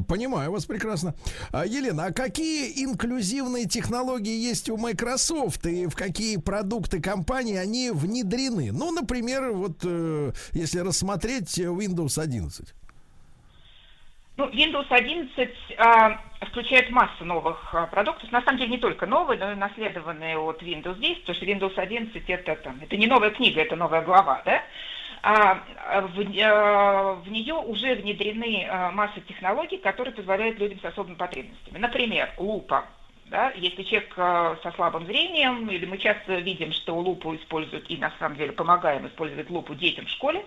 [0.00, 1.14] Понимаю вас прекрасно.
[1.52, 7.90] А, Елена, а какие инклюзивные технологии есть у Microsoft и в какие продукты компании они
[7.90, 8.72] внедрены?
[8.72, 12.74] Ну, например, вот э, если рассмотреть Windows 11.
[14.38, 18.32] Ну, Windows 11 а, включает массу новых а, продуктов.
[18.32, 21.78] На самом деле не только новые, но и наследованные от Windows 10, потому что Windows
[21.78, 24.62] 11 это, там, это не новая книга, это новая глава, да?
[25.22, 30.84] А, а, в, а, в нее уже внедрены а, масса технологий, которые позволяют людям с
[30.84, 31.78] особыми потребностями.
[31.78, 32.86] Например, лупа.
[33.26, 33.52] Да?
[33.52, 38.12] Если человек а, со слабым зрением, или мы часто видим, что лупу используют, и на
[38.18, 40.44] самом деле помогаем использовать лупу детям в школе,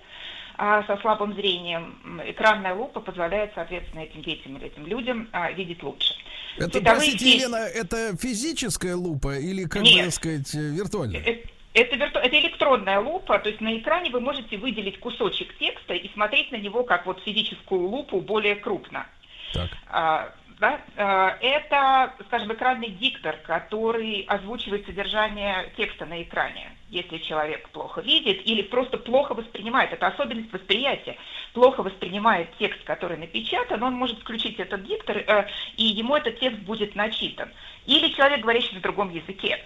[0.57, 5.81] а со слабым зрением экранная лупа позволяет, соответственно, этим детям или этим людям а, видеть
[5.83, 6.13] лучше.
[6.57, 10.05] Это, Цветовые простите, фи- Елена, это физическая лупа или, как Нет.
[10.05, 11.21] бы сказать, э, виртуальная?
[11.21, 11.37] Э,
[11.75, 16.09] Это, вирту- это электронная лупа, то есть на экране вы можете выделить кусочек текста и
[16.13, 19.05] смотреть на него как вот физическую лупу более крупно.
[19.53, 19.69] Так.
[19.89, 20.79] А, да?
[20.95, 28.47] А, Это, скажем, экранный диктор, который озвучивает содержание текста на экране, если человек плохо видит
[28.47, 29.91] или просто плохо воспринимает.
[29.91, 31.17] Это особенность восприятия.
[31.51, 36.59] Плохо воспринимает текст, который напечатан, он может включить этот диктор, э, и ему этот текст
[36.59, 37.51] будет начитан.
[37.85, 39.61] Или человек, говорящий на другом языке.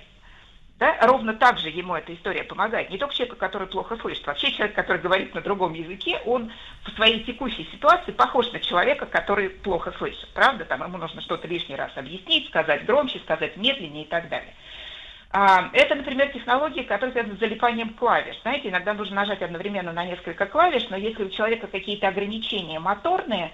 [0.79, 2.89] Да, ровно так же ему эта история помогает.
[2.89, 4.25] Не только человеку, который плохо слышит.
[4.25, 6.53] Вообще человек, который говорит на другом языке, он
[6.85, 10.29] в своей текущей ситуации похож на человека, который плохо слышит.
[10.33, 10.63] Правда?
[10.63, 14.53] Там ему нужно что-то лишний раз объяснить, сказать громче, сказать медленнее и так далее.
[15.31, 18.39] А, Это, например, технологии, которые связаны с залипанием клавиш.
[18.41, 23.51] Знаете, иногда нужно нажать одновременно на несколько клавиш, но если у человека какие-то ограничения моторные,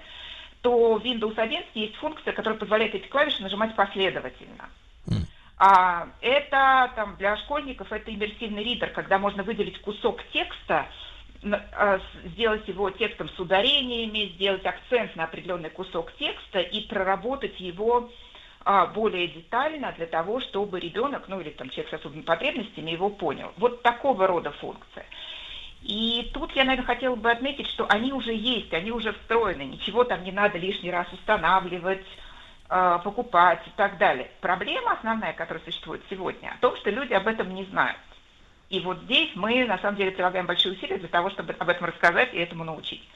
[0.62, 4.70] то в Windows 11 есть функция, которая позволяет эти клавиши нажимать последовательно.
[5.58, 10.86] А это там для школьников это иммерсивный ридер, когда можно выделить кусок текста,
[11.42, 18.10] с- сделать его текстом с ударениями, сделать акцент на определенный кусок текста и проработать его
[18.64, 23.10] а, более детально для того, чтобы ребенок, ну или там человек с особыми потребностями его
[23.10, 23.52] понял.
[23.58, 25.06] Вот такого рода функция.
[25.82, 30.02] И тут я, наверное, хотела бы отметить, что они уже есть, они уже встроены, ничего
[30.02, 32.25] там не надо лишний раз устанавливать, э,
[32.68, 34.30] покупать и так далее.
[34.40, 37.98] Проблема основная, которая существует сегодня, о том, что люди об этом не знают.
[38.68, 41.86] И вот здесь мы, на самом деле, прилагаем большие усилия для того, чтобы об этом
[41.86, 43.08] рассказать и этому научить.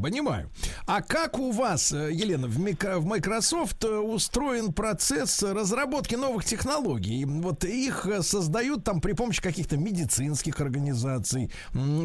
[0.00, 0.50] Понимаю.
[0.86, 6.44] А как у вас, э, Елена, в, мика- в Microsoft э, устроен процесс разработки новых
[6.44, 7.24] технологий?
[7.24, 11.50] Вот их э, создают там при помощи каких-то медицинских организаций,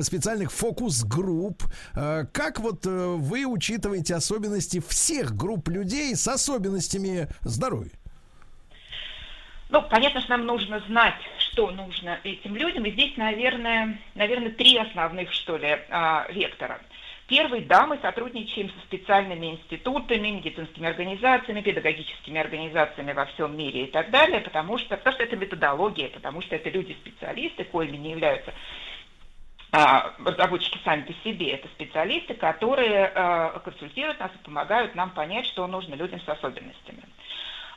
[0.01, 1.63] специальных фокус-групп.
[1.93, 7.91] Как вот вы учитываете особенности всех групп людей с особенностями здоровья?
[9.69, 12.85] Ну, понятно, что нам нужно знать, что нужно этим людям.
[12.85, 16.79] И здесь, наверное, наверное три основных, что ли, а, вектора.
[17.27, 23.91] Первый, да, мы сотрудничаем со специальными институтами, медицинскими организациями, педагогическими организациями во всем мире и
[23.91, 28.53] так далее, потому что, потому что это методология, потому что это люди-специалисты, коими не являются
[29.71, 31.51] а, разработчики сами по себе.
[31.51, 37.03] Это специалисты, которые а, консультируют нас и помогают нам понять, что нужно людям с особенностями.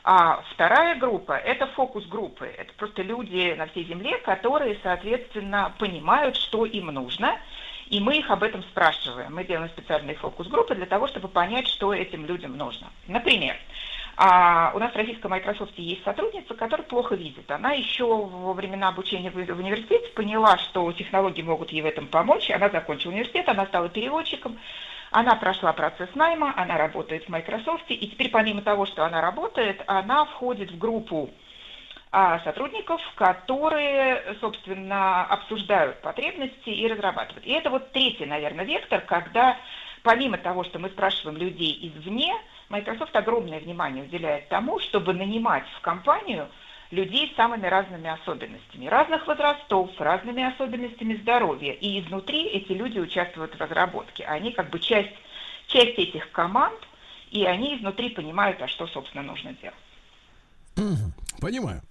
[0.03, 2.47] А вторая группа– это фокус-группы.
[2.47, 7.41] Это просто люди на всей Земле, которые, соответственно, понимают, что им нужно,
[7.89, 9.35] и мы их об этом спрашиваем.
[9.35, 12.89] Мы делаем специальные фокус-группы для того, чтобы понять, что этим людям нужно.
[13.07, 13.57] Например,
[14.17, 17.51] а, у нас в российском Microsoft есть сотрудница, которая плохо видит.
[17.51, 22.51] Она еще во времена обучения в университете поняла, что технологии могут ей в этом помочь.
[22.51, 24.59] Она закончила университет, она стала переводчиком.
[25.11, 29.83] Она прошла процесс найма, она работает в Microsoft, и теперь помимо того, что она работает,
[29.87, 31.31] она входит в группу
[32.45, 37.45] сотрудников, которые, собственно, обсуждают потребности и разрабатывают.
[37.45, 39.57] И это вот третий, наверное, вектор, когда
[40.07, 42.33] помимо того, что мы спрашиваем людей извне,
[42.69, 46.49] Microsoft огромное внимание уделяет тому, чтобы нанимать в компанию
[46.93, 51.73] людей с самыми разными особенностями, разных возрастов, с разными особенностями здоровья.
[51.73, 54.25] И изнутри эти люди участвуют в разработке.
[54.25, 55.15] Они как бы часть,
[55.67, 56.79] часть этих команд,
[57.33, 59.75] и они изнутри понимают, а что, собственно, нужно делать.
[61.41, 61.83] Понимаю.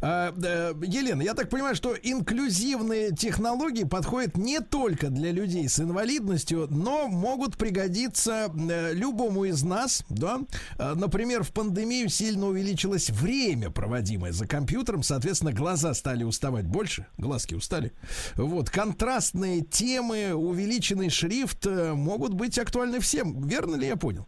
[0.00, 0.34] А,
[0.82, 7.08] Елена, я так понимаю, что инклюзивные технологии подходят не только для людей с инвалидностью, но
[7.08, 10.40] могут пригодиться э, любому из нас, да?
[10.78, 17.06] А, Например, в пандемию сильно увеличилось время, проводимое за компьютером, соответственно, глаза стали уставать больше,
[17.18, 17.92] глазки устали.
[18.34, 23.46] Вот, контрастные темы, увеличенный шрифт э, могут быть актуальны всем.
[23.46, 24.26] Верно ли я понял?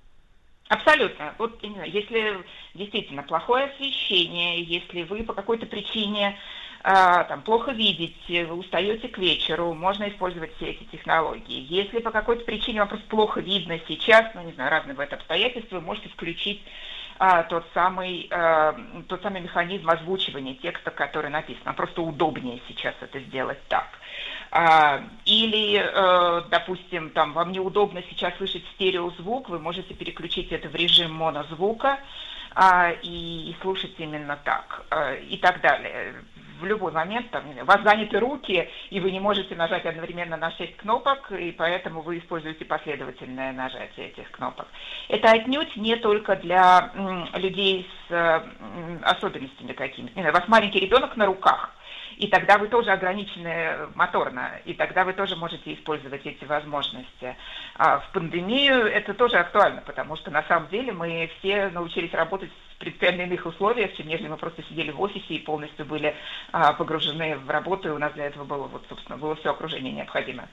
[0.68, 1.34] Абсолютно.
[1.38, 2.44] Вот если
[2.74, 6.36] действительно плохое освещение, если вы по какой-то причине
[6.82, 11.66] а, там, плохо видите, вы устаете к вечеру, можно использовать все эти технологии.
[11.68, 15.76] Если по какой-то причине вам просто плохо видно сейчас, ну не знаю, разные бывают обстоятельства,
[15.76, 16.62] вы можете включить
[17.18, 18.76] а, тот самый а,
[19.08, 21.74] тот самый механизм озвучивания текста, который написан.
[21.74, 23.86] Просто удобнее сейчас это сделать так.
[24.50, 30.74] А, или, э, допустим, там вам неудобно сейчас слышать стереозвук, вы можете переключить это в
[30.74, 31.98] режим монозвука
[32.54, 36.14] а, и, и слушать именно так э, и так далее.
[36.60, 40.76] В любой момент там, вас заняты руки, и вы не можете нажать одновременно на 6
[40.76, 44.66] кнопок, и поэтому вы используете последовательное нажатие этих кнопок.
[45.08, 46.92] Это отнюдь не только для
[47.34, 48.40] людей с э,
[49.02, 50.20] особенностями какими-то.
[50.20, 51.75] У вас маленький ребенок на руках,
[52.16, 57.36] и тогда вы тоже ограничены моторно, и тогда вы тоже можете использовать эти возможности.
[57.76, 62.50] А в пандемию это тоже актуально, потому что на самом деле мы все научились работать
[62.74, 66.14] в принципиально иных условиях, чем нежели мы просто сидели в офисе и полностью были
[66.52, 69.92] а, погружены в работу, и у нас для этого было, вот, собственно, было все окружение
[69.92, 70.48] необходимое.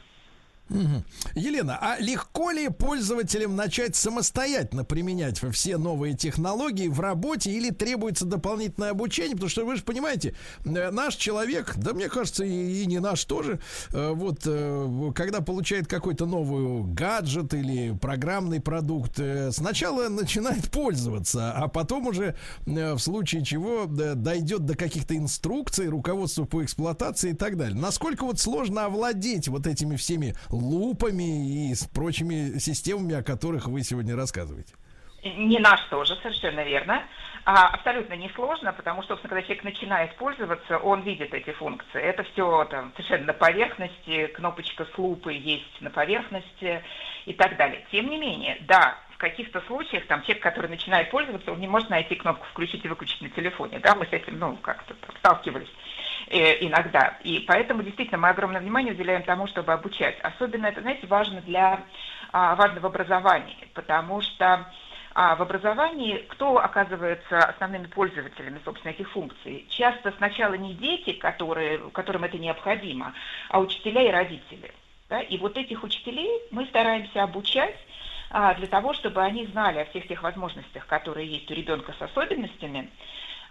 [1.35, 8.25] Елена, а легко ли пользователям начать самостоятельно применять все новые технологии в работе или требуется
[8.25, 9.33] дополнительное обучение?
[9.33, 10.35] Потому что вы же понимаете,
[10.65, 13.59] э, наш человек, да мне кажется, и, не наш тоже,
[13.91, 19.19] э, вот э, когда получает какой-то новый гаджет или программный продукт,
[19.51, 22.35] сначала начинает пользоваться, а потом уже
[22.65, 27.77] в случае чего дойдет до каких-то инструкций, руководства по эксплуатации и так далее.
[27.77, 33.81] Насколько вот сложно овладеть вот этими всеми лупами и с прочими системами, о которых вы
[33.81, 34.73] сегодня рассказываете?
[35.23, 37.03] Не наш тоже, совершенно верно.
[37.45, 42.01] А, абсолютно несложно, потому что, собственно, когда человек начинает пользоваться, он видит эти функции.
[42.01, 46.83] Это все там совершенно на поверхности, кнопочка с лупой есть на поверхности
[47.25, 47.85] и так далее.
[47.91, 51.89] Тем не менее, да, в каких-то случаях там человек, который начинает пользоваться, он не может
[51.89, 53.79] найти кнопку включить и выключить на телефоне.
[53.79, 55.71] Да, мы с этим, ну, как-то сталкивались
[56.33, 57.17] иногда.
[57.23, 60.19] И поэтому действительно мы огромное внимание уделяем тому, чтобы обучать.
[60.21, 61.81] Особенно это, знаете, важно для
[62.31, 64.65] а, важно в образовании, потому что
[65.15, 69.67] а в образовании кто оказывается основными пользователями, собственно, этих функций?
[69.69, 73.13] Часто сначала не дети, которые, которым это необходимо,
[73.49, 74.73] а учителя и родители.
[75.09, 75.21] Да?
[75.21, 77.77] И вот этих учителей мы стараемся обучать
[78.31, 82.01] а, для того, чтобы они знали о всех тех возможностях, которые есть у ребенка с
[82.01, 82.89] особенностями,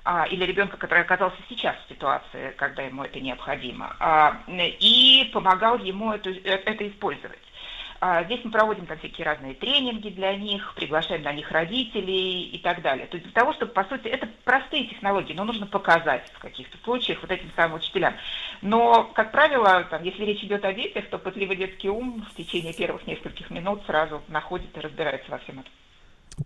[0.05, 5.79] а, или ребенка, который оказался сейчас в ситуации, когда ему это необходимо, а, и помогал
[5.79, 7.39] ему это, это использовать.
[8.05, 12.59] А, Здесь мы проводим там всякие разные тренинги для них, приглашаем на них родителей и
[12.59, 13.07] так далее.
[13.07, 16.77] То есть для того, чтобы, по сути, это простые технологии, но нужно показать в каких-то
[16.79, 18.15] случаях вот этим самым учителям.
[18.61, 22.73] Но, как правило, там, если речь идет о детях, то пытливый детский ум в течение
[22.73, 25.73] первых нескольких минут сразу находит и разбирается во всем этом.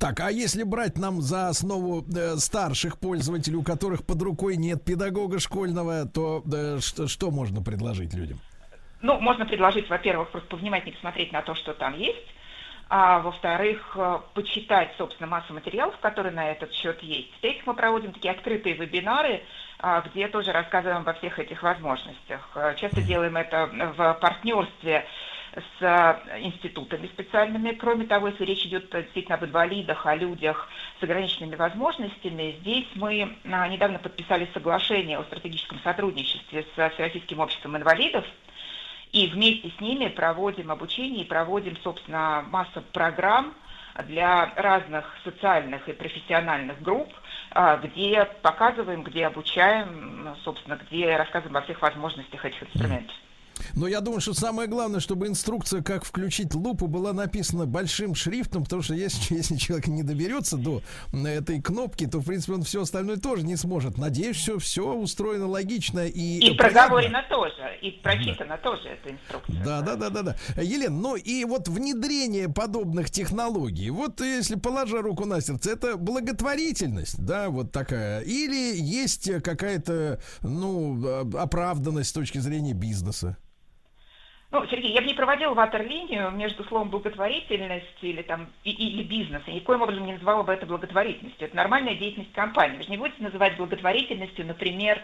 [0.01, 4.85] Так, а если брать нам за основу э, старших пользователей, у которых под рукой нет
[4.85, 8.39] педагога школьного, то э, что, что можно предложить людям?
[9.03, 12.27] Ну, можно предложить, во-первых, просто повнимательнее посмотреть на то, что там есть,
[12.89, 17.33] а во-вторых, э, почитать, собственно, массу материалов, которые на этот счет есть.
[17.37, 19.43] В-третьих, мы проводим такие открытые вебинары,
[19.79, 22.49] а, где тоже рассказываем обо всех этих возможностях.
[22.55, 25.05] Э, Часто делаем это в партнерстве
[25.57, 27.73] с э, институтами специальными.
[27.73, 30.69] Кроме того, если речь идет э, действительно об инвалидах, о людях
[31.01, 37.77] с ограниченными возможностями, здесь мы а, недавно подписали соглашение о стратегическом сотрудничестве с Всероссийским обществом
[37.77, 38.25] инвалидов,
[39.13, 43.55] и вместе с ними проводим обучение и проводим, собственно, массу программ
[44.05, 47.13] для разных социальных и профессиональных групп,
[47.53, 53.17] а, где показываем, где обучаем, собственно, где рассказываем о всех возможностях этих инструментов.
[53.75, 58.65] Но я думаю, что самое главное, чтобы инструкция, как включить лупу, была написана большим шрифтом,
[58.65, 62.83] потому что если, если человек не доберется до этой кнопки, то, в принципе, он все
[62.83, 63.99] остальное тоже не сможет.
[63.99, 66.39] Надеюсь, все, все устроено логично и...
[66.39, 69.65] И проговорено тоже, и прочитано тоже эта инструкция.
[69.65, 70.63] Да, да, да, да, да.
[70.63, 77.25] Елена, ну и вот внедрение подобных технологий, вот если положа руку на сердце, это благотворительность,
[77.25, 83.37] да, вот такая, или есть какая-то, ну, оправданность с точки зрения бизнеса?
[84.57, 89.43] Ну, Сергей, я бы не проводила ватерлинию между словом благотворительность или, там, и, или бизнес.
[89.45, 91.49] И никоим образом не называла бы это благотворительностью.
[91.49, 92.79] Это нормальная деятельность компании.
[92.79, 94.99] Вы же не будете называть благотворительностью, например,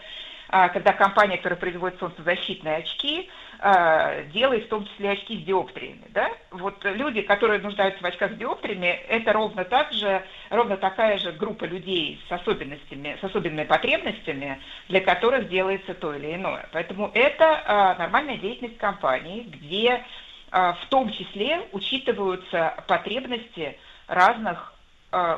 [0.69, 3.29] когда компания, которая производит солнцезащитные очки,
[3.65, 6.03] а, делает в том числе очки с диоптриями.
[6.09, 6.29] Да?
[6.51, 11.31] Вот люди, которые нуждаются в очках с диоптриями, это ровно так же, ровно такая же
[11.31, 14.59] группа людей с особенностями, с особенными потребностями,
[14.89, 16.67] для которых делается то или иное.
[16.73, 20.03] Поэтому это а, нормальная деятельность компании, где
[20.51, 23.77] а, в том числе учитываются потребности
[24.07, 24.82] разных а,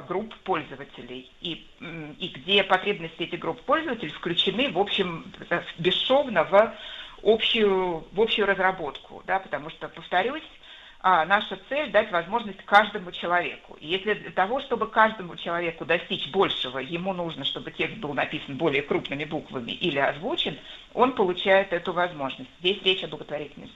[0.07, 1.65] групп пользователей, и,
[2.19, 6.73] и где потребности этих групп пользователей включены, в общем, э, бесшовно в
[7.23, 10.43] общую, в общую разработку, да, потому что, повторюсь,
[11.25, 13.77] наша цель дать возможность каждому человеку.
[13.79, 18.57] И если для того, чтобы каждому человеку достичь большего, ему нужно, чтобы текст был написан
[18.57, 20.57] более крупными буквами или озвучен,
[20.95, 22.49] он получает эту возможность.
[22.59, 23.75] Здесь речь о благотворительности.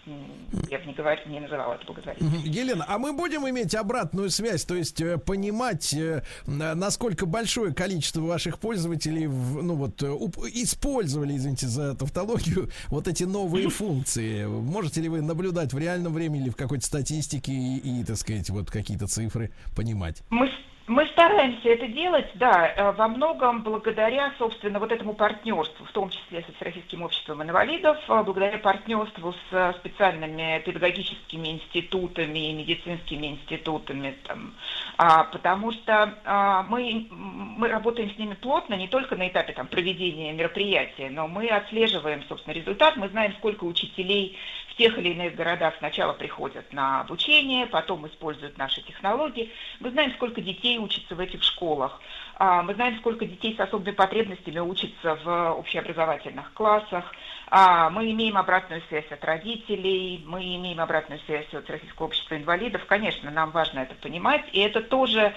[0.70, 2.52] Я бы не, говор- не называла это благотворительностью.
[2.52, 7.74] Елена, а мы будем иметь обратную связь, то есть э, понимать, э, на- насколько большое
[7.76, 10.08] количество ваших пользователей ну вот, э,
[10.54, 14.46] использовали, извините за тавтологию, вот эти новые функции.
[14.46, 16.86] Можете ли вы наблюдать в реальном времени или в какой-то
[17.22, 20.24] статистике и, и, так сказать, вот какие-то цифры понимать?
[20.30, 20.50] Мы,
[20.88, 26.10] мы стараемся это делать, да, э, во многом благодаря, собственно, вот этому партнерству, в том
[26.10, 33.28] числе со Всероссийским обществом инвалидов, э, благодаря партнерству с э, специальными педагогическими институтами и медицинскими
[33.28, 34.54] институтами, там,
[34.98, 39.68] А, потому что а, мы, мы работаем с ними плотно не только на этапе там,
[39.68, 44.38] проведения мероприятия, но мы отслеживаем, собственно, результат, мы знаем, сколько учителей
[44.80, 49.52] тех или иных городах сначала приходят на обучение, потом используют наши технологии,
[49.82, 52.02] мы знаем, сколько детей учатся в этих школах,
[52.42, 57.14] А, мы знаем, сколько детей с особыми потребностями учатся в общеобразовательных классах,
[57.52, 62.86] А, мы имеем обратную связь от родителей, мы имеем обратную связь от Российского общества инвалидов.
[62.88, 65.34] Конечно, нам важно это понимать, и это тоже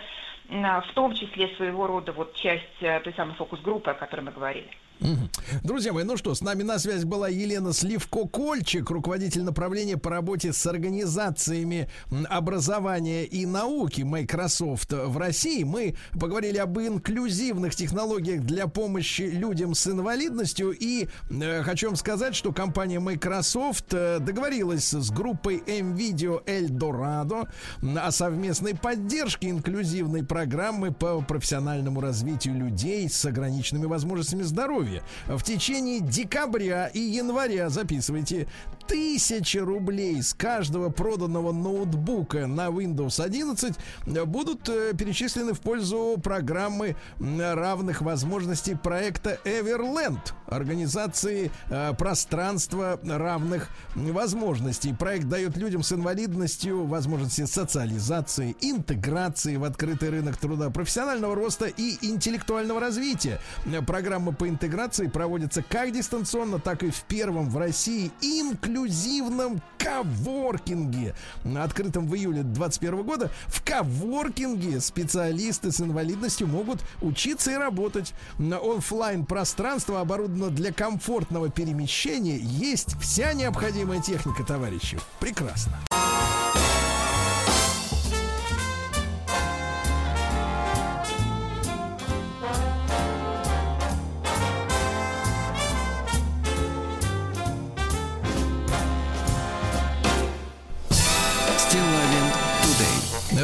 [0.48, 4.70] в том числе своего рода вот часть э, той самой фокус-группы, о которой мы говорили.
[5.62, 10.52] Друзья мои, ну что, с нами на связь была Елена Сливко-Кольчик, руководитель направления по работе
[10.52, 11.88] с организациями
[12.28, 15.64] образования и науки Microsoft в России.
[15.64, 20.70] Мы поговорили об инклюзивных технологиях для помощи людям с инвалидностью.
[20.78, 27.48] И э, хочу вам сказать, что компания Microsoft э, договорилась с группой M-Video Eldorado
[27.96, 34.81] о совместной поддержке инклюзивной программы по профессиональному развитию людей с ограниченными возможностями здоровья.
[35.26, 38.46] В течение декабря и января, записывайте,
[38.86, 43.74] тысячи рублей с каждого проданного ноутбука на Windows 11
[44.26, 54.92] будут э, перечислены в пользу программы равных возможностей проекта Everland, организации э, пространства равных возможностей.
[54.92, 61.98] Проект дает людям с инвалидностью возможности социализации, интеграции в открытый рынок труда, профессионального роста и
[62.02, 63.40] интеллектуального развития.
[63.86, 68.71] Программа по интеграции проводится как дистанционно, так и в первом в России инклюзивном
[69.78, 71.14] коворкинге,
[71.56, 73.30] открытом в июле 2021 года.
[73.46, 78.14] В коворкинге специалисты с инвалидностью могут учиться и работать.
[78.38, 82.38] На оффлайн пространство оборудовано для комфортного перемещения.
[82.38, 84.98] Есть вся необходимая техника, товарищи.
[85.20, 85.78] Прекрасно.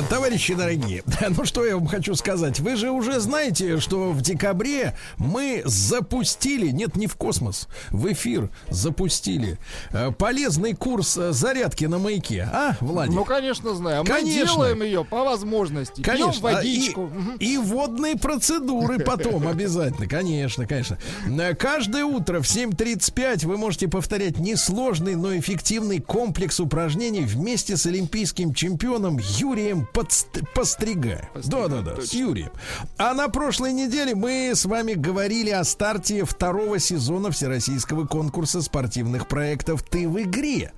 [0.09, 1.03] Товарищи дорогие,
[1.37, 2.61] ну что я вам хочу сказать.
[2.61, 8.49] Вы же уже знаете, что в декабре мы запустили, нет, не в космос, в эфир
[8.71, 9.59] запустили
[9.91, 12.49] э, полезный курс э, зарядки на маяке.
[12.51, 13.15] А, Владик?
[13.15, 14.03] Ну, конечно, знаю.
[14.05, 14.47] Мы Конечно.
[14.47, 16.01] делаем ее по возможности.
[16.01, 16.49] Пьем Конечно.
[16.49, 17.11] А, водичку.
[17.39, 20.97] И, и водные процедуры потом обязательно, конечно, конечно.
[21.27, 27.85] Э, Каждое утро в 7.35 вы можете повторять несложный, но эффективный комплекс упражнений вместе с
[27.85, 31.29] олимпийским чемпионом Юрием Подст- Пострига.
[31.35, 32.51] Да-да-да, с Юрием.
[32.99, 39.27] А на прошлой неделе мы с вами говорили о старте второго сезона Всероссийского конкурса спортивных
[39.27, 40.71] проектов «Ты в игре».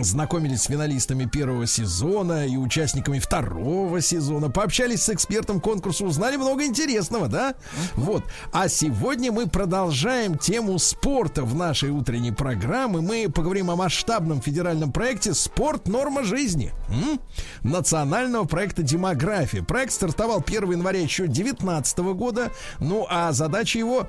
[0.00, 4.50] Знакомились с финалистами первого сезона и участниками второго сезона.
[4.50, 7.54] Пообщались с экспертом конкурса, узнали много интересного, да?
[7.94, 8.24] Вот.
[8.50, 13.00] А сегодня мы продолжаем тему спорта в нашей утренней программе.
[13.00, 15.86] Мы поговорим о масштабном федеральном проекте «Спорт.
[15.86, 16.72] Норма жизни».
[16.88, 17.20] М?
[17.62, 19.62] Национального проекта «Демография».
[19.62, 22.50] Проект стартовал 1 января еще 2019 года.
[22.80, 24.08] Ну, а задача его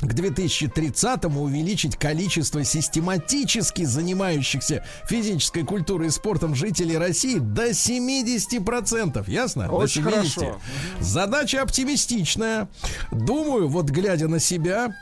[0.00, 9.28] к 2030-му увеличить количество систематически занимающихся физической культурой и спортом жителей России до 70%.
[9.28, 9.68] Ясно?
[9.68, 10.34] Очень до 70.
[10.34, 10.60] хорошо.
[11.00, 12.68] Задача оптимистичная.
[13.10, 14.94] Думаю, вот глядя на себя,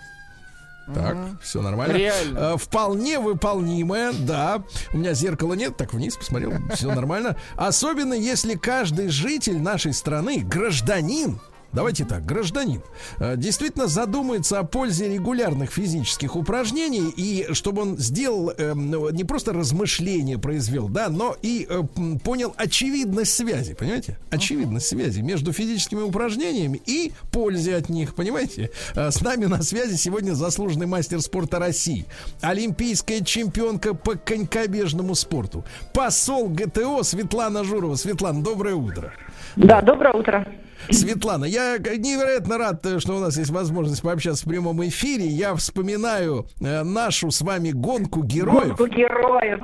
[0.94, 1.92] так, все нормально.
[1.94, 2.38] Реально.
[2.38, 4.62] Э, Вполне выполнимая, да.
[4.92, 7.36] У меня зеркала нет, так вниз посмотрел, все нормально.
[7.56, 11.40] Особенно если каждый житель нашей страны, гражданин,
[11.72, 12.82] давайте так, гражданин,
[13.18, 19.24] э, действительно задумается о пользе регулярных физических упражнений и чтобы он сделал э, ну, не
[19.24, 21.82] просто размышления произвел, да, но и э,
[22.24, 24.18] понял очевидность связи, понимаете?
[24.30, 28.70] Очевидность связи между физическими упражнениями и пользе от них, понимаете?
[28.94, 32.06] Э, С нами на связи сегодня заслуженный мастер спорта России,
[32.40, 37.96] олимпийская чемпионка по конькобежному спорту, посол ГТО Светлана Журова.
[37.96, 39.12] Светлана, доброе утро.
[39.58, 40.46] Да, доброе утро.
[40.90, 45.26] Светлана, я невероятно рад, э, что у нас есть возможность пообщаться в прямом эфире.
[45.26, 48.76] Я вспоминаю э, нашу с вами гонку героев.
[48.76, 49.60] Гонку героев.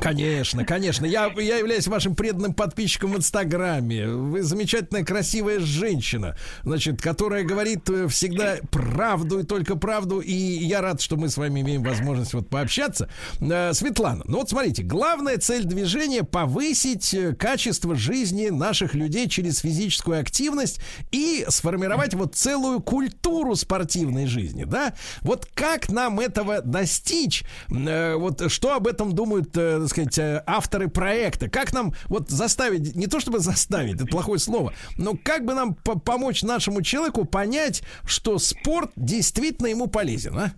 [0.00, 1.06] Конечно, конечно.
[1.06, 4.08] Я, я являюсь вашим преданным подписчиком в Инстаграме.
[4.08, 10.18] Вы замечательная, красивая женщина, значит, которая говорит э, всегда правду и только правду.
[10.20, 13.08] И я рад, что мы с вами имеем возможность вот пообщаться.
[13.38, 20.80] Светлана, ну вот смотрите, главная цель движения повысить качество жизни наших людей через физическую активность
[21.10, 24.94] и сформировать вот целую культуру спортивной жизни, да?
[25.22, 27.44] Вот как нам этого достичь?
[27.70, 31.48] Э, Вот что об этом думают, э, так сказать, э, авторы проекта?
[31.48, 35.74] Как нам вот заставить, не то чтобы заставить, это плохое слово, но как бы нам
[35.74, 40.52] по- помочь нашему человеку понять, что спорт действительно ему полезен, а?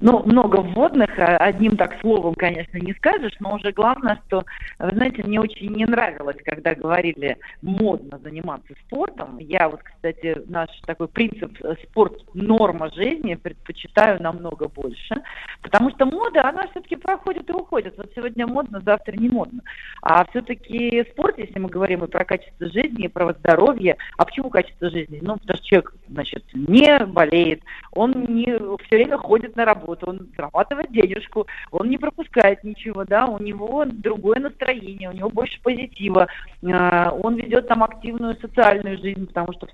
[0.00, 4.44] Ну, много вводных, а одним так словом, конечно, не скажешь, но уже главное, что,
[4.78, 9.36] вы знаете, мне очень не нравилось, когда говорили модно заниматься спортом.
[9.38, 15.16] Я вот, кстати, наш такой принцип э, спорт норма жизни предпочитаю намного больше,
[15.60, 17.98] потому что мода, она все-таки проходит и уходит.
[17.98, 19.60] Вот сегодня модно, завтра не модно.
[20.00, 24.48] А все-таки спорт, если мы говорим и про качество жизни, и про здоровье, а почему
[24.48, 25.18] качество жизни?
[25.20, 27.62] Ну, потому что человек, значит, не болеет,
[27.92, 28.46] он не
[28.84, 33.84] все время ходит на работу, он зарабатывает денежку, он не пропускает ничего, да, у него
[33.86, 36.28] другое настроение, у него больше позитива,
[36.62, 39.68] э, он ведет там активную социальную жизнь, потому что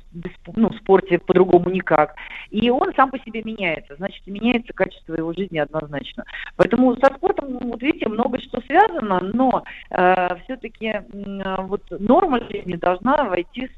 [0.54, 2.14] ну, в спорте по-другому никак.
[2.50, 6.24] И он сам по себе меняется, значит, меняется качество его жизни однозначно.
[6.56, 9.64] Поэтому со спортом, ну, вот видите, много что связано, но
[10.44, 10.92] все-таки
[11.58, 13.68] вот норма жизни должна войти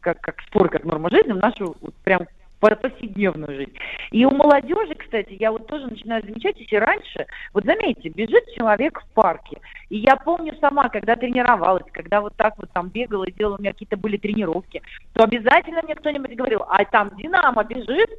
[0.00, 2.26] как, как спорт, как норма жизни в нашу вот прям
[2.60, 3.74] повседневную жизнь.
[4.10, 9.00] И у молодежи, кстати, я вот тоже начинаю замечать, если раньше, вот заметьте, бежит человек
[9.00, 9.58] в парке,
[9.88, 13.60] и я помню сама, когда тренировалась, когда вот так вот там бегала и делала, у
[13.60, 14.82] меня какие-то были тренировки,
[15.12, 18.10] то обязательно мне кто-нибудь говорил, а там Динамо бежит,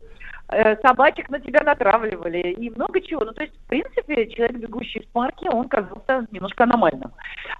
[0.81, 3.23] собачек на тебя натравливали и много чего.
[3.23, 7.11] Ну, то есть, в принципе, человек, бегущий в парке, он казался немножко аномальным.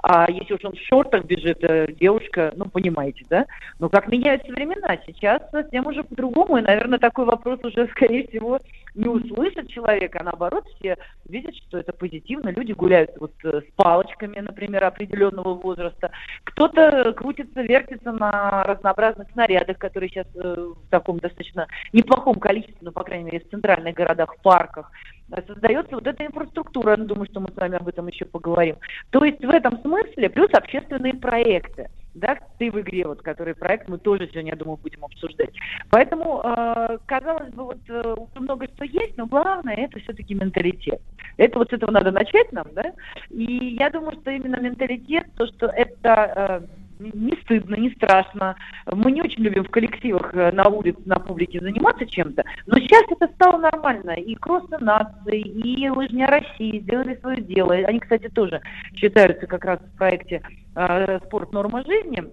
[0.02, 3.46] А если уж он в шортах бежит, э, девушка, ну, понимаете, да?
[3.80, 8.60] Но как меняются времена, сейчас совсем уже по-другому, и, наверное, такой вопрос уже, скорее всего,
[8.96, 10.98] не услышит человек, а наоборот, все
[11.28, 12.50] видят, что это позитивно.
[12.50, 16.12] Люди гуляют вот э, с палочками, например, определенного возраста.
[16.44, 22.92] Кто-то крутится, вертится на разнообразных снарядах, которые сейчас э, в таком достаточно неплохом количестве, ну,
[22.92, 24.92] по крайней мере, в центральных городах, в парках.
[25.32, 28.78] Э, Создается вот эта инфраструктура, я думаю, что мы с вами об этом еще поговорим.
[29.12, 31.90] То есть в этом смысле плюс общественные проекты.
[32.16, 35.52] Да, ты в игре, вот, который проект мы тоже сегодня, я думаю, будем обсуждать.
[35.92, 41.02] Поэтому, э, казалось бы, вот э, много что есть, но главное это все-таки менталитет.
[41.38, 42.94] Это вот с этого надо начать нам, да?
[43.30, 48.56] И я думаю, что именно менталитет, то, что это э, не стыдно, не страшно.
[48.86, 53.04] Мы не очень любим в коллективах э, на улице, на публике заниматься чем-то, но сейчас
[53.10, 54.12] это стало нормально.
[54.12, 57.74] И кроссы нации, и лыжня России сделали свое дело.
[57.74, 58.62] Они, кстати, тоже
[58.96, 60.42] считаются как раз в проекте
[60.76, 61.54] э, «Спорт.
[61.54, 62.24] Норма жизни»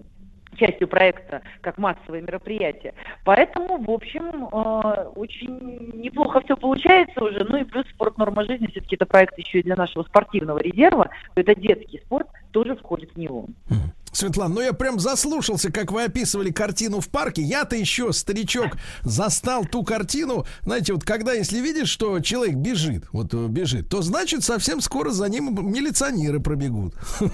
[0.57, 2.93] частью проекта как массовое мероприятие.
[3.23, 7.45] Поэтому, в общем, э, очень неплохо все получается уже.
[7.47, 11.09] Ну и плюс спорт норма жизни, все-таки это проект еще и для нашего спортивного резерва.
[11.35, 13.45] Это детский спорт, тоже входит в него.
[14.17, 17.43] Светлана, ну я прям заслушался, как вы описывали картину в парке.
[17.43, 20.47] Я-то еще, старичок, застал ту картину.
[20.63, 25.11] Знаете, вот когда, если видишь, что человек бежит, вот э, бежит, то значит совсем скоро
[25.11, 26.95] за ним милиционеры пробегут.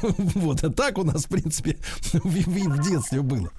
[0.43, 1.77] Вот, а так у нас, в принципе,
[2.11, 3.49] в детстве было.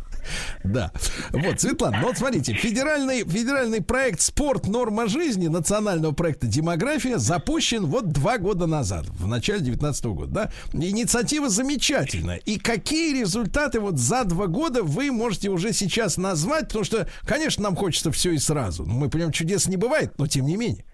[0.62, 0.92] Да.
[1.30, 4.66] Вот, Светлана, ну вот смотрите, федеральный, федеральный проект «Спорт.
[4.66, 10.50] Норма жизни» национального проекта «Демография» запущен вот два года назад, в начале 19 года, да?
[10.72, 12.36] Инициатива замечательная.
[12.36, 16.68] И какие результаты вот за два года вы можете уже сейчас назвать?
[16.68, 18.84] Потому что, конечно, нам хочется все и сразу.
[18.84, 20.84] Мы понимаем, чудес не бывает, но тем не менее.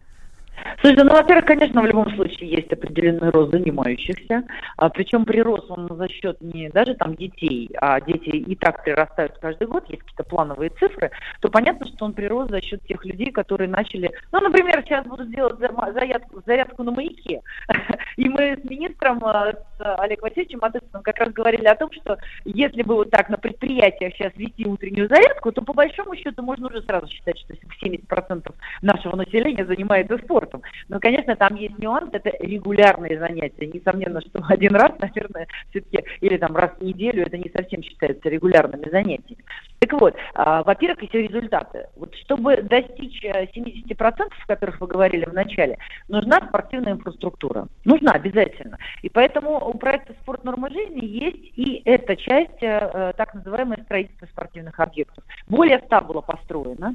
[0.81, 4.45] Слушайте, ну, во-первых, конечно, в любом случае есть определенный рост занимающихся,
[4.77, 9.39] а, причем прирост он за счет не даже там детей, а дети и так прирастают
[9.39, 11.11] каждый год, есть какие-то плановые цифры,
[11.41, 15.31] то понятно, что он прирост за счет тех людей, которые начали, ну, например, сейчас будут
[15.31, 17.43] делать зарядку, зарядку на маяке,
[18.16, 22.19] и мы с министром, а, с Олегом Васильевичем Матысовым как раз говорили о том, что
[22.45, 26.69] если бы вот так на предприятиях сейчас вести утреннюю зарядку, то по большому счету можно
[26.69, 30.49] уже сразу считать, что 70% нашего населения занимается спортом.
[30.89, 33.66] Но, конечно, там есть нюанс, это регулярные занятия.
[33.66, 38.28] Несомненно, что один раз, наверное, все-таки, или там раз в неделю, это не совсем считается
[38.28, 39.44] регулярными занятиями.
[39.81, 41.86] Так вот, а, во-первых, еще результаты.
[41.97, 45.78] Вот чтобы достичь э, 70%, о которых вы говорили в начале,
[46.09, 47.66] нужна спортивная инфраструктура.
[47.86, 48.77] Нужна обязательно.
[49.01, 50.44] И поэтому у проекта «Спорт.
[50.44, 55.24] Норма жизни» есть и эта часть, э, э, так называемое строительство спортивных объектов.
[55.48, 56.94] Более 100 было построено,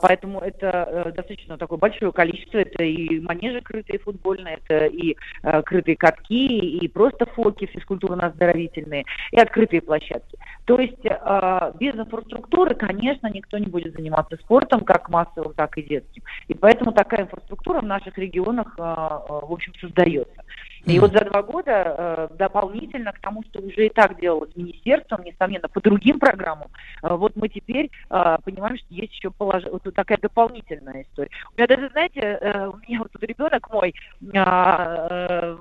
[0.00, 2.58] поэтому это э, достаточно такое большое количество.
[2.58, 9.38] Это и манежи крытые футбольные, это и э, крытые катки, и просто фоки физкультурно-оздоровительные, и
[9.38, 10.38] открытые площадки.
[10.64, 15.82] То есть э, без инфраструктуры, конечно, никто не будет заниматься спортом, как массовым, так и
[15.82, 16.22] детским.
[16.48, 20.42] И поэтому такая инфраструктура в наших регионах, в общем, создается.
[20.86, 25.24] И вот за два года э, дополнительно к тому, что уже и так делалось министерством,
[25.24, 26.68] несомненно, по другим программам,
[27.02, 31.30] э, вот мы теперь э, понимаем, что есть еще полож- вот такая дополнительная история.
[31.52, 32.40] У меня даже, знаете,
[32.72, 33.94] у меня вот тут ребенок мой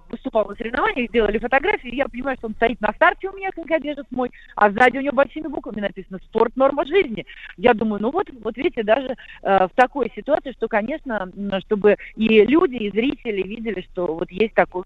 [0.10, 3.50] выступал на соревнованиях, сделали фотографии, и я понимаю, что он стоит на старте у меня,
[3.52, 6.56] как бежит мой, а сзади у него большими буквами написано «Спорт.
[6.56, 7.26] Норма жизни».
[7.58, 11.30] Я думаю, ну вот, вот видите, даже в такой ситуации, что, конечно,
[11.66, 14.84] чтобы и люди, и зрители видели, что вот есть такой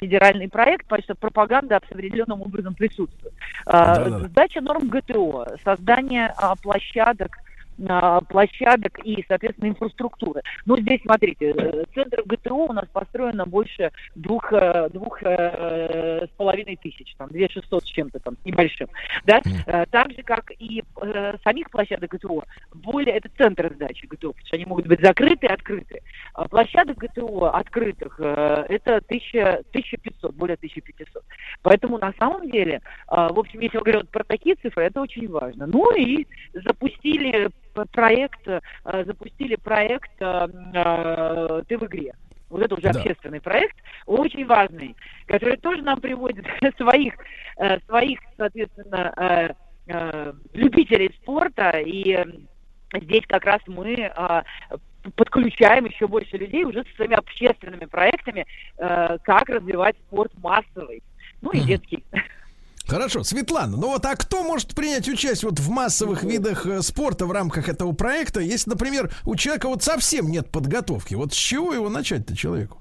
[0.00, 3.34] федеральный проект, потому что пропаганда определенным образом присутствует.
[3.66, 4.28] А, Да-да-да.
[4.28, 7.38] Сдача норм ГТО, создание а, площадок,
[8.28, 10.42] площадок и, соответственно, инфраструктуры.
[10.66, 16.30] Ну, здесь, смотрите, э, центр ГТО у нас построено больше двух, э, двух э, с
[16.36, 18.88] половиной тысяч, там, две шестьсот с чем-то там, с небольшим,
[19.24, 19.40] да,
[19.90, 20.82] так же, как и
[21.44, 22.42] самих площадок ГТО,
[22.74, 26.02] более, это центр сдачи ГТО, потому что они могут быть закрыты и открыты.
[26.34, 31.22] А площадок ГТО открытых, это 1000, 1500, более 1500.
[31.62, 35.66] Поэтому, на самом деле, в общем, если мы говорим про такие цифры, это очень важно.
[35.66, 37.50] Ну и запустили
[37.86, 38.60] проект, э,
[39.04, 42.14] запустили проект э, э, «Ты в игре».
[42.50, 42.98] Вот это уже Да.
[43.00, 43.76] общественный проект,
[44.06, 44.96] очень важный,
[45.26, 46.46] который тоже нам приводит
[46.78, 47.14] своих,
[47.58, 49.48] э, своих, соответственно, э,
[49.88, 51.70] э, любителей спорта.
[51.78, 52.24] И э,
[53.02, 54.10] здесь как раз мы
[55.16, 58.46] подключаем еще больше людей уже со своими общественными проектами,
[58.78, 61.02] э, как развивать спорт массовый,
[61.40, 62.04] ну и детский.
[62.88, 67.26] Хорошо, Светлана, ну вот а кто может принять участие вот в массовых видах э, спорта
[67.26, 71.14] в рамках этого проекта, если, например, у человека вот совсем нет подготовки?
[71.14, 72.78] Вот с чего его начать-то человеку?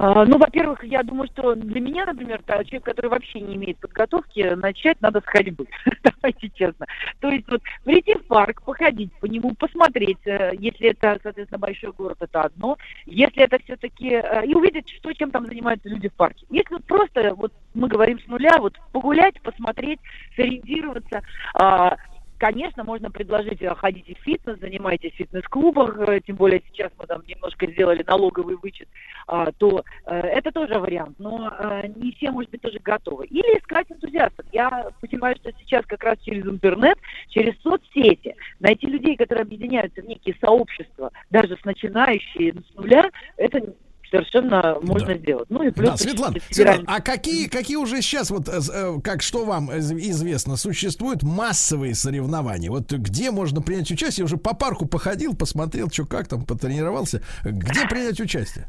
[0.00, 4.54] А, Ну, во-первых, я думаю, что для меня, например, человек, который вообще не имеет подготовки,
[4.54, 5.66] начать надо с ходьбы.
[6.04, 6.86] Давайте честно.
[7.18, 11.90] То есть вот прийти в парк, походить по нему, посмотреть, э, если это, соответственно, большой
[11.90, 12.76] город, это одно.
[13.06, 14.22] Если это все-таки...
[14.46, 16.46] И увидеть, что, чем там занимаются люди в парке.
[16.48, 19.98] Если вот просто, вот мы говорим с нуля, вот погулять, посмотреть,
[20.36, 21.22] сориентироваться,
[21.54, 21.96] а,
[22.38, 27.06] Конечно, можно предложить, э, ходите в фитнес, занимайтесь в фитнес-клубах, э, тем более сейчас мы
[27.06, 28.88] там немножко сделали налоговый вычет,
[29.26, 31.52] а, то э, это тоже вариант, но
[31.96, 33.26] не все, может быть, тоже готовы.
[33.26, 34.46] Или искать энтузиастов.
[34.52, 36.96] Я понимаю, что сейчас как раз через интернет,
[37.28, 43.74] через соцсети найти людей, которые объединяются в некие сообщества, даже с начинающие с нуля, это
[44.10, 45.48] совершенно можно сделать.
[45.50, 49.22] Ну и плюс Да, Светлана, Светлана, а какие, какие уже сейчас, вот, э, э, как
[49.22, 52.70] что вам из- известно, существуют массовые соревнования?
[52.70, 54.22] Вот где можно принять участие?
[54.22, 57.22] Я уже по парку походил, посмотрел, что как там, потренировался.
[57.44, 58.68] Где принять участие?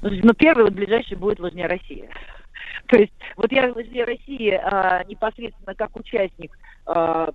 [0.00, 2.08] Ну, ну, первый вот ближайший будет Лыжня Россия.
[2.88, 7.30] То есть вот я в Лыжне России а, непосредственно как участник а,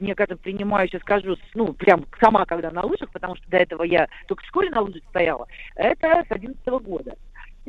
[0.00, 3.82] мне кажется, принимаю, сейчас скажу, ну, прям сама, когда на лыжах, потому что до этого
[3.82, 7.14] я только в школе на лыжах стояла, это с 11 года.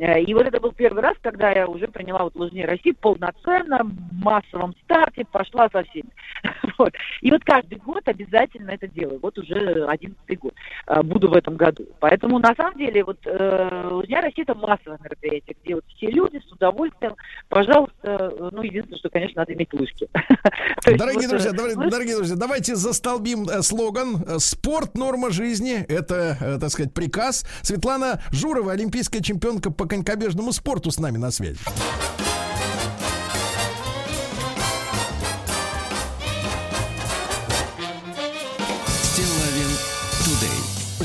[0.00, 3.80] Э, И вот это был первый раз, когда я уже приняла вот лыжни России полноценно,
[3.84, 6.10] в массовом старте, пошла со всеми.
[6.78, 6.94] Вот.
[7.20, 9.18] И вот каждый год обязательно это делаю.
[9.20, 10.54] Вот уже 11 год
[10.86, 11.84] э, буду в этом году.
[11.98, 16.38] Поэтому на самом деле вот э, лыжня России это массовое мероприятие, где вот все люди
[16.38, 17.16] с удовольствием,
[17.50, 20.08] пожалуйста, ну единственное, что, конечно, надо иметь лыжки.
[20.96, 25.84] Дорогие друзья, дорогие друзья, давайте застолбим слоган «Спорт– норма жизни».
[25.86, 27.44] Это, так сказать, приказ.
[27.60, 31.58] Светлана Журова, олимпийская чемпионка по конькобежному спорту с нами на связи.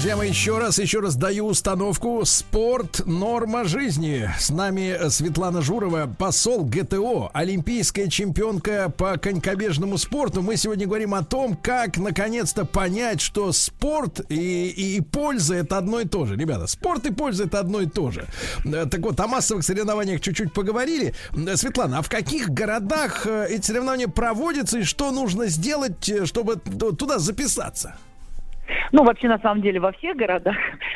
[0.05, 3.07] Друзья мои, еще раз, еще раз даю установку «Спорт.
[3.07, 4.29] Норма жизни».
[4.37, 10.43] С нами Светлана Журова, посол ГТО, олимпийская чемпионка по конькобежному спорту.
[10.43, 16.01] Мы сегодня говорим о том, как наконец-то понять, что спорт и, и польза это одно
[16.01, 16.35] и то же.
[16.35, 18.27] Ребята, спорт и польза это одно и то же.
[18.63, 21.15] Э, Так вот, о массовых соревнованиях чуть-чуть поговорили.
[21.35, 26.57] Э, Светлана, а в каких городах э, эти соревнования проводятся и что нужно сделать, чтобы
[26.57, 27.97] туда записаться?
[28.91, 30.55] Ну, вообще, на самом деле, во всех городах.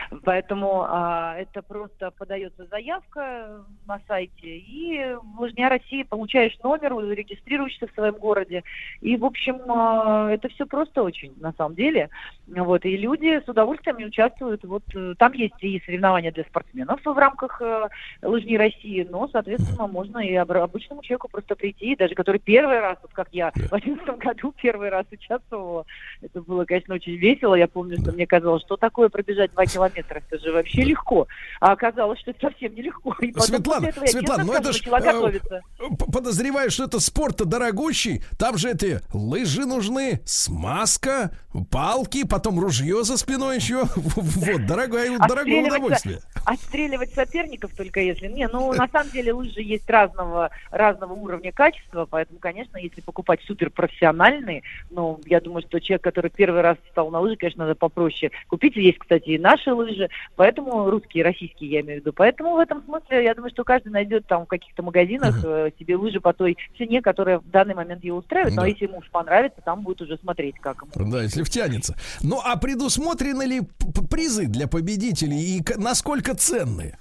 [0.23, 7.87] Поэтому а, это просто подается заявка на сайте, и в Лыжня России получаешь номер, регистрируешься
[7.87, 8.63] в своем городе.
[9.01, 12.09] И, в общем, а, это все просто очень, на самом деле.
[12.47, 14.63] Вот, и люди с удовольствием участвуют.
[14.63, 17.89] Вот э, там есть и соревнования для спортсменов в рамках э,
[18.21, 23.11] Лыжни России, но, соответственно, можно и обычному человеку просто прийти, даже который первый раз, вот
[23.13, 25.85] как я в 2011 году первый раз участвовала,
[26.21, 27.55] это было, конечно, очень весело.
[27.59, 31.27] Я помню, что мне казалось, что такое пробежать два километра, это же вообще легко.
[31.59, 33.15] А оказалось, что это совсем нелегко.
[33.19, 36.99] И потом Светлана, этого я, Светлана, ну это скажу, ж, начала э, Подозреваю, что это
[36.99, 38.23] спорт дорогущий.
[38.37, 41.31] Там же эти лыжи нужны, смазка,
[41.69, 43.83] палки, потом ружье за спиной еще.
[44.19, 46.19] Вот, дорогое, дорогое удовольствие.
[46.45, 48.27] Отстреливать соперников только если.
[48.27, 53.41] Не, ну на самом деле лыжи есть разного разного уровня качества, поэтому, конечно, если покупать
[53.43, 58.31] суперпрофессиональные, ну, я думаю, что человек, который первый раз стал на лыжи, конечно, надо попроще
[58.47, 58.75] купить.
[58.75, 62.13] Есть, кстати, и наши лыжи, поэтому русские, российские, я имею в виду.
[62.13, 65.95] Поэтому в этом смысле, я думаю, что каждый найдет там в каких-то магазинах э, себе
[65.95, 68.55] лыжи по той цене, которая в данный момент его устраивает.
[68.55, 68.67] Но Да.
[68.67, 71.11] если ему уж понравится, там будет уже смотреть, как ему.
[71.11, 71.95] Да, если втянется.
[72.21, 73.61] Ну, а предусмотрены ли
[74.09, 76.97] призы для победителей и насколько ценные?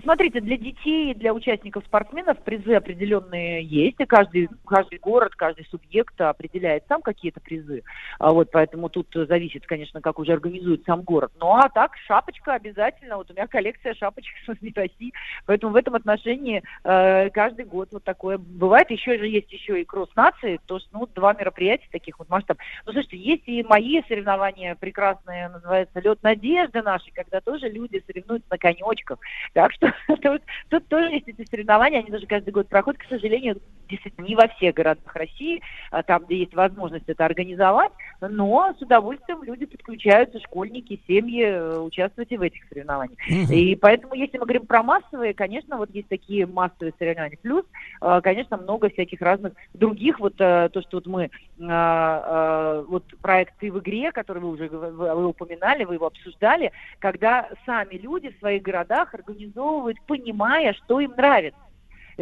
[0.00, 5.66] Смотрите, для детей и для участников спортсменов призы определенные есть, и каждый, каждый город, каждый
[5.66, 7.82] субъект определяет сам какие-то призы.
[8.18, 11.32] А вот поэтому тут зависит, конечно, как уже организует сам город.
[11.38, 13.18] Ну а так, шапочка обязательно.
[13.18, 15.12] Вот у меня коллекция шапочек с Лыжни России.
[15.44, 18.90] Поэтому в этом отношении э, каждый год вот такое бывает.
[18.90, 22.56] Еще же есть еще и кросс нации, то есть, ну, два мероприятия таких вот масштаб.
[22.86, 28.48] Ну, слушайте, есть и мои соревнования прекрасные, называется «Лед надежды» наши, когда тоже люди соревнуются
[28.50, 29.18] на конечках.
[29.52, 29.81] Так что
[30.22, 33.60] тут, тут тоже есть эти соревнования, они даже каждый год проходят, к сожалению,
[33.92, 38.82] действительно не во всех городах России, а там, где есть возможность это организовать, но с
[38.82, 43.18] удовольствием люди подключаются, школьники, семьи, э, участвовать и в этих соревнованиях.
[43.28, 43.52] Мгм.
[43.52, 47.38] И поэтому, если мы говорим про массовые, конечно, вот есть такие массовые соревнования.
[47.42, 47.64] Плюс,
[48.00, 53.54] э, конечно, много всяких разных других, вот э, то, что вот мы, э, вот проект
[53.58, 58.38] «Ты в игре», который вы уже вы упоминали, вы его обсуждали, когда сами люди в
[58.38, 61.58] своих городах организовывают, понимая, что им нравится.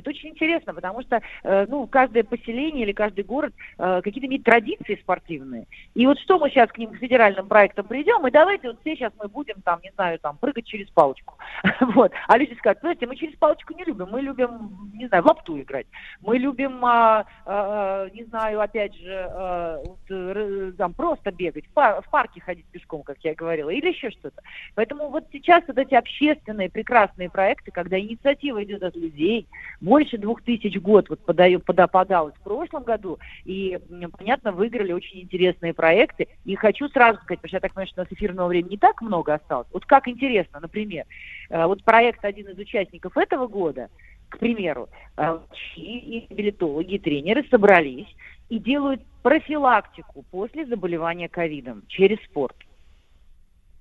[0.01, 4.45] Это очень интересно, потому что э, ну, каждое поселение или каждый город э, какие-то имеет
[4.45, 5.67] традиции спортивные.
[5.95, 8.97] И вот что мы сейчас к ним, к федеральным проектам придем, и давайте вот все
[8.97, 11.37] сейчас мы будем там, не знаю, там, прыгать через палочку.
[11.81, 12.13] вот.
[12.29, 15.61] А люди скажут, знаете, мы через палочку не любим, мы любим, не знаю, в лапту
[15.61, 15.87] играть.
[16.23, 22.01] Мы любим, а, а, не знаю, опять же, а, вот, там, просто бегать, в, пар-
[22.01, 24.41] в парке ходить пешком, как я говорила, или еще что-то.
[24.75, 29.47] Поэтому вот сейчас вот эти общественные прекрасные проекты, когда инициатива идет от людей,
[29.91, 33.77] больше двух тысяч год вот подаю, пода, подалось в прошлом году, и,
[34.17, 36.29] понятно, выиграли очень интересные проекты.
[36.45, 38.79] И хочу сразу сказать, потому что я так понимаю, что у нас эфирного времени не
[38.79, 39.67] так много осталось.
[39.73, 41.07] Вот как интересно, например,
[41.49, 43.89] э, вот проект один из участников этого года,
[44.29, 48.15] к примеру, э, врачи и реабилитологи, и тренеры собрались
[48.49, 52.55] и делают профилактику после заболевания ковидом через спорт.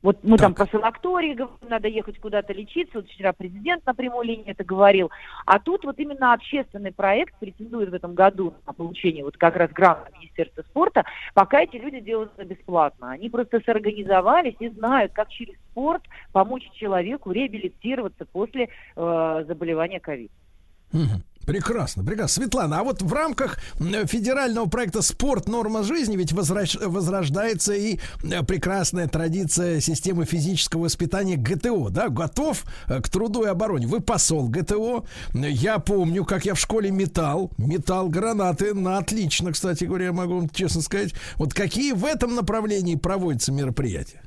[0.01, 2.99] Вот мы там про санатории говорим, надо ехать куда-то лечиться.
[2.99, 5.11] Вот вчера президент на прямой линии это говорил.
[5.45, 9.71] А тут вот именно общественный проект претендует в этом году на получение вот как раз
[9.71, 11.03] гранта Министерства спорта.
[11.33, 13.11] Пока эти люди делают это бесплатно.
[13.11, 20.31] Они просто сорганизовались и знают, как через спорт помочь человеку реабилитироваться после э, заболевания ковид.
[20.93, 21.23] Мгм.
[21.45, 22.43] Прекрасно, прекрасно.
[22.43, 23.57] Светлана, а вот в рамках
[24.05, 25.47] федерального проекта «Спорт.
[25.47, 32.09] Норма жизни» ведь возраж- возрождается и э, прекрасная традиция системы физического воспитания ГТО, да?
[32.09, 33.87] Готов э, к труду и обороне.
[33.87, 35.05] Вы посол ГТО.
[35.33, 40.35] Я помню, как я в школе метал, метал гранаты на отлично, кстати говоря, я могу
[40.35, 41.13] вам честно сказать.
[41.37, 44.21] Вот какие в этом направлении проводятся мероприятия?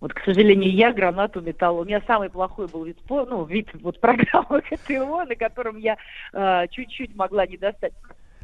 [0.00, 1.82] Вот, к сожалению, я гранату металла.
[1.82, 5.96] У меня самый плохой был вид ну, вид вот программы КТО, на котором я
[6.32, 7.92] э, чуть-чуть могла не достать.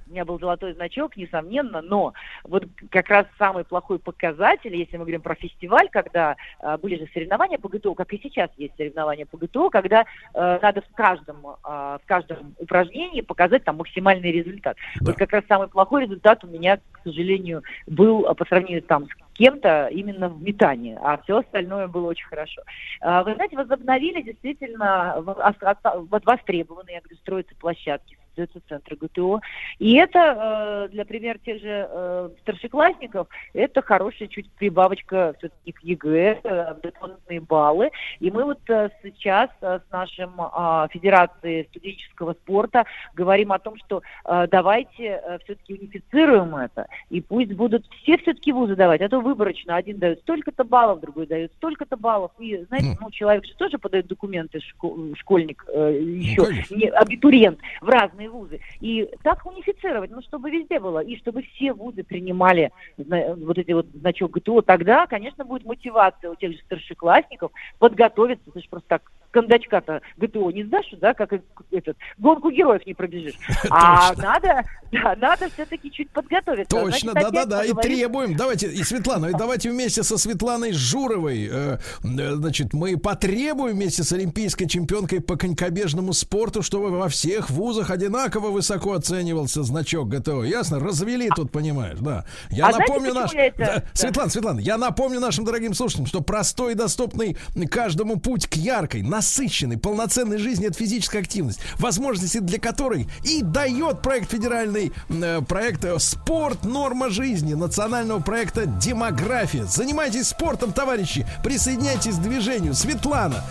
[0.07, 2.13] У меня был золотой значок, несомненно, но
[2.45, 7.09] вот как раз самый плохой показатель, если мы говорим про фестиваль, когда э, были же
[7.15, 11.39] соревнования по ГТО, как и сейчас есть соревнования по ГТО, когда э, надо в каждом,
[11.47, 14.77] э, в каждом упражнении показать там максимальный результат.
[15.01, 19.07] Вот как раз самый плохой результат у меня, к сожалению, был э, по сравнению там
[19.07, 22.63] с кем-то именно в метании, а все остальное было очень хорошо.
[23.01, 29.41] А, Вы знаете, возобновили действительно востребованные, я говорю, строятся площадки, создаются центры ГТО.
[29.79, 35.81] И это, э, для примера тех же э, старшеклассников, это хорошая чуть прибавочка все-таки к
[35.83, 37.91] ЕГЭ, э, дополнительные баллы.
[38.21, 38.61] И мы вот
[39.03, 42.85] сейчас с нашим а, Федерацией студенческого спорта
[43.15, 49.01] говорим о том, что давайте все-таки унифицируем это, и пусть будут все все-таки вузы давать,
[49.01, 52.33] а то выборочно один дает столько-то баллов, другой дает столько-то баллов.
[52.39, 56.77] И, знаете, ну, человек же тоже подает документы, шко- школьник, еще конечно.
[56.77, 58.61] не абитуриент в разные вузы.
[58.81, 63.87] И так унифицировать, ну, чтобы везде было, и чтобы все вузы принимали вот эти вот
[63.95, 69.13] значок ГТО, тогда, конечно, будет мотивация у тех же старшеклассников подготовиться, ты же просто так
[69.35, 71.33] кондачка-то ГТО не сдашь, да, как
[71.73, 73.35] этот, гонку героев не пробежишь.
[73.71, 74.23] А Точно.
[74.23, 74.63] надо,
[74.93, 76.71] да, надо все-таки чуть подготовиться.
[76.71, 78.37] Точно, Значит, опять да-да-да, и требуем.
[78.37, 84.05] Давайте, и Светлана, и давайте вместе со Светланой Журовой, э, э, значит, мы потребуем вместе
[84.05, 90.45] с олимпийской чемпионкой по конькобежному спорту, чтобы во всех вузах одинаково высоко оценивался значок ГТО.
[90.45, 90.79] Ясно?
[90.79, 92.25] Развели тут, понимаешь, да.
[92.51, 93.35] Я А знаете, напомню почему наш...
[93.35, 93.83] я это- Да, да.
[93.95, 97.37] Светлана, Светлана, я напомню нашим дорогим слушателям, что простой и доступный
[97.69, 104.03] каждому путь к яркой, насыщенной, полноценной жизни это физическая активность, возможности для которой и дает
[104.03, 106.65] проект федеральный э, проект э, «Спорт.
[106.65, 109.65] Норма жизни» национального проекта «Демография».
[109.65, 112.75] Занимайтесь спортом, товарищи, присоединяйтесь к движению.
[112.75, 113.43] Светлана,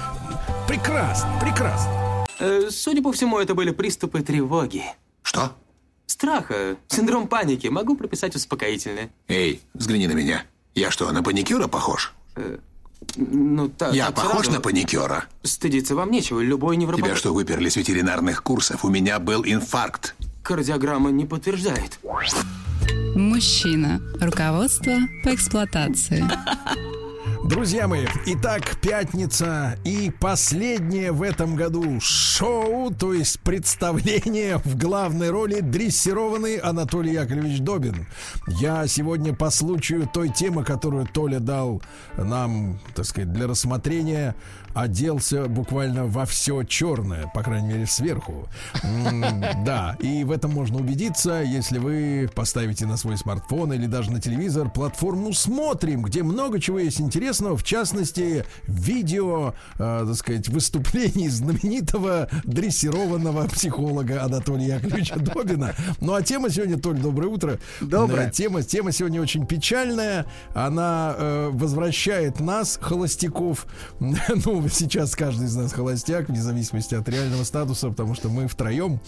[0.68, 1.92] прекрасно, прекрасно.
[2.40, 4.84] Э, Судя по всему, это были приступы тревоги.
[5.24, 5.54] Что?
[6.06, 7.68] Страха, синдром паники.
[7.68, 9.10] Могу прописать успокоительное.
[9.28, 10.44] Эй, взгляни на меня.
[10.76, 12.14] Я что, на паникюра похож?
[13.16, 13.94] Ну, так.
[13.94, 14.52] Я так похож сразу.
[14.52, 15.26] на паникюра?
[15.44, 16.40] Стыдиться вам нечего.
[16.40, 17.12] Любой невропатолог...
[17.12, 18.86] Тебя что, выперли с ветеринарных курсов?
[18.86, 20.16] У меня был инфаркт.
[20.44, 22.00] Кардиограмма не подтверждает.
[23.16, 24.02] Мужчина.
[24.20, 24.94] Руководство
[25.24, 26.24] по эксплуатации.
[27.44, 35.30] Друзья мои, итак, пятница и последнее в этом году шоу, то есть представление в главной
[35.30, 38.08] роли дрессированный Анатолий Яковлевич Добин.
[38.48, 41.82] Я сегодня по случаю той темы, которую Толя дал
[42.18, 44.36] нам, так сказать, для рассмотрения,
[44.74, 48.48] оделся буквально во все черное, по крайней мере, сверху.
[49.66, 54.20] Да, и в этом можно убедиться, если вы поставите на свой смартфон или даже на
[54.20, 61.30] телевизор платформу «Смотрим», где много чего есть интересного, в частности, видео, э, так сказать, выступлений
[61.30, 65.74] знаменитого дрессированного психолога Анатолия Яковлевича Добина.
[66.02, 67.60] Ну, а тема сегодня, Толь, доброе утро.
[67.82, 68.28] Доброе.
[68.28, 70.26] Э, Тема, тема сегодня очень печальная.
[70.54, 73.68] Она э, возвращает нас, холостяков,
[74.00, 79.00] ну, сейчас каждый из нас холостяк, вне зависимости от реального статуса, потому что мы втроем.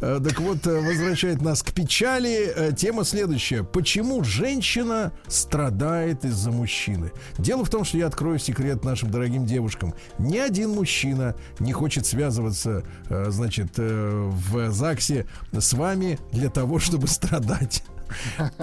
[0.00, 2.52] Э, так вот, э, возвращает нас к печали.
[2.54, 3.62] Э, тема следующая.
[3.62, 7.12] Почему женщина страдает из-за мужчины?
[7.38, 9.94] Дело в том, что я открою секрет нашим дорогим девушкам.
[10.18, 17.82] Ни один мужчина не хочет связываться, значит, в ЗАГСе с вами для того, чтобы страдать.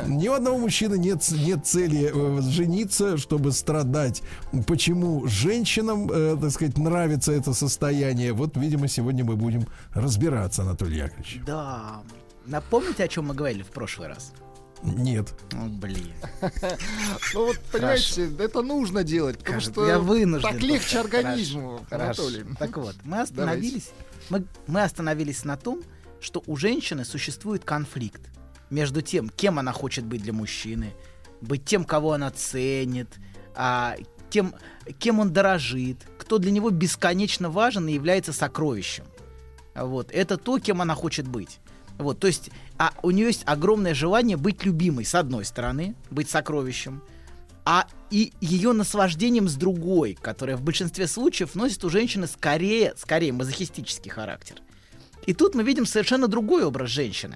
[0.08, 4.22] Ни у одного мужчины нет, нет цели э, жениться, чтобы страдать.
[4.68, 8.34] Почему женщинам, э, так сказать, нравится это состояние?
[8.34, 11.42] Вот, видимо, сегодня мы будем разбираться, Анатолий Яковлевич.
[11.46, 12.02] Да.
[12.46, 14.34] Напомните, о чем мы говорили в прошлый раз?
[14.82, 15.34] Нет.
[15.54, 16.14] О, блин.
[17.34, 20.50] Ну вот, понимаете, это нужно делать, потому Кажется, что я вынужден.
[20.50, 22.24] так легче организму, хорошо.
[22.28, 22.56] Анатолий.
[22.58, 23.92] Так вот, мы остановились,
[24.30, 25.82] мы, мы остановились на том,
[26.22, 28.22] что у женщины существует конфликт
[28.70, 30.94] между тем, кем она хочет быть для мужчины,
[31.42, 33.08] быть тем, кого она ценит,
[33.56, 33.96] а,
[34.30, 34.56] тем,
[34.98, 39.06] кем он дорожит, кто для него бесконечно важен и является сокровищем.
[39.76, 41.60] Вот, это то, кем она хочет быть.
[41.98, 46.30] Вот, то есть, а у нее есть огромное желание быть любимой, с одной стороны, быть
[46.30, 47.04] сокровищем,
[47.66, 53.34] а и ее наслаждением с другой, которое в большинстве случаев носит у женщины скорее, скорее
[53.34, 54.56] мазохистический характер.
[55.26, 57.36] И тут мы видим совершенно другой образ женщины.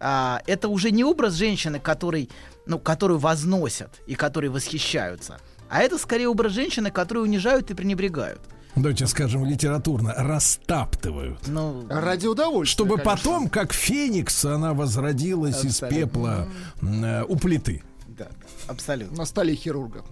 [0.00, 2.30] А, это уже не образ женщины, который,
[2.66, 5.38] ну, которую возносят и которой восхищаются,
[5.68, 8.40] а это скорее образ женщины, которую унижают и пренебрегают.
[8.76, 11.48] Давайте скажем литературно, растаптывают.
[11.48, 12.74] Ну, Ради удовольствия.
[12.74, 13.10] Чтобы конечно.
[13.16, 15.98] потом, как феникс, она возродилась из Абсолютно.
[15.98, 16.48] пепла
[16.80, 17.82] м, э, у плиты.
[18.06, 18.28] Да,
[18.68, 19.16] абсолютно.
[19.16, 20.04] На столе хирурга.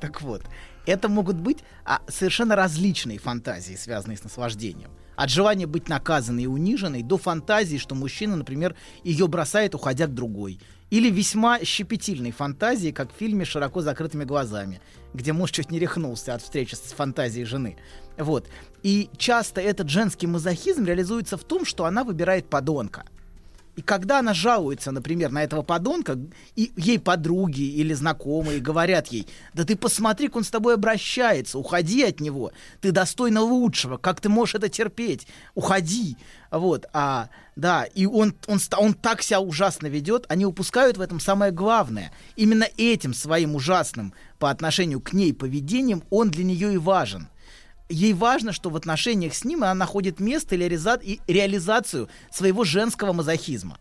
[0.00, 0.42] Так вот,
[0.86, 4.90] это могут быть а, совершенно различные фантазии, связанные с наслаждением.
[5.16, 10.14] От желания быть наказанной и униженной до фантазии, что мужчина, например, ее бросает, уходя к
[10.14, 10.60] другой.
[10.90, 14.80] Или весьма щепетильной фантазии, как в фильме «С «Широко закрытыми глазами»,
[15.14, 17.76] где муж чуть не рехнулся от встречи с фантазией жены.
[18.16, 18.48] Вот.
[18.82, 23.04] И часто этот женский мазохизм реализуется в том, что она выбирает подонка.
[23.76, 26.18] И когда она жалуется, например, на этого подонка,
[26.56, 31.58] и ей подруги или знакомые говорят ей, да ты посмотри, как он с тобой обращается,
[31.58, 36.16] уходи от него, ты достойна лучшего, как ты можешь это терпеть, уходи.
[36.50, 41.20] Вот, а, да, и он, он, он так себя ужасно ведет, они упускают в этом
[41.20, 42.12] самое главное.
[42.34, 47.28] Именно этим своим ужасным по отношению к ней поведением он для нее и важен.
[47.88, 52.64] Ей важно, что в отношениях с ним она находит место или реализа- и реализацию своего
[52.64, 53.78] женского мазохизма.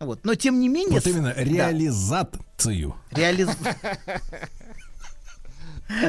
[0.00, 0.24] Вот.
[0.24, 1.00] Но тем не менее...
[1.00, 1.42] Вот именно да.
[1.42, 2.96] реализацию.
[3.10, 3.48] Реализ...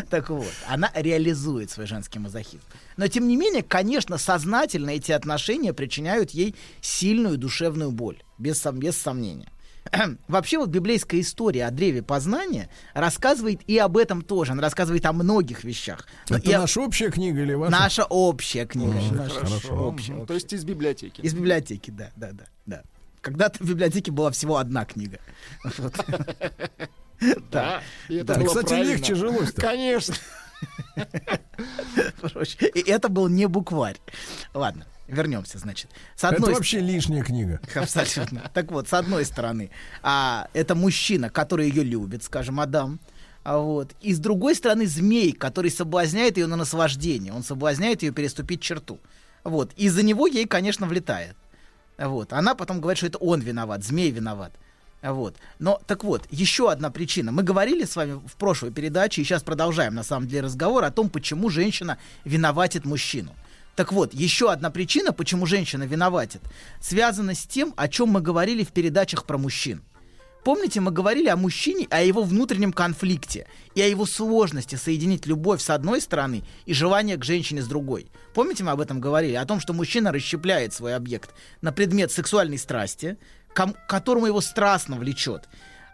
[0.09, 2.64] Так вот, она реализует свой женский мазохизм.
[2.97, 8.80] Но тем не менее, конечно, сознательно эти отношения причиняют ей сильную душевную боль, без, сом-
[8.80, 9.49] без сомнения.
[10.27, 14.51] Вообще вот библейская история о древе познания рассказывает и об этом тоже.
[14.53, 16.07] Она рассказывает о многих вещах.
[16.30, 17.72] Но Это и о- наша общая книга или ваша?
[17.72, 18.93] Наша общая книга.
[18.93, 19.55] Мгм, Наша хорошо.
[19.57, 20.26] общая, общая.
[20.26, 21.22] То есть из библиотеки.
[21.22, 22.84] Из библиотеки, да, да, да, да.
[23.22, 25.19] Когда-то в библиотеке была всего одна книга.
[27.51, 28.39] Да, и это Да.
[28.39, 28.91] было Кстати, правильно.
[28.91, 29.59] легче жилось-то.
[29.59, 30.14] Конечно.
[32.76, 33.97] И это был не букварь.
[34.53, 35.89] Ладно, вернемся, значит.
[36.15, 37.59] С Это одной вообще лишняя книга.
[37.75, 38.49] Абсолютно.
[38.53, 39.71] Так вот, с одной стороны,
[40.03, 42.99] а, это мужчина, который ее любит, скажем, Адам.
[43.43, 43.93] А вот.
[44.01, 47.31] И с другой стороны, змей, который соблазняет ее на наслаждение.
[47.31, 48.99] Он соблазняет ее переступить черту.
[49.43, 49.71] Вот.
[49.77, 51.35] И за него ей, конечно, влетает.
[51.97, 52.34] Вот.
[52.34, 54.51] Она потом говорит, что это он виноват, змей виноват.
[55.01, 55.38] Вот.
[55.59, 57.31] Но, так вот, еще одна причина.
[57.31, 60.91] Мы говорили с вами в прошлой передаче, и сейчас продолжаем, на самом деле, разговор о
[60.91, 63.34] том, почему женщина виноватит мужчину.
[63.77, 66.41] Так вот, еще одна причина, почему женщина виноватит,
[66.81, 69.83] связана с тем, о чем мы говорили в передачах про мужчин.
[70.43, 73.45] Помните, мы говорили о мужчине, о его внутреннем конфликте
[73.75, 78.07] и о его сложности соединить любовь с одной стороны и желание к женщине с другой.
[78.33, 79.35] Помните, мы об этом говорили?
[79.35, 83.19] О том, что мужчина расщепляет свой объект на предмет сексуальной страсти,
[83.53, 85.47] к которому его страстно влечет,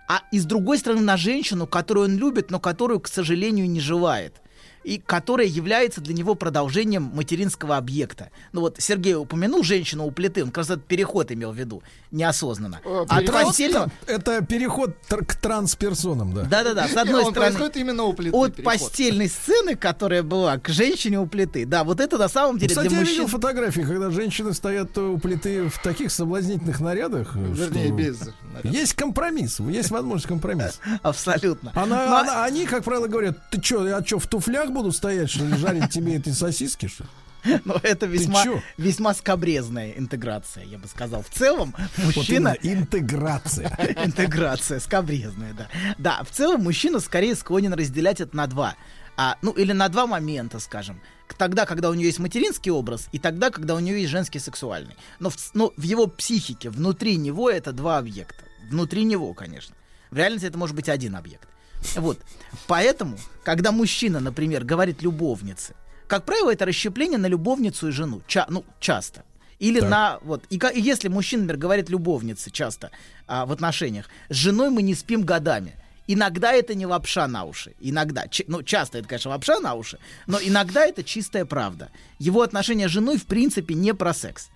[0.07, 3.81] а и с другой стороны на женщину, которую он любит, но которую, к сожалению, не
[3.81, 4.41] желает
[4.83, 8.29] и которая является для него продолжением материнского объекта.
[8.51, 11.83] Ну вот Сергей упомянул женщину у плиты, он как раз этот переход имел в виду,
[12.11, 12.79] неосознанно.
[12.83, 13.91] Э, От переход постельного...
[14.07, 16.43] Это переход тр- к трансперсонам, да.
[16.43, 17.71] Да-да-да, с одной он стороны...
[17.75, 18.35] именно у плиты.
[18.35, 18.65] От переход.
[18.79, 21.65] постельной сцены, которая была, к женщине у плиты.
[21.65, 25.17] Да, вот это на самом деле Кстати, для я видел фотографии, когда женщины стоят у
[25.17, 27.35] плиты в таких соблазнительных нарядах.
[27.35, 28.19] э, Вернее, что без.
[28.63, 30.79] Есть компромисс, есть возможность компромисса.
[31.01, 31.71] Абсолютно.
[31.75, 35.29] Она, Но- она- они, как правило, говорят, ты что, я что, в туфлях буду стоять,
[35.29, 37.09] что ли, жарить тебе эти сосиски, что ли?
[37.65, 38.41] Но это весьма,
[38.77, 41.23] весьма скобрезная интеграция, я бы сказал.
[41.23, 42.55] В целом, Вот мужчина...
[42.61, 43.69] именно, интеграция.
[44.03, 45.67] Интеграция, скобрезная, да.
[45.97, 48.75] Да, в целом мужчина скорее склонен разделять это на два.
[49.15, 51.01] А, ну, или на два момента, скажем.
[51.37, 54.95] Тогда, когда у нее есть материнский образ, и тогда, когда у нее есть женский сексуальный.
[55.19, 58.43] Но в, но в его психике, внутри него это два объекта.
[58.69, 59.75] Внутри него, конечно.
[60.11, 61.47] В реальности это может быть один объект.
[61.95, 62.19] Вот.
[62.67, 65.75] Поэтому, когда мужчина, например, говорит любовнице,
[66.07, 68.21] как правило, это расщепление на любовницу и жену.
[68.27, 69.23] Ча- ну, часто.
[69.59, 69.89] Или Так.
[69.89, 72.91] на вот и, и если мужчина, например, говорит любовнице часто
[73.27, 75.75] а, в отношениях, с женой мы не спим годами.
[76.07, 79.99] Иногда это не лапша на уши, иногда, чи- ну часто это, конечно, лапша на уши,
[80.27, 81.89] но иногда это чистая правда.
[82.19, 84.49] Его отношения с женой в принципе не про секс.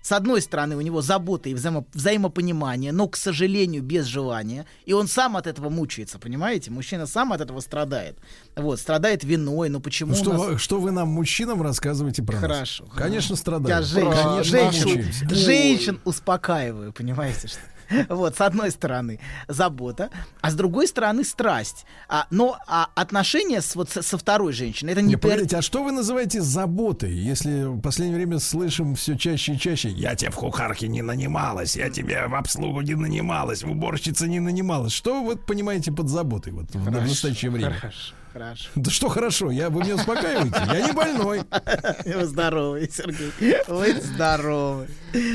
[0.00, 4.64] С одной стороны, у него забота и взаимо- взаимопонимание, но, к сожалению, без желания.
[4.86, 6.70] И он сам от этого мучается, понимаете?
[6.70, 8.16] Мужчина сам от этого страдает.
[8.56, 9.68] Вот, страдает виной.
[9.68, 10.40] Ну почему Ну, что, нас...
[10.40, 12.40] вы, что вы нам, мужчинам, рассказываете про нас?
[12.40, 12.84] Хорошо.
[12.96, 13.82] Конечно, Я страдаем.
[13.84, 17.58] женщин, Конечно, женщин, женщин успокаиваю, понимаете, что?
[18.08, 20.10] Вот, с одной стороны, забота,
[20.40, 21.86] а с другой стороны, страсть.
[22.08, 25.08] А, но а отношения с, вот, со, со второй женщиной, это не...
[25.08, 29.54] Не, пер- погодите, а что вы называете заботой, если в последнее время слышим все чаще
[29.54, 33.70] и чаще «Я тебе в кухарке не нанималась, я тебе в обслугу не нанималась, в
[33.70, 34.92] уборщице не нанималась».
[34.92, 37.72] Что вы понимаете под заботой вот, в Хорошо, настоящее время?
[37.72, 38.68] Хорошо, хорошо.
[38.74, 41.42] Да что хорошо, я, вы меня успокаиваете, я не больной.
[42.04, 43.56] Вы здоровый, Сергей.
[43.66, 44.88] Вы здоровый.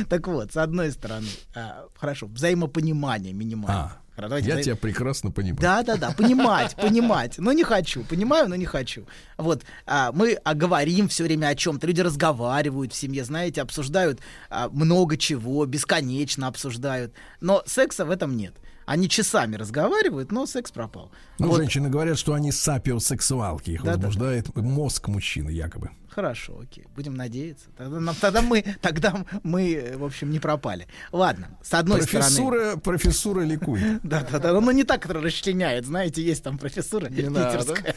[0.10, 3.94] Так вот, с одной стороны, а, хорошо, взаимопонимание минимальное.
[4.16, 5.62] А, давайте я взаим- тебя прекрасно понимаю.
[5.62, 9.06] Да, да, да, понимать, понимать, но не хочу, понимаю, но не хочу.
[9.38, 14.20] Вот а, мы а, говорим все время о чем-то, люди разговаривают в семье, знаете, обсуждают
[14.50, 18.56] а, много чего, бесконечно обсуждают, но секса в этом нет.
[18.86, 21.12] Они часами разговаривают, но секс пропал.
[21.40, 21.58] Ну, Вот.
[21.58, 24.08] женщины говорят, что они сапиосексуалки, их Да-да-да.
[24.08, 25.92] возбуждает мозг мужчины якобы.
[26.14, 27.66] Хорошо, окей, будем надеяться.
[27.78, 30.88] Тогда, нам- тогда мы, тогда мы, э, в общем, не пропали.
[31.12, 32.24] Ладно, с одной стороны.
[32.26, 33.84] Профессура, профессура ликует.
[34.04, 37.08] Да, да, да, но не так, которая расчленяет, знаете, есть там профессура.
[37.10, 37.96] Не питерская.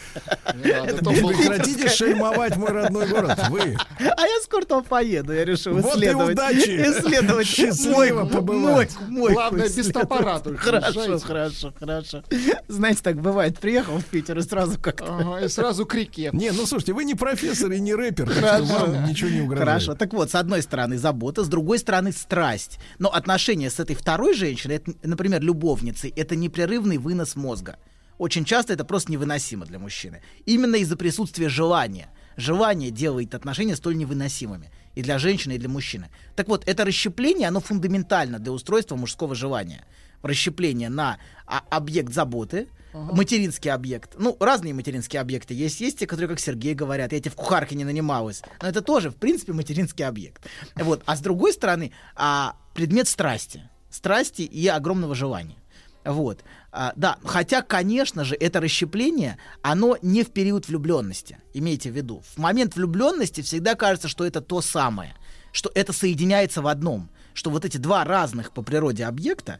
[0.55, 3.77] прекратите шельмовать мой родной город, вы.
[3.99, 6.33] А я скоро там поеду, я решил Вот и исследовать.
[6.35, 6.71] удачи.
[6.91, 8.97] Исследовать Счастливо мой, побывать.
[9.01, 12.23] мой, мой Главное, без топора только Хорошо, хорошо, хорошо.
[12.69, 15.17] Знаете, так бывает, приехал в Питер и сразу как-то...
[15.19, 16.31] Ага, и сразу к реке.
[16.33, 19.69] Не, ну слушайте, вы не профессор и не рэпер, так что вам ничего не угрожает.
[19.69, 19.95] Хорошо.
[19.95, 22.79] Так вот, с одной стороны забота, с другой стороны страсть.
[22.99, 27.77] Но отношения с этой второй женщиной, это, например, любовницей, это непрерывный вынос мозга.
[28.19, 30.23] Очень часто это просто невыносимо для мужчины.
[30.47, 32.09] Именно из-за присутствия желания.
[32.37, 34.71] Желание делает отношения столь невыносимыми.
[34.95, 36.09] И для женщины, и для мужчины.
[36.35, 39.85] Так вот, это расщепление, оно фундаментально для устройства мужского желания.
[40.23, 42.69] Расщепление на а, объект заботы,
[43.13, 44.15] материнский объект.
[44.19, 45.81] Ну, разные материнские объекты есть.
[45.81, 48.43] Есть те, которые, как Сергей говорят, я тебе в кухарке не нанималась.
[48.63, 50.47] Но это тоже, в принципе, материнский объект.
[50.75, 51.03] Вот.
[51.07, 53.69] А с другой стороны, а, предмет страсти.
[53.91, 55.57] Страсти и огромного желания.
[56.05, 56.45] Вот.
[56.71, 61.39] А, да, хотя, конечно же, это расщепление, оно не в период влюбленности.
[61.53, 62.23] Имейте в виду.
[62.35, 65.15] В момент влюбленности всегда кажется, что это то самое,
[65.53, 69.59] что это соединяется в одном, что вот эти два разных по природе объекта,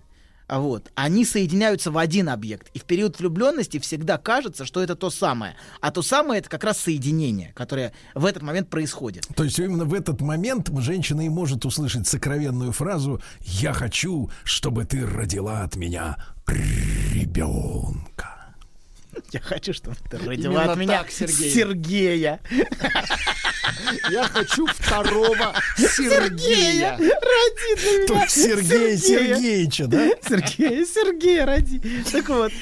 [0.49, 2.69] вот, они соединяются в один объект.
[2.73, 5.57] И в период влюбленности всегда кажется, что это то самое.
[5.81, 9.27] А то самое это как раз соединение, которое в этот момент происходит.
[9.35, 14.85] То есть именно в этот момент женщина и может услышать сокровенную фразу «Я хочу, чтобы
[14.85, 16.17] ты родила от меня
[16.47, 18.36] ребенка».
[19.33, 21.51] Я хочу, чтобы ты родила Именно от меня так, Сергей.
[21.51, 22.41] Сергея.
[24.11, 26.93] Я хочу второго Сергея.
[26.97, 30.09] Роди для меня Сергея Сергеевича, да?
[30.27, 31.81] Сергея Сергея роди.
[32.11, 32.53] Так вот.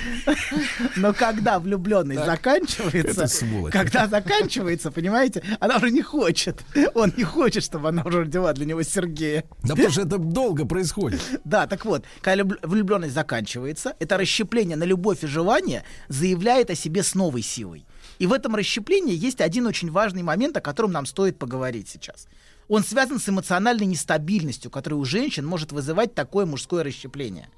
[0.96, 3.28] Но когда влюбленность заканчивается,
[3.70, 6.62] когда заканчивается, понимаете, она уже не хочет.
[6.94, 9.44] Он не хочет, чтобы она уже родила для него Сергея.
[9.62, 11.20] Да потому что это долго происходит.
[11.44, 15.84] Да, так вот, когда люб- влюбленность заканчивается, это расщепление на любовь и желание
[16.44, 17.86] заявляет о себе с новой силой.
[18.18, 22.28] И в этом расщеплении есть один очень важный момент, о котором нам стоит поговорить сейчас.
[22.68, 27.48] Он связан с эмоциональной нестабильностью, которая у женщин может вызывать такое мужское расщепление.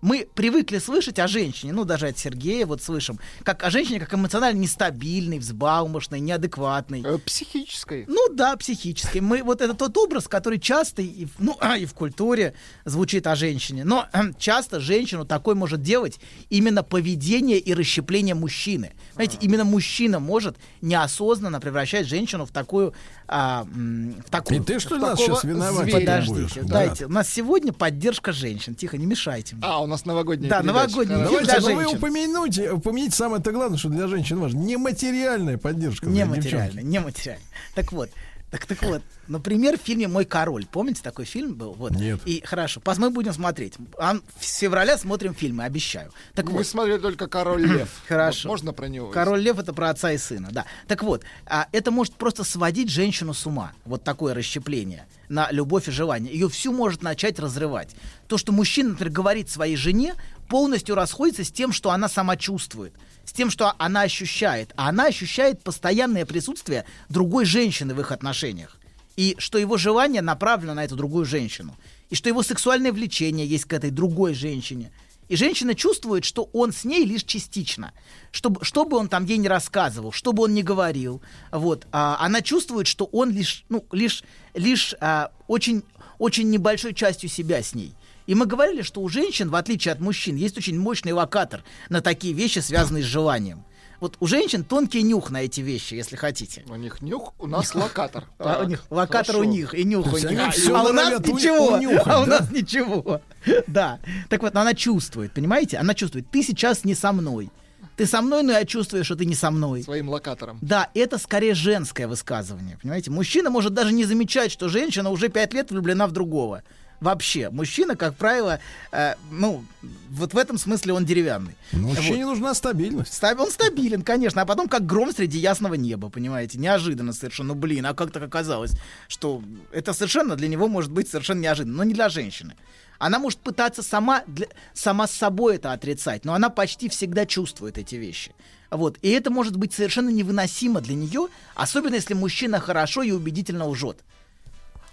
[0.00, 4.14] Мы привыкли слышать о женщине, ну даже от Сергея вот слышим, как о женщине как
[4.14, 7.04] эмоционально нестабильной, взбалмошной, неадекватной.
[7.26, 8.04] Психической.
[8.08, 9.20] Ну да, психической.
[9.20, 12.54] Мы вот это тот образ, который часто и, в- ну, и в культуре
[12.84, 13.84] звучит о женщине.
[13.84, 14.06] Но
[14.38, 16.18] часто женщину такой может делать
[16.48, 18.92] именно поведение и расщепление мужчины.
[19.14, 22.94] Знаете, именно мужчина может неосознанно превращать женщину в такую...
[23.28, 26.22] а, в такую И ты, что нас сейчас виноватить зверя.
[26.22, 26.28] будешь?
[26.30, 26.74] Подождите, Да.
[26.74, 27.06] дайте.
[27.06, 28.74] У нас сегодня поддержка женщин.
[28.74, 29.56] Тихо, не мешайте.
[29.56, 29.64] мне.
[29.66, 30.82] А, у нас новогодняя Да, передача.
[30.96, 31.24] новогодняя.
[31.24, 34.58] Давайте, для вы упомяните, упомяните самое-то главное, что для женщин важно.
[34.58, 36.06] Нематериальная поддержка.
[36.06, 36.82] девчонки.
[36.82, 37.40] нематериально.
[37.74, 38.10] Так вот,
[38.50, 40.66] так, так вот, например, в фильме «Мой король».
[40.66, 41.72] Помните, такой фильм был?
[41.74, 41.92] Вот.
[41.92, 42.20] Нет.
[42.24, 43.74] И хорошо, мы будем смотреть.
[43.96, 46.10] А С февраля смотрим фильмы, обещаю.
[46.34, 47.88] Так Мы вот, смотрели только «Король лев».
[48.08, 48.48] Хорошо.
[48.48, 49.08] Вот можно про него?
[49.10, 50.66] Король Лев это про отца и сына, да.
[50.88, 53.72] Так вот, а, это может просто сводить женщину с ума.
[53.84, 56.32] Вот такое расщепление на любовь и желание.
[56.32, 57.94] Ее всю может начать разрывать.
[58.26, 60.14] То, что мужчина, например, говорит своей жене,
[60.48, 62.92] полностью расходится с тем, что она сама чувствует.
[63.24, 64.72] С тем, что она ощущает.
[64.76, 68.76] А она ощущает постоянное присутствие другой женщины в их отношениях.
[69.16, 71.76] И что его желание направлено на эту другую женщину.
[72.10, 74.90] И что его сексуальное влечение есть к этой другой женщине.
[75.30, 77.92] И женщина чувствует, что он с ней лишь частично.
[78.32, 82.16] Чтобы, что бы он там ей не рассказывал, что бы он ни говорил, вот, а,
[82.18, 84.24] она чувствует, что он лишь, ну, лишь,
[84.54, 85.84] лишь а, очень,
[86.18, 87.94] очень небольшой частью себя с ней.
[88.26, 92.00] И мы говорили, что у женщин, в отличие от мужчин, есть очень мощный локатор на
[92.00, 93.64] такие вещи, связанные с желанием.
[94.00, 96.64] Вот у женщин тонкий нюх на эти вещи, если хотите.
[96.68, 98.24] У них нюх, у нас локатор.
[98.38, 100.52] А у них локатор у них и нюх у них.
[100.54, 101.74] всё а у нас ничего.
[102.06, 102.40] а у да?
[102.40, 103.20] нас ничего.
[103.66, 104.00] Да.
[104.28, 105.78] Так вот, она чувствует, понимаете?
[105.78, 107.50] Она чувствует, ты сейчас не со мной.
[107.96, 109.82] Ты со мной, но я чувствую, что ты не со мной.
[109.82, 110.58] Своим локатором.
[110.62, 113.10] Да, это скорее женское высказывание, понимаете?
[113.10, 116.62] Мужчина может даже не замечать, что женщина уже пять лет влюблена в другого.
[117.00, 118.60] Вообще, мужчина, как правило,
[118.92, 119.64] э, ну,
[120.10, 121.56] вот в этом смысле он деревянный.
[121.72, 122.32] Мужчине Вот.
[122.32, 123.14] нужна стабильность.
[123.14, 127.54] Стаб- Он стабилен, конечно, а потом как гром среди ясного неба, понимаете, неожиданно совершенно.
[127.54, 128.72] Ну, блин, а как так оказалось,
[129.08, 132.54] что это совершенно для него может быть совершенно неожиданно, но не для женщины.
[132.98, 137.78] Она может пытаться сама, для- сама с собой это отрицать, но она почти всегда чувствует
[137.78, 138.32] эти вещи.
[138.70, 138.98] Вот.
[139.00, 144.00] И это может быть совершенно невыносимо для нее, особенно если мужчина хорошо и убедительно лжет.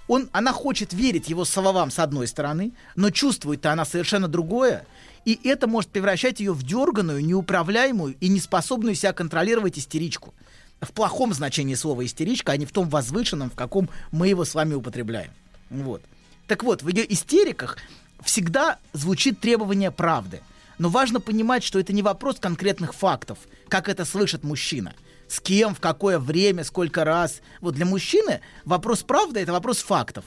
[0.07, 4.85] Он, она хочет верить его словам с одной стороны, но чувствует-то она совершенно другое,
[5.25, 10.33] и это может превращать ее в дерганую, неуправляемую и неспособную себя контролировать истеричку.
[10.79, 14.53] в плохом значении слова истеричка, а не в том возвышенном, в каком мы его с
[14.53, 15.31] вами употребляем.
[15.71, 16.03] Вот.
[16.45, 17.77] Так вот, в ее истериках
[18.23, 20.41] всегда звучит требование правды.
[20.77, 24.93] Но важно понимать, что это не вопрос конкретных фактов, как это слышит мужчина.
[25.27, 27.41] С кем, в какое время, сколько раз.
[27.61, 30.25] Вот для мужчины вопрос правды— это вопрос фактов.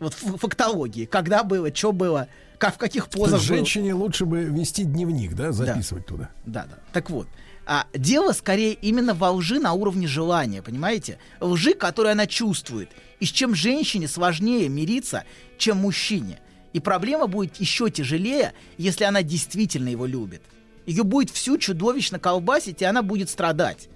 [0.00, 1.04] Вот фактологии.
[1.04, 2.28] Когда было, что было,
[2.58, 3.40] как, в каких позах было.
[3.40, 6.30] женщине лучше бы вести дневник, да, записывать туда.
[6.44, 6.78] Да, да.
[6.92, 7.28] Так вот,
[7.64, 11.18] а дело скорее именно во лжи на уровне желания, понимаете?
[11.40, 12.90] Лжи, которую она чувствует.
[13.20, 15.24] И с чем женщине сложнее мириться,
[15.58, 16.40] чем мужчине.
[16.72, 20.42] И проблема будет еще тяжелее, если она действительно его любит.
[20.86, 23.88] Ее будет всю чудовищно колбасить, и она будет страдать.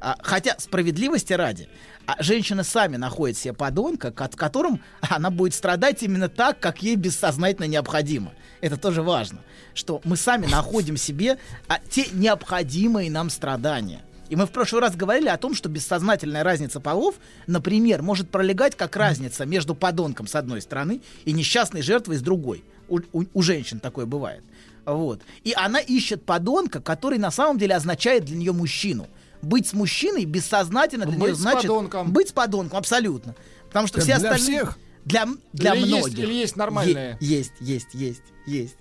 [0.00, 1.68] А, хотя справедливости ради,
[2.06, 6.96] а женщины сами находят себе подонка, ко- которым она будет страдать именно так, как ей
[6.96, 8.32] бессознательно необходимо.
[8.60, 9.38] Это тоже важно,
[9.74, 11.38] что мы сами находим себе
[11.68, 14.00] а, те необходимые нам страдания.
[14.28, 17.16] И мы в прошлый раз говорили о том, что бессознательная разница полов,
[17.48, 22.62] например, может пролегать как разница между подонком с одной стороны и несчастной жертвой с другой.
[22.88, 24.42] У, у- у женщин такое бывает.
[24.84, 25.20] Вот.
[25.44, 29.08] И она ищет подонка, который на самом деле означает для нее мужчину.
[29.42, 32.12] Быть с мужчиной бессознательно для Быть нее значит подонком.
[32.12, 33.34] быть с подонком, абсолютно.
[33.68, 34.58] Потому что Это все для остальные...
[34.60, 34.78] всех?
[35.04, 36.18] Для, для Или есть- многих.
[36.18, 37.16] или есть нормальные?
[37.20, 38.74] Е- есть, есть, есть, есть.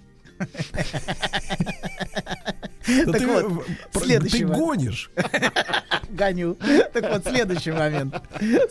[3.06, 5.12] Да Так ты, вот, про- следующий ты гонишь.
[6.10, 6.58] Гоню.
[6.92, 8.16] Так вот, следующий момент.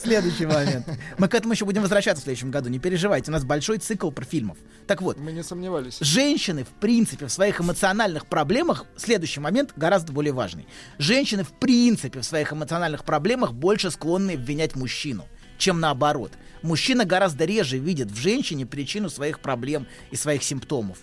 [0.02, 0.86] Следующий момент.
[1.18, 2.68] Мы к этому еще будем возвращаться в следующем году.
[2.68, 4.58] Не переживайте, у нас большой цикл про фильмов.
[4.88, 5.98] Так вот, Мы не сомневались.
[6.00, 10.66] женщины, в принципе, в своих эмоциональных проблемах, следующий момент гораздо более важный.
[10.98, 15.26] Женщины, в принципе, в своих эмоциональных проблемах больше склонны обвинять мужчину,
[15.58, 16.32] чем наоборот.
[16.62, 20.98] Мужчина гораздо реже видит в женщине причину своих проблем и своих симптомов.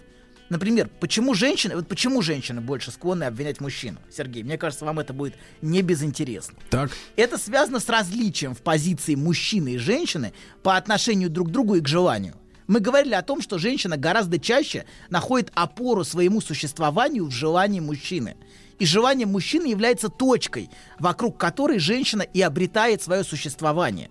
[0.49, 3.97] Например, почему женщины, вот почему женщины больше склонны обвинять мужчину?
[4.15, 6.55] Сергей, мне кажется, вам это будет не безинтересно.
[6.69, 6.91] Так.
[7.15, 11.81] Это связано с различием в позиции мужчины и женщины по отношению друг к другу и
[11.81, 12.35] к желанию.
[12.67, 18.37] Мы говорили о том, что женщина гораздо чаще находит опору своему существованию в желании мужчины.
[18.77, 20.69] И желание мужчины является точкой,
[20.99, 24.09] вокруг которой женщина и обретает свое существование.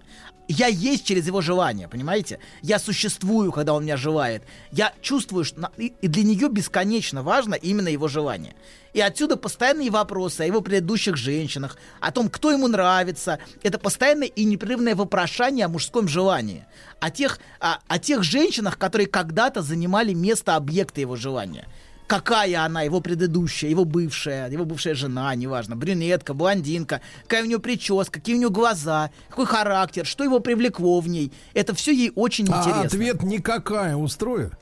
[0.48, 2.38] Я есть через его желание, понимаете?
[2.60, 4.42] Я существую, когда он меня желает.
[4.70, 8.54] Я чувствую, что и для нее бесконечно важно именно его желание.
[8.92, 13.38] И отсюда постоянные вопросы о его предыдущих женщинах, о том, кто ему нравится.
[13.62, 16.66] Это постоянное и непрерывное вопрошание о мужском желании.
[17.00, 21.66] О тех, о, о тех женщинах, которые когда-то занимали место объекта его желания.
[22.06, 27.58] Какая она, его предыдущая, его бывшая, его бывшая жена, неважно, брюнетка, блондинка, какая у нее
[27.58, 31.32] прическа, какие у нее глаза, какой характер, что его привлекло в ней.
[31.54, 32.82] Это все ей очень А интересно.
[32.82, 34.52] ответ никакая устроит?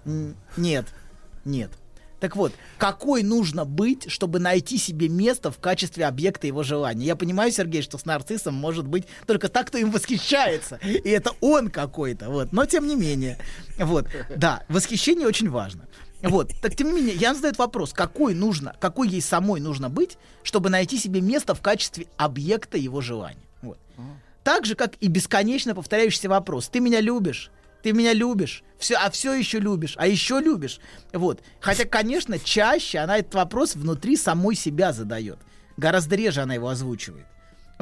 [0.56, 0.86] Нет,
[1.44, 1.70] нет.
[2.20, 7.04] Так вот, какой нужно быть, чтобы найти себе место в качестве объекта его желания?
[7.04, 10.78] Я понимаю, Сергей, что с нарциссом может быть только так, кто им восхищается.
[10.84, 12.30] И это он какой-то.
[12.30, 12.52] Вот.
[12.52, 13.38] Но тем не менее.
[13.76, 14.06] Вот.
[14.36, 15.88] Да, восхищение очень важно.
[16.22, 16.52] Вот.
[16.62, 20.70] Так тем не менее, я задаю вопрос, какой нужно, какой ей самой нужно быть, чтобы
[20.70, 23.42] найти себе место в качестве объекта его желания.
[23.60, 23.78] Вот.
[24.44, 26.68] Так же, как и бесконечно повторяющийся вопрос.
[26.68, 27.50] Ты меня любишь?
[27.82, 28.62] Ты меня любишь?
[28.78, 29.94] Все, а все еще любишь?
[29.96, 30.78] А еще любишь?
[31.12, 31.40] Вот.
[31.60, 35.38] Хотя, конечно, чаще она этот вопрос внутри самой себя задает.
[35.76, 37.26] Гораздо реже она его озвучивает.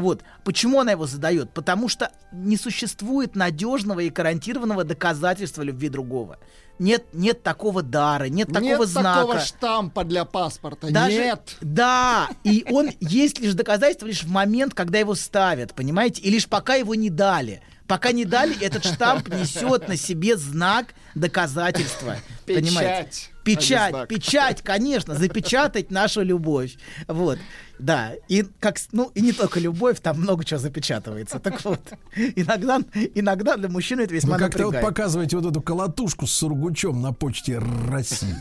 [0.01, 0.23] Вот.
[0.45, 1.53] Почему она его задает?
[1.53, 6.39] Потому что не существует надежного и гарантированного доказательства любви другого.
[6.79, 9.21] Нет, нет такого дара, нет такого Нет знака.
[9.21, 10.91] такого штампа для паспорта.
[10.91, 11.57] Даже- Нет.
[11.61, 16.23] Да, и он есть лишь доказательство лишь в момент, когда его ставят, понимаете?
[16.23, 17.63] И лишь пока его не дали.
[17.87, 22.17] Пока не дали, этот штамп несет на себе знак доказательства.
[22.57, 23.31] Печать, Понимаете?
[23.33, 24.09] а Печать, знак.
[24.09, 26.77] печать, конечно, запечатать нашу любовь.
[27.09, 27.39] Вот.
[27.79, 31.39] Да, и как, ну, и не только любовь, там много чего запечатывается.
[31.39, 31.81] Так вот,
[32.15, 32.81] иногда,
[33.15, 37.15] иногда для мужчины это весьма Вы как-то вот показываете вот эту колотушку с сургучом на
[37.15, 37.59] почте
[37.89, 38.35] России.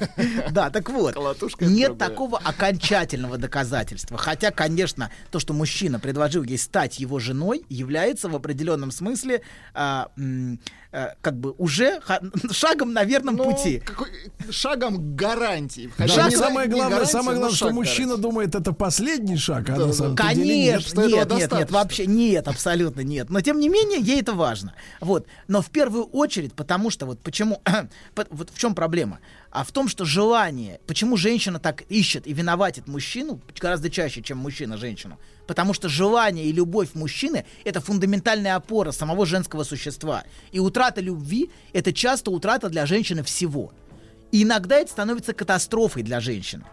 [0.52, 4.18] Да, так вот, это нет такого окончательного доказательства.
[4.18, 9.42] Хотя, конечно, то, что мужчина предложил ей стать его женой, является в определенном смысле
[9.74, 10.10] а,
[10.92, 12.20] а, как бы уже ха-
[12.52, 13.80] шагом на верном Ну, пути.
[13.80, 14.10] какой-
[14.50, 15.92] шагом гарантии.
[15.98, 19.38] Да, но не- самое не главное, самое но главное, что шаг мужчина думает, это последний
[19.38, 19.94] шаг, а Да, на да.
[19.94, 20.82] самом деле нет.
[20.82, 23.30] Что нет, нет, нет, вообще нет, абсолютно нет.
[23.30, 24.74] Но тем не менее, ей это важно.
[25.00, 25.28] Вот.
[25.48, 27.62] Но в первую очередь, потому что вот почему,
[28.16, 29.20] по- вот в чем проблема?
[29.52, 34.38] А в том, что желание, почему женщина так ищет и виноватит мужчину гораздо чаще, чем
[34.38, 35.18] мужчина женщину.
[35.48, 40.24] Потому что желание и любовь мужчины— это фундаментальная опора самого женского существа.
[40.52, 43.74] И утрата любви— это часто утрата для женщины всего.
[44.32, 46.66] И иногда это становится катастрофой для женщины.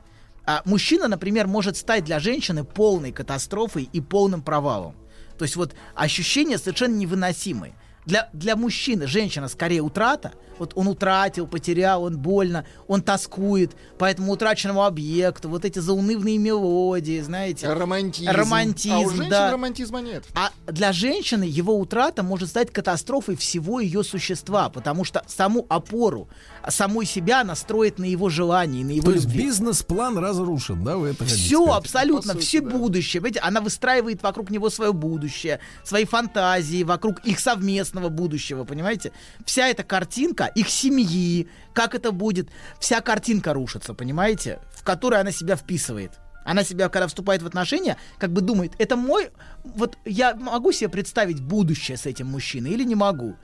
[0.44, 4.94] А мужчина, например, может стать для женщины полной катастрофой и полным провалом.
[5.38, 7.74] То есть вот ощущения совершенно невыносимые.
[8.06, 10.32] Для, для мужчины женщина скорее утрата.
[10.58, 16.38] Вот он утратил, потерял, он больно, он тоскует по этому утраченному объекту, вот эти заунывные
[16.38, 17.70] мелодии, знаете.
[17.70, 18.30] Романтизм.
[18.30, 19.52] Романтизм, А у женщин да.
[19.52, 20.24] романтизма нет.
[20.34, 26.28] А для женщины его утрата может стать катастрофой всего ее существа, потому что саму опору,
[26.68, 29.44] самой себя она строит на его желании, на его То есть любви.
[29.44, 31.84] бизнес-план разрушен, да, вы это хотите Все, сказать?
[31.84, 32.70] абсолютно, сути, все да.
[32.70, 33.20] будущее.
[33.20, 39.12] Понимаете, она выстраивает вокруг него свое будущее, свои фантазии, вокруг их совместного будущего, понимаете?
[39.44, 42.48] Вся эта картинка, их семьи, как это будет,
[42.80, 44.60] вся картинка рушится, понимаете?
[44.74, 46.12] В которой она себя вписывает.
[46.44, 49.30] Она себя, когда вступает в отношения, как бы думает, это мой...
[49.64, 53.34] Вот я могу себе представить будущее с этим мужчиной или не могу?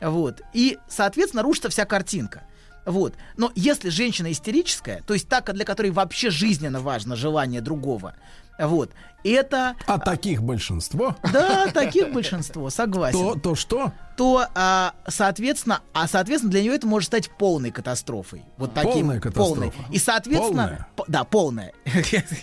[0.00, 0.42] Вот.
[0.52, 2.44] И, соответственно, рушится вся картинка.
[2.86, 3.14] Вот.
[3.36, 8.14] Но если женщина истерическая, то есть та, для которой вообще жизненно важно желание другого,
[8.58, 8.90] вот,
[9.24, 9.76] это...
[9.86, 11.16] А таких большинство?
[11.32, 13.18] Да, таких большинство, согласен.
[13.18, 13.92] То, то что?
[14.16, 18.44] То, а, соответственно, а соответственно для нее это может стать полной катастрофой.
[18.58, 19.48] Вот таким Полная катастрофа.
[19.54, 19.72] полной.
[19.90, 20.86] И соответственно, Полная?
[20.96, 21.72] по- да, полная.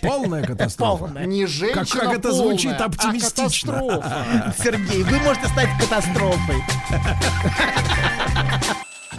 [0.02, 1.04] Полная катастрофа.
[1.04, 1.26] Полная.
[1.26, 3.72] Не женщина Как, как это звучит полная, а оптимистично.
[3.74, 4.54] катастрофа.
[4.58, 6.56] Сергей, вы можете стать катастрофой.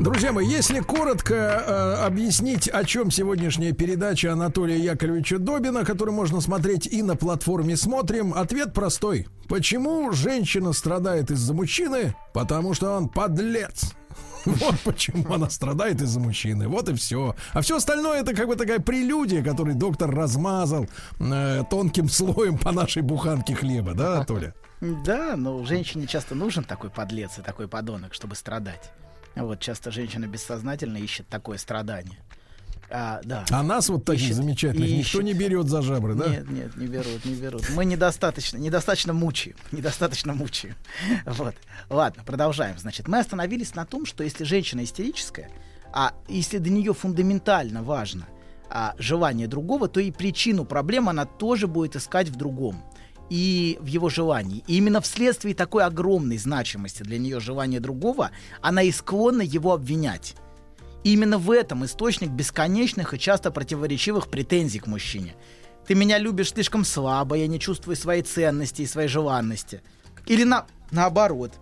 [0.00, 6.40] Друзья мои, если коротко э, объяснить, о чем сегодняшняя передача Анатолия Яковлевича Добина, которую можно
[6.40, 9.28] смотреть и на платформе «Смотрим», ответ простой.
[9.46, 12.14] Почему женщина страдает из-за мужчины?
[12.32, 13.92] Потому что он подлец.
[14.46, 16.66] Вот почему она страдает из-за мужчины.
[16.66, 17.36] Вот и все.
[17.52, 22.72] А все остальное это как бы такая прелюдия, которую доктор размазал э, тонким слоем по
[22.72, 24.54] нашей буханке хлеба, да, Толя?
[24.80, 28.90] Да, но женщине часто нужен такой подлец и такой подонок, чтобы страдать.
[29.36, 32.18] Вот часто женщина бессознательно ищет такое страдание.
[32.92, 33.44] А, да.
[33.50, 35.22] А нас вот таких Ищет, замечательных никто ищет.
[35.22, 36.26] не берет за жабры, да?
[36.28, 37.70] Нет, нет, не берут, не берут.
[37.70, 40.74] Мы недостаточно, недостаточно мучаем, недостаточно мучаем.
[41.26, 41.54] Вот.
[41.88, 42.78] Ладно, продолжаем.
[42.78, 45.50] Значит, мы остановились на том, что если женщина истерическая,
[45.92, 48.26] а если для нее фундаментально важно
[48.68, 52.82] а, желание другого, то и причину проблем она тоже будет искать в другом
[53.30, 54.62] и в его желании.
[54.66, 60.34] И именно вследствие такой огромной значимости для нее желания другого, она и склонна его обвинять.
[61.04, 65.34] И именно в этом источник бесконечных и часто противоречивых претензий к мужчине.
[65.86, 69.80] Ты меня любишь слишком слабо, я не чувствую своей ценности и своей желанности.
[70.26, 71.52] Или на, наоборот,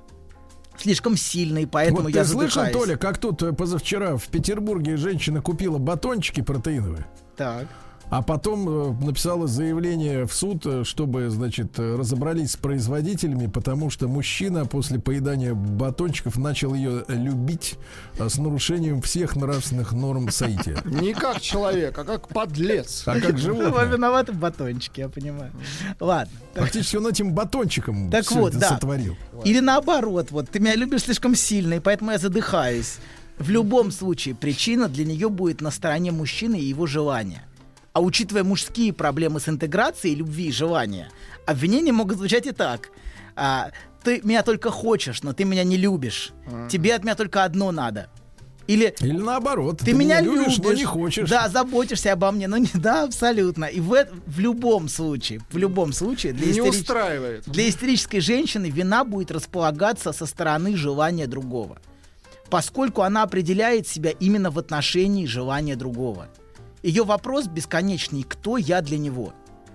[0.77, 2.87] слишком сильно, и поэтому вот я ты слышал, задыхаюсь.
[2.87, 7.69] Толя, как тут э, позавчера в Петербурге женщина купила батончики протеиновые, Так.
[8.11, 13.91] А потом э, написала заявление в суд, э, чтобы, значит, э, разобрались с производителями, потому
[13.91, 17.77] что мужчина после поедания батончиков начал ее любить
[18.19, 20.79] с нарушением всех нравственных норм соития.
[20.85, 23.03] Не как человек, а как подлец.
[23.07, 23.85] А как Вы животное.
[23.85, 25.53] виноваты в батончике, я понимаю.
[26.01, 26.33] Ладно.
[26.55, 28.69] Фактически он этим батончиком Так вот, это да.
[28.71, 29.17] сотворил.
[29.45, 32.97] Или наоборот, вот ты меня любишь слишком сильно, и поэтому я задыхаюсь.
[33.39, 37.45] В любом случае, причина для нее будет на стороне мужчины и его желания.
[37.99, 41.11] А учитывая мужские проблемы с интеграцией любви и желания,
[41.47, 42.91] обвинения могут звучать и так.
[43.35, 43.73] А,
[44.05, 46.31] ты меня только хочешь, но ты меня не любишь.
[46.71, 48.09] Тебе от меня только одно надо.
[48.69, 51.29] Или, Или наоборот, ты, меня любишь, но не хочешь.
[51.29, 53.65] Да, заботишься обо мне, но не да, абсолютно.
[53.65, 57.49] И в, в любом случае, в любом случае, для, Не истерич- устраивает.
[57.49, 61.81] для истерической женщины вина будет располагаться со стороны желания другого,
[62.49, 66.29] поскольку она определяет себя именно в отношении желания другого.
[66.83, 69.35] Ее вопрос бесконечный «Кто я для него?»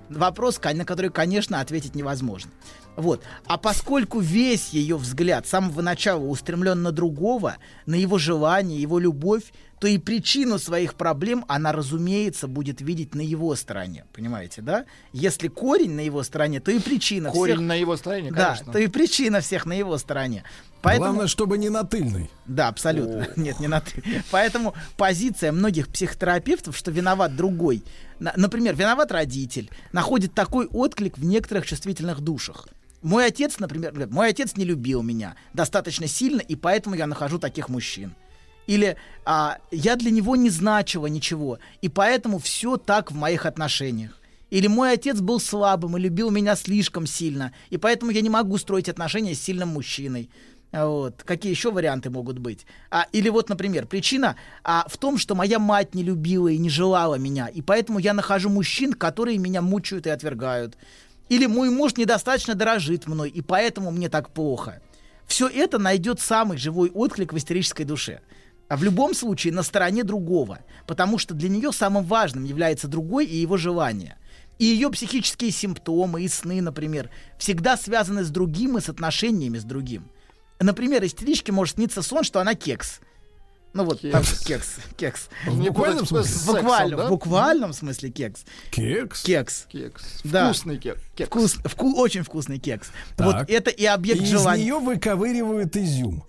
[0.10, 2.52] Вопрос, на который, конечно, ответить невозможно.
[2.96, 3.24] Вот.
[3.46, 9.00] А поскольку весь ее взгляд с самого начала устремлен на другого, на его желание, его
[9.00, 14.06] любовь, то и причину своих проблем она, разумеется, будет видеть на его стороне.
[14.14, 14.86] Понимаете, да?
[15.12, 17.68] Если корень на его стороне, то и причина Корень всех...
[17.68, 18.72] на его стороне, Да, конечно.
[18.72, 20.46] то и причина всех на его стороне.
[20.82, 21.08] Поэтому...
[21.10, 22.32] Главное, чтобы не на тыльной.
[22.46, 23.28] Да, абсолютно.
[23.36, 24.02] Нет, не на ты.
[24.32, 27.84] Поэтому позиция многих психотерапевтов, что виноват другой,
[28.20, 32.70] на- например, виноват родитель, находит такой отклик в некоторых чувствительных душах.
[33.02, 37.68] Мой отец, например, мой отец не любил меня достаточно сильно, и поэтому я нахожу таких
[37.68, 38.16] мужчин.
[38.68, 44.20] Или а, я для него не значила ничего, и поэтому все так в моих отношениях.
[44.50, 48.58] Или мой отец был слабым и любил меня слишком сильно, и поэтому я не могу
[48.58, 50.30] строить отношения с сильным мужчиной.
[50.72, 51.22] Вот.
[51.24, 52.66] Какие еще варианты могут быть?
[52.90, 56.70] А, или вот, например, причина а, в том, что моя мать не любила и не
[56.70, 60.78] желала меня, и поэтому я нахожу мужчин, которые меня мучают и отвергают.
[61.30, 64.82] Или мой муж недостаточно дорожит мной, и поэтому мне так плохо.
[65.28, 68.22] Все это найдет самый живой отклик в истерической душе.
[68.70, 73.26] А в любом случае на стороне другого, потому что для нее самым важным является другой
[73.26, 74.18] и его желание.
[74.60, 79.64] И ее психические симптомы и сны, например, всегда связаны с другим и с отношениями с
[79.64, 80.10] другим.
[80.60, 83.00] Например, истеричке может сниться сон, что она кекс.
[83.74, 84.46] Ну вот, там Кекс.
[84.46, 85.30] кекс, кекс.
[85.48, 86.32] В буквальном смысле?
[86.32, 87.06] В буквальном, да?
[87.08, 88.46] в буквальном смысле кекс.
[88.70, 89.24] Кекс?
[89.24, 89.66] Кекс.
[89.68, 90.04] Кекс.
[90.24, 90.46] Да.
[90.46, 91.28] Вкусный кек- кекс.
[91.28, 92.90] Вкус, вку- очень вкусный кекс.
[93.18, 93.26] Так.
[93.26, 94.64] Вот это и объект И из желания.
[94.64, 96.24] нее выковыривают изюм.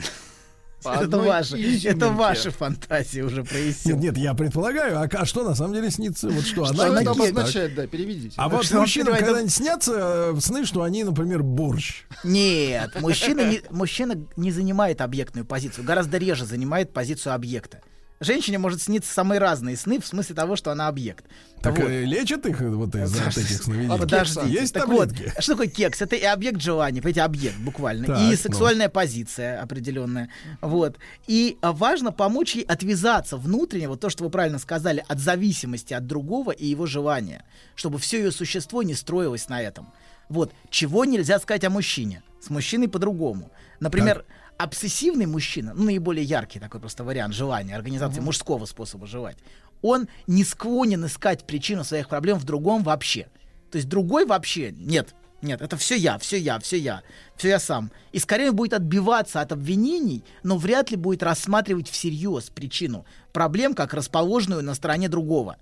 [0.84, 1.88] По Это ваши, изюминке.
[1.88, 3.96] это ваши фантазии уже Нет, прояснил.
[3.98, 4.98] нет, я предполагаю.
[4.98, 6.28] А, а что на самом деле снится?
[6.28, 8.34] Вот что, Что она это обозначает, да, переведите.
[8.36, 12.04] А вот мужчинам когда-нибудь снятся э, сны, что они, например, борщ.
[12.22, 17.80] Нет, мужчина не, мужчина не занимает объектную позицию, гораздо реже занимает позицию объекта.
[18.20, 21.24] Женщине может сниться самые разные сны, в смысле того, что она объект.
[21.60, 21.88] Так Вот.
[21.90, 23.98] э, лечат их э, вот из-за от этих сновидений?
[23.98, 24.48] Подождите.
[24.48, 25.32] Есть так таблетки?
[25.34, 26.00] вот, что такое кекс?
[26.00, 28.06] Это и объект желания, понимаете, объект буквально.
[28.06, 28.36] Так, и ну.
[28.36, 30.30] сексуальная позиция определенная.
[30.60, 30.96] Вот.
[31.26, 35.92] И а, важно помочь ей отвязаться внутренне, вот то, что вы правильно сказали, от зависимости
[35.92, 37.44] от другого и его желания.
[37.74, 39.88] Чтобы все ее существо не строилось на этом.
[40.28, 40.52] Вот.
[40.70, 42.22] Чего нельзя сказать о мужчине?
[42.40, 43.50] С мужчиной по-другому.
[43.80, 44.24] Например,
[44.58, 49.36] обсессивный мужчина, ну, наиболее яркий такой просто вариант желания, организации мужского способа желать,
[49.82, 53.28] он не склонен искать причину своих проблем в другом вообще.
[53.70, 55.14] То есть другой вообще нет.
[55.42, 57.02] Нет, это все я, все я, все я,
[57.36, 57.92] все я сам.
[58.12, 63.92] И скорее будет отбиваться от обвинений, но вряд ли будет рассматривать всерьез причину проблем как
[63.92, 65.58] расположенную на стороне другого.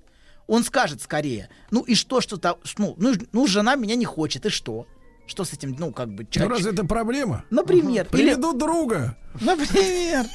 [0.47, 4.47] Он скажет скорее, ну и что, что то, ну, ну, ну, жена меня не хочет,
[4.47, 4.87] и что?
[5.27, 6.27] Что с этим, ну, как бы...
[6.35, 7.45] Ну, разве это проблема?
[7.51, 8.07] Например.
[8.13, 9.17] Или, Приведу друга.
[9.41, 10.27] например.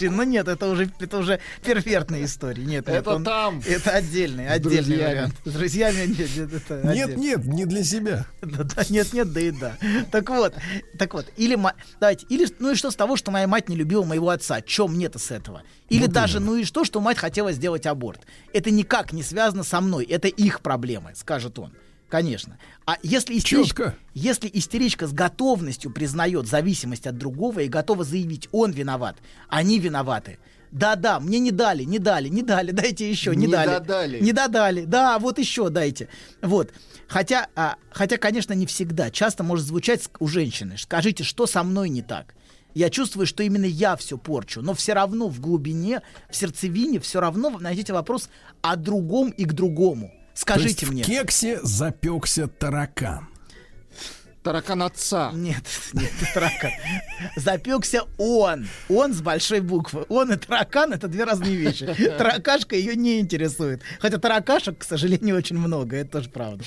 [0.00, 2.64] Ну нет, это уже, это уже первертные истории.
[2.64, 3.60] Нет, Это он- там.
[3.66, 5.10] Это отдельный, отдельный друзьями.
[5.10, 5.34] вариант.
[5.44, 8.26] С друзьями нет, нет, это Нет, нет, не для себя.
[8.40, 9.76] Да, да, нет, нет, да и да.
[10.10, 10.54] Так вот,
[10.98, 11.58] так вот, или
[12.00, 14.60] давайте, или ну и что с того, что моя мать не любила моего отца?
[14.62, 15.62] Чем мне-то с этого?
[15.90, 18.20] Или Вот даже, ну и что, что мать хотела сделать аборт?
[18.54, 21.74] Это никак не связано со мной, это их проблемы, скажет он.
[22.08, 22.58] Конечно.
[22.84, 28.70] А если истеричка, если истеричка с готовностью признает зависимость от другого и готова заявить, он
[28.70, 29.16] виноват,
[29.48, 30.38] они виноваты.
[30.70, 33.70] Да-да, мне не дали, не дали, не дали, дайте еще, не, Не дали.
[33.70, 34.20] додали.
[34.20, 34.84] Не додали.
[34.84, 36.08] Да, вот еще дайте.
[36.42, 36.72] Вот.
[37.08, 39.10] Хотя, а, хотя, конечно, не всегда.
[39.10, 40.76] Часто может звучать у женщины.
[40.78, 42.34] Скажите, что со мной не так?
[42.74, 47.20] Я чувствую, что именно я все порчу, но все равно в глубине, в сердцевине, все
[47.20, 48.28] равно вы найдете вопрос
[48.60, 50.12] о другом и к другому.
[50.36, 51.02] Скажите То есть мне.
[51.02, 53.28] в кексе запекся таракан.
[54.42, 55.32] Таракан отца.
[55.34, 56.70] Нет, нет, таракан.
[57.34, 58.68] Запекся он.
[58.88, 60.04] Он с большой буквы.
[60.08, 61.86] Он и таракан это две разные вещи.
[62.18, 63.82] Таракашка ее не интересует.
[63.98, 65.96] Хотя таракашек, к сожалению, очень много.
[65.96, 66.62] Это тоже правда.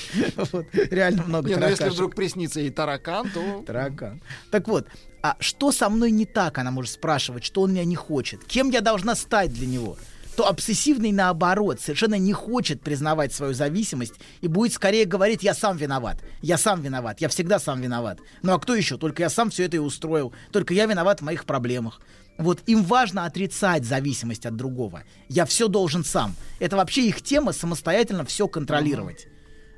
[0.51, 1.93] Вот, реально много Не, ну если таракашек.
[1.93, 3.63] вдруг приснится и таракан, то...
[3.65, 4.21] Таракан.
[4.51, 4.87] Так вот,
[5.21, 8.43] а что со мной не так, она может спрашивать, что он меня не хочет?
[8.43, 9.97] Кем я должна стать для него?
[10.39, 15.75] То обсессивный, наоборот, совершенно не хочет признавать свою зависимость и будет скорее говорить, я сам
[15.75, 18.19] виноват, я сам виноват, я всегда сам виноват.
[18.41, 18.97] Ну а кто еще?
[18.97, 21.99] Только я сам все это и устроил, только я виноват в моих проблемах.
[22.37, 25.03] Вот им важно отрицать зависимость от другого.
[25.27, 26.33] Я все должен сам.
[26.59, 29.27] Это вообще их тема самостоятельно все контролировать.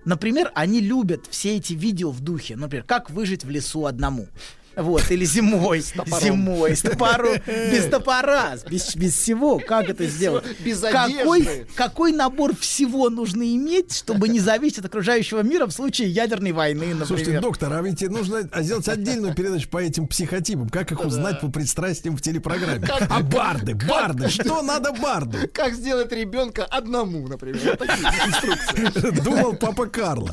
[0.05, 2.55] Например, они любят все эти видео в духе.
[2.55, 4.27] Например, как выжить в лесу одному.
[4.75, 6.19] Вот, или зимой, топором.
[6.21, 10.45] зимой, с топором, без топора, без, без всего, как это сделать?
[10.59, 11.67] без какой, одежды.
[11.75, 16.85] какой набор всего нужно иметь, чтобы не зависеть от окружающего мира в случае ядерной войны,
[16.85, 17.07] например?
[17.07, 20.69] Слушайте, доктор, а ведь нужно сделать отдельную передачу по этим психотипам.
[20.69, 22.87] Как их узнать по пристрастиям в телепрограмме?
[23.09, 25.37] А барды, барды, что надо барду?
[25.53, 27.77] Как сделать ребенка одному, например.
[27.77, 29.21] Вот такие инструкции.
[29.21, 30.31] Думал папа Карло.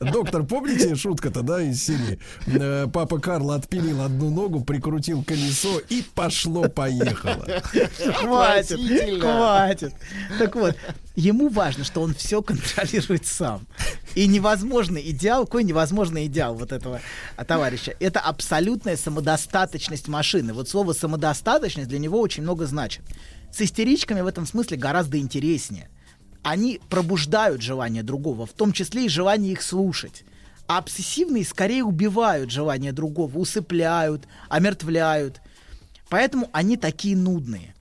[0.00, 2.18] Доктор, помните шутка-то, да, из серии?
[2.46, 2.86] Э,
[3.18, 7.46] Папа Карло отпилил одну ногу, прикрутил колесо и пошло-поехало.
[8.14, 9.94] Хватит, хватит.
[10.38, 10.76] Так вот,
[11.16, 13.66] ему важно, что он все контролирует сам.
[14.14, 17.00] И невозможный идеал, какой невозможный идеал вот этого
[17.36, 20.52] а, товарища, это абсолютная самодостаточность машины.
[20.52, 23.02] Вот слово самодостаточность для него очень много значит.
[23.52, 25.88] С истеричками в этом смысле гораздо интереснее.
[26.44, 30.24] Они пробуждают желание другого, в том числе и желание их слушать.
[30.68, 35.40] А обсессивные скорее убивают желание другого, усыпляют, омертвляют.
[36.10, 37.74] Поэтому они такие нудные.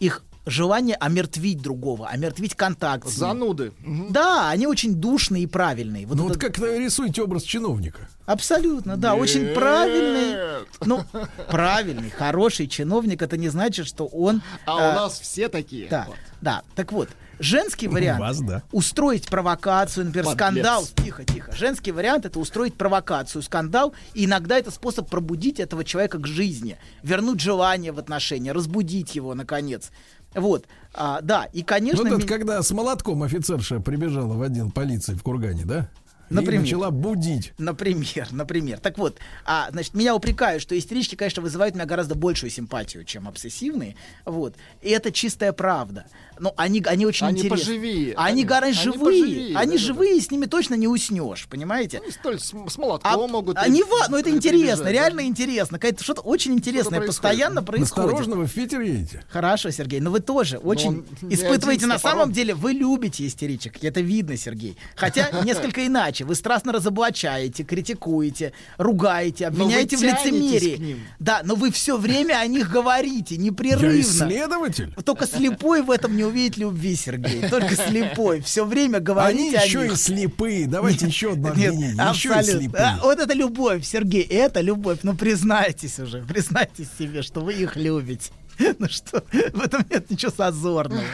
[0.00, 3.04] Их желание омертвить другого, омертвить контакт.
[3.08, 3.18] с ним.
[3.18, 3.72] Зануды.
[4.10, 6.06] Да, они очень душные и правильные.
[6.06, 8.08] Вот Ну это- вот как рисуете образ чиновника?
[8.26, 9.54] Абсолютно, да, очень Нет.
[9.54, 10.66] правильный.
[10.84, 11.04] Ну,
[11.50, 14.42] правильный, хороший чиновник, это не значит, что он...
[14.66, 15.88] А у э, нас все такие.
[15.88, 16.16] Да, Вот.
[16.40, 16.62] да.
[16.74, 17.08] Так вот,
[17.40, 18.62] женский вариант вас, да.
[18.70, 20.38] устроить провокацию, например, Подлец.
[20.38, 20.86] скандал.
[21.04, 21.52] Тихо, тихо.
[21.56, 26.78] Женский вариант это устроить провокацию, скандал, и иногда это способ пробудить этого человека к жизни,
[27.02, 29.90] вернуть желание в отношения, разбудить его наконец.
[30.34, 32.04] Вот, а, да, и конечно.
[32.04, 35.88] Вот это ми- когда с молотком офицерша прибежала в отдел полиции в Кургане, да?
[36.30, 36.60] Например.
[36.60, 37.52] И начала будить.
[37.58, 38.78] Например, например.
[38.78, 43.04] Так вот, а, значит, меня упрекают, что истерички, конечно, вызывают у меня гораздо большую симпатию,
[43.04, 43.96] чем обсессивные.
[44.24, 44.54] Вот.
[44.80, 46.06] И это чистая правда.
[46.40, 47.58] Но они, они очень Они интересны.
[47.64, 49.22] поживее, Они гораздо Они живые.
[49.22, 52.00] поживее, Они живые, с ними точно не уснешь, понимаете?
[52.04, 53.56] Ну, столь с, с молотком могут.
[53.58, 55.78] А и- не ва- ну это интересно, прибежать, реально интересно.
[55.78, 57.06] Какое-то что-то очень интересное происходит.
[57.22, 58.08] постоянно происходит.
[58.10, 59.22] Осторожно, вы в Питер едете.
[59.30, 63.84] Хорошо, Сергей, но вы тоже очень он не испытываете на самом деле, вы любите истеричек,
[63.84, 64.76] это видно, Сергей.
[64.96, 71.00] Хотя несколько иначе, вы страстно разоблачаете, критикуете, ругаете, Но обвиняете в лицемерии.
[71.18, 73.90] Да, но вы все время о них говорите, непрерывно.
[73.94, 74.94] Я исследователь.
[75.04, 77.48] Только слепой в этом не увидит любви, Сергей.
[77.48, 78.40] Только слепой.
[78.40, 80.66] Все время говорите Они еще и слепые.
[80.66, 82.02] Давайте еще одно Нет, обвинение.
[82.02, 82.78] Абсолютно.
[82.78, 85.00] А, вот это любовь, Сергей, это любовь.
[85.02, 88.30] Ну, признайтесь уже, признайтесь себе, что вы их любите.
[88.78, 91.04] Ну что, в этом нет ничего зазорного.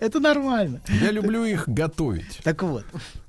[0.00, 0.80] Это нормально.
[0.88, 2.40] Я люблю их готовить.
[2.42, 2.84] Так вот.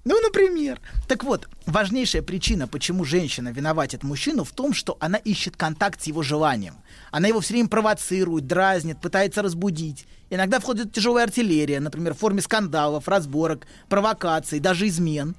[0.06, 0.80] Ну, например.
[1.08, 6.08] Так вот, важнейшая причина, почему женщина виноватит мужчину, в том, что она ищет контакт с
[6.08, 6.76] его желанием.
[7.12, 10.06] Она его все время провоцирует, дразнит, пытается разбудить.
[10.30, 15.36] Иногда входит тяжелая артиллерия, например, в форме скандалов, разборок, провокаций, даже измен.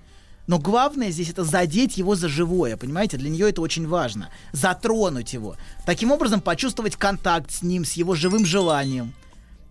[0.47, 3.19] Но главное здесь это задеть его за живое, понимаете?
[3.19, 4.31] Для нее это очень важно.
[4.53, 5.57] Затронуть его.
[5.85, 9.13] Таким образом, почувствовать контакт с ним, с его живым желанием.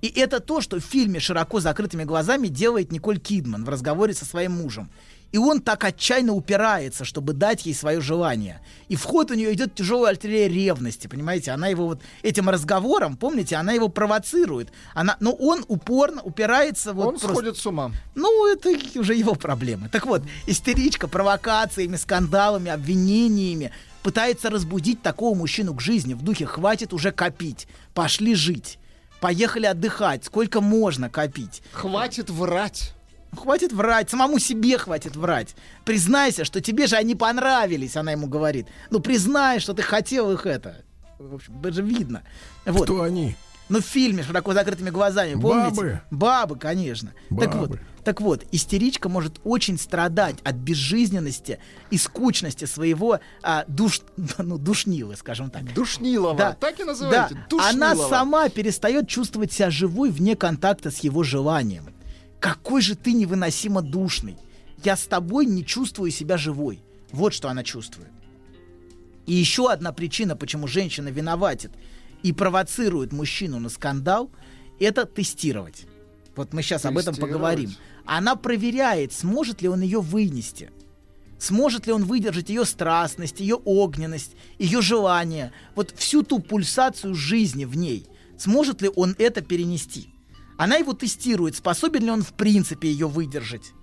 [0.01, 4.25] И это то, что в фильме «Широко закрытыми глазами» делает Николь Кидман в разговоре со
[4.25, 4.91] своим мужем.
[5.31, 8.61] И он так отчаянно упирается, чтобы дать ей свое желание.
[8.87, 11.51] И в ход у нее идет тяжелая артиллерия ревности, понимаете?
[11.51, 14.71] Она его вот этим разговором, помните, она его провоцирует.
[14.93, 17.91] Она, но он упорно упирается вот Он просто- сходит с ума.
[18.15, 19.89] ну, это уже его проблемы.
[19.89, 23.71] Так вот, истеричка провокациями, скандалами, обвинениями
[24.03, 28.79] пытается разбудить такого мужчину к жизни в духе «хватит уже копить, пошли жить».
[29.19, 30.25] Поехали отдыхать.
[30.25, 31.63] Сколько можно копить?
[31.71, 32.93] Хватит врать.
[33.37, 35.55] Хватит врать, самому себе хватит врать.
[35.85, 38.67] Признайся, что тебе же они понравились, она ему говорит.
[38.89, 40.83] Ну, признай, что ты хотел их это.
[41.19, 42.23] В общем, это же видно.
[42.65, 42.83] Вот.
[42.83, 43.35] Кто они?
[43.69, 45.75] Ну, в фильме широко закрытыми глазами, помните?
[45.75, 46.01] Бабы.
[46.09, 47.11] Бабы, конечно.
[47.29, 47.79] Так вот, Бабы.
[48.03, 51.59] так вот, истеричка может очень страдать от безжизненности
[51.91, 54.01] и скучности своего а, душ,
[54.37, 55.73] ну, душнилы, скажем так.
[55.73, 56.37] Душнилова.
[56.37, 56.53] Да.
[56.53, 57.35] Так и называете.
[57.35, 57.45] Да.
[57.49, 57.69] Душнилова.
[57.69, 61.93] Она сама перестает чувствовать себя живой вне контакта с его желанием.
[62.39, 64.37] Какой же ты невыносимо душный.
[64.83, 66.81] Я с тобой не чувствую себя живой.
[67.11, 68.11] Вот что она чувствует.
[69.25, 71.71] И еще одна причина, почему женщина виноватит
[72.23, 74.31] и провоцирует мужчину на скандал,
[74.79, 75.85] это тестировать.
[76.35, 77.75] Вот мы сейчас об этом поговорим.
[78.05, 80.71] Она проверяет, сможет ли он ее вынести.
[81.39, 87.65] Сможет ли он выдержать ее страстность, ее огненность, ее желание, вот всю ту пульсацию жизни
[87.65, 88.07] в ней.
[88.37, 90.09] Сможет ли он это перенести?
[90.57, 93.73] Она его тестирует, способен ли он в принципе ее выдержать.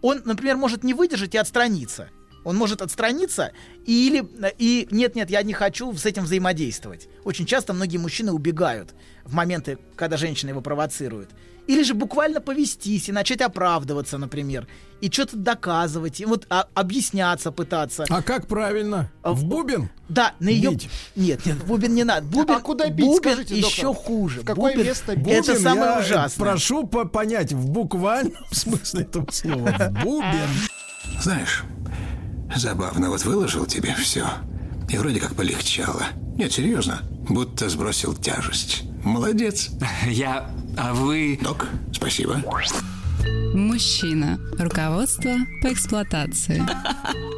[0.00, 2.10] Он, например, может не выдержать и отстраниться.
[2.44, 3.52] Он может отстраниться
[3.86, 4.24] или
[4.58, 7.08] и нет, нет, я не хочу с этим взаимодействовать.
[7.24, 11.30] Очень часто многие мужчины убегают в моменты, когда женщина его провоцирует.
[11.66, 14.68] Или же буквально повестись и начать оправдываться, например,
[15.00, 18.04] и что-то доказывать, и вот а, объясняться пытаться.
[18.10, 19.10] А как правильно?
[19.22, 19.88] В бубен?
[20.10, 20.72] Да, на ее.
[20.72, 20.90] Бить.
[21.16, 22.26] Нет, нет, в бубен не надо.
[22.26, 24.04] Бубен, А куда бить, бубен скажите, еще доктор?
[24.04, 24.40] хуже.
[24.42, 25.26] В какое Бубен- место бить?
[25.28, 26.46] Это Бубен, самое я ужасное.
[26.50, 29.70] Прошу по- понять в буквальном смысле этого слова.
[29.90, 30.48] В бубен.
[31.22, 31.64] Знаешь,
[32.56, 34.26] забавно, вот выложил тебе все.
[34.88, 36.04] И вроде как полегчало.
[36.36, 38.84] Нет, серьезно, будто сбросил тяжесть.
[39.04, 39.70] Молодец.
[40.06, 40.50] Я...
[40.76, 41.38] А вы...
[41.42, 42.42] Док, спасибо.
[43.54, 44.38] Мужчина.
[44.58, 46.62] Руководство по эксплуатации.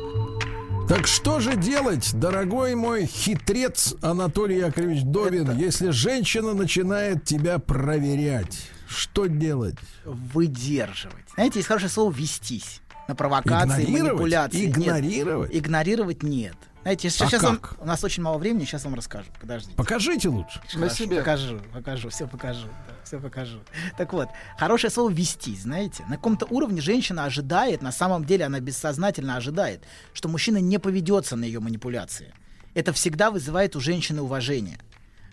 [0.89, 8.69] Так что же делать, дорогой мой хитрец Анатолий Яковлевич Довин, если женщина начинает тебя проверять?
[8.86, 9.75] Что делать?
[10.05, 11.25] Выдерживать.
[11.35, 12.83] Знаете, есть хорошее слово «вестись».
[13.09, 14.02] На провокации, Игнорировать?
[14.12, 14.67] манипуляции.
[14.67, 15.51] Нет, Игнорировать?
[15.55, 16.55] игнорировать нет.
[16.83, 17.81] Знаете, сейчас, А сейчас вам- как?
[17.83, 19.26] у нас очень мало времени, сейчас вам расскажу.
[19.41, 19.75] Подождите.
[19.76, 20.60] Покажите лучше.
[20.75, 21.18] На Хорошо, себе.
[21.18, 22.67] Покажу, покажу, все покажу.
[23.05, 23.59] все покажу.
[23.97, 24.28] Так вот,
[24.59, 26.05] хорошее слово вести, знаете.
[26.09, 31.35] На каком-то уровне женщина ожидает, на самом деле она бессознательно ожидает, что мужчина не поведется
[31.36, 32.33] на ее манипуляции.
[32.75, 34.78] Это всегда вызывает у женщины уважение.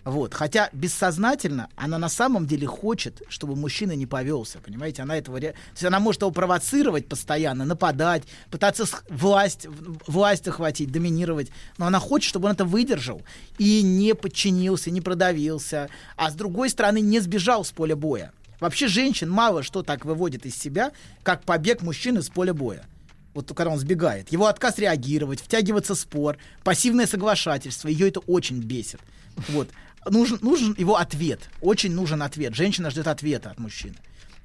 [0.04, 0.34] Вот.
[0.34, 5.02] Хотя бессознательно она на самом деле хочет, чтобы мужчина не повелся, понимаете?
[5.02, 9.66] Она этого ре- То есть она может его провоцировать постоянно, нападать, пытаться власть,
[10.06, 11.50] власть охватить, доминировать.
[11.78, 13.22] Но она хочет, чтобы он это выдержал
[13.58, 15.88] и не подчинился, не продавился.
[16.16, 18.32] А с другой стороны, не сбежал с поля боя.
[18.60, 20.92] Вообще женщин мало что так выводит из себя,
[21.22, 22.84] как побег мужчины с поля боя.
[23.32, 24.30] Вот когда он сбегает.
[24.30, 27.88] Его отказ реагировать, втягиваться в спор, пассивное соглашательство.
[27.88, 29.00] Ее это очень бесит.
[29.48, 29.68] Вот.
[30.10, 31.48] Нужен, нужен его ответ.
[31.60, 32.54] Очень нужен ответ.
[32.54, 33.96] Женщина ждет ответа от мужчины.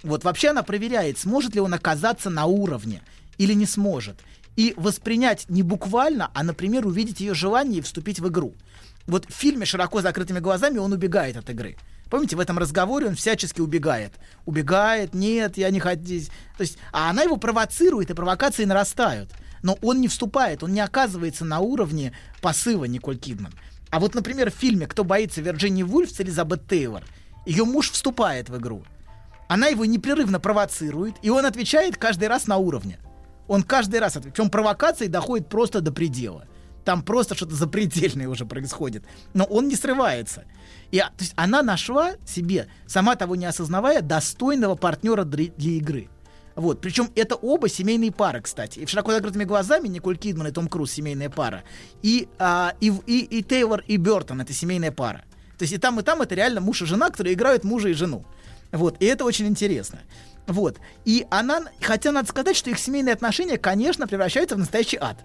[0.04, 3.02] Вот вообще она проверяет, сможет ли он оказаться на уровне
[3.38, 4.20] или не сможет.
[4.56, 8.54] И воспринять не буквально, а, например, увидеть ее желание и вступить в игру.
[9.08, 11.78] Вот в фильме «Широко закрытыми глазами» он убегает от игры.
[12.10, 14.14] Помните, в этом разговоре он всячески убегает.
[14.46, 16.02] Убегает, нет, я не хочу.
[16.58, 19.32] То есть, а она его провоцирует, и провокации нарастают.
[19.62, 23.54] Но он не вступает, он не оказывается на уровне посыва Николь Кидман.
[23.92, 27.04] А вот, например, в фильме «Кто боится Вирджинии Вульф» с Элизабет Тейлор,
[27.46, 28.84] ее муж вступает в игру.
[29.48, 33.00] Она его непрерывно провоцирует, и он отвечает каждый раз на уровне.
[33.48, 34.36] Он каждый раз отвечает.
[34.36, 36.46] Причем провокации доходит просто до предела.
[36.86, 39.04] Там просто что-то запредельное уже происходит.
[39.34, 40.46] Но он не срывается.
[40.92, 45.72] И, а, то есть она нашла себе, сама того не осознавая, достойного партнера для, для
[45.72, 46.10] игры.
[46.60, 46.82] Вот.
[46.82, 48.80] Причем это оба семейные пары, кстати.
[48.80, 51.64] И в широко закрытыми глазами Николь Кидман и Том Круз семейная пара.
[52.02, 55.24] И, а, и, и, и Тейлор и Бертон это семейная пара.
[55.58, 57.94] То есть и там, и там это реально муж и жена, которые играют мужа и
[57.94, 58.26] жену.
[58.74, 59.02] Вот.
[59.02, 60.02] И это очень интересно.
[60.48, 60.80] Вот.
[61.06, 65.24] И она, хотя надо сказать, что их семейные отношения, конечно, превращаются в настоящий ад.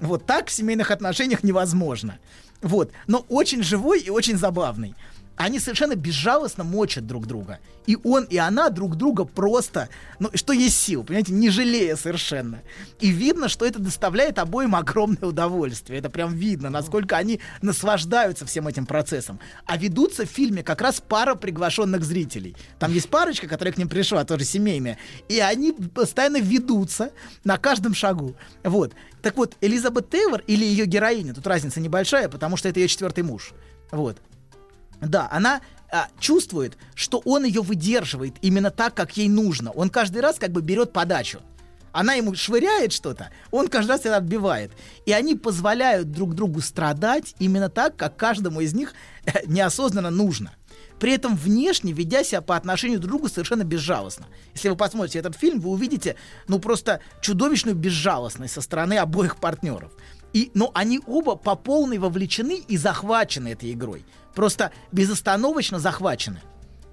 [0.00, 2.18] Вот так в семейных отношениях невозможно.
[2.60, 2.92] Вот.
[3.06, 4.94] Но очень живой и очень забавный.
[5.36, 7.58] Они совершенно безжалостно мочат друг друга.
[7.86, 9.88] И он, и она друг друга просто,
[10.18, 12.62] ну, что есть сил, понимаете, не жалея совершенно.
[13.00, 15.98] И видно, что это доставляет обоим огромное удовольствие.
[15.98, 19.40] Это прям видно, насколько они наслаждаются всем этим процессом.
[19.66, 22.56] А ведутся в фильме как раз пара приглашенных зрителей.
[22.78, 24.98] Там есть парочка, которая к ним пришла, тоже семейная.
[25.28, 27.10] И они постоянно ведутся
[27.42, 28.36] на каждом шагу.
[28.62, 28.92] Вот.
[29.20, 33.24] Так вот, Элизабет Тейлор или ее героиня, тут разница небольшая, потому что это ее четвертый
[33.24, 33.52] муж.
[33.90, 34.18] Вот.
[35.06, 35.60] Да, она
[35.90, 39.70] а, чувствует, что он ее выдерживает именно так, как ей нужно.
[39.70, 41.40] Он каждый раз как бы берет подачу.
[41.92, 44.72] Она ему швыряет что-то, он каждый раз это отбивает.
[45.06, 48.94] И они позволяют друг другу страдать именно так, как каждому из них
[49.26, 50.52] э, неосознанно нужно.
[50.98, 54.26] При этом внешне ведя себя по отношению друг к другу совершенно безжалостно.
[54.54, 56.16] Если вы посмотрите этот фильм, вы увидите,
[56.48, 59.92] ну, просто чудовищную безжалостность со стороны обоих партнеров.
[60.34, 64.04] И, но они оба по полной вовлечены и захвачены этой игрой.
[64.34, 66.40] Просто безостановочно захвачены.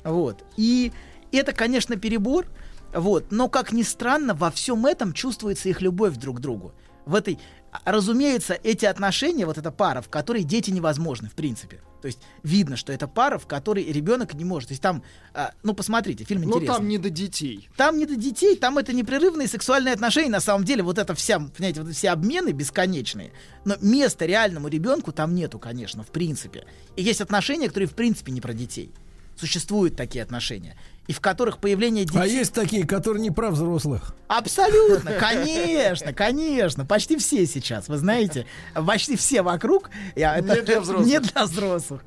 [0.03, 0.45] Вот.
[0.57, 0.93] И
[1.31, 2.45] это, конечно, перебор.
[2.93, 3.31] Вот.
[3.31, 6.73] Но, как ни странно, во всем этом чувствуется их любовь друг к другу.
[7.05, 7.39] В этой,
[7.85, 11.79] разумеется, эти отношения, вот эта пара, в которой дети невозможны, в принципе.
[12.01, 14.69] То есть видно, что это пара, в которой ребенок не может.
[14.69, 16.67] То есть там, а, ну посмотрите, фильм интересный.
[16.67, 17.69] там не до детей.
[17.77, 20.29] Там не до детей, там это непрерывные сексуальные отношения.
[20.29, 23.31] На самом деле, вот это вся, понимаете, вот все обмены бесконечные.
[23.65, 26.65] Но места реальному ребенку там нету, конечно, в принципе.
[26.95, 28.91] И есть отношения, которые в принципе не про детей.
[29.37, 30.75] Существуют такие отношения.
[31.07, 32.19] И в которых появление детей...
[32.19, 34.15] А есть такие, которые не про взрослых.
[34.27, 36.85] Абсолютно, конечно, конечно.
[36.85, 38.45] Почти все сейчас, вы знаете.
[38.73, 39.89] Почти все вокруг.
[40.15, 41.07] Я, Не для взрослых.
[41.07, 42.03] Не для взрослых.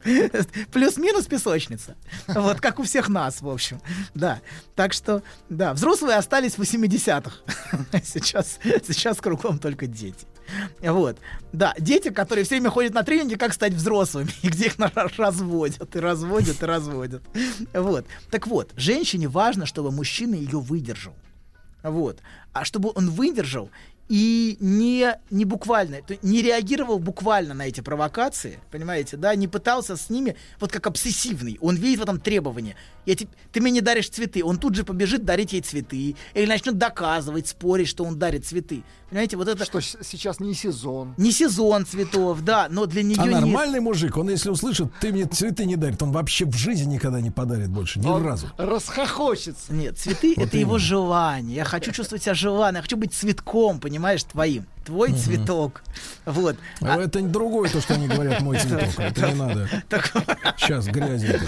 [0.72, 1.96] Плюс-минус песочница.
[2.28, 3.80] Вот, как у всех нас, в общем.
[4.14, 4.40] Да.
[4.74, 7.32] Так что, да, взрослые остались в 80-х.
[8.04, 10.26] Сейчас, сейчас кругом только дети.
[10.80, 11.18] Вот.
[11.52, 14.76] Да, дети, которые все время ходят на тренинги, как стать взрослыми, и где их
[15.16, 17.22] разводят, и разводят, и разводят.
[17.72, 18.06] Вот.
[18.30, 21.14] Так вот, женщине важно, чтобы мужчина ее выдержал.
[21.82, 22.20] Вот.
[22.52, 23.70] А чтобы он выдержал
[24.08, 30.10] и не, не буквально, не реагировал буквально на эти провокации, понимаете, да, не пытался с
[30.10, 32.76] ними, вот как обсессивный, он видит в этом требование.
[33.06, 36.46] Я те- ты мне не даришь цветы, он тут же побежит дарить ей цветы, или
[36.46, 38.82] начнет доказывать, спорить, что он дарит цветы.
[39.10, 39.64] Понимаете, вот это...
[39.64, 41.14] Что сейчас не сезон.
[41.16, 45.26] Не сезон цветов, да, но для нее А нормальный мужик, он если услышит, ты мне
[45.26, 48.48] цветы не дарит, он вообще в жизни никогда не подарит больше, ни Он разу.
[48.56, 49.72] Расхохочется.
[49.72, 51.56] Нет, цветы Вот это его желание.
[51.56, 54.66] Я хочу чувствовать себя желанным, я хочу быть цветком, понимаешь, твоим.
[54.84, 55.82] Твой цветок.
[56.26, 56.56] Вот.
[56.80, 58.88] А это другое то, что они говорят, мой цветок.
[58.98, 59.68] Это не надо.
[60.58, 61.38] Сейчас грязи.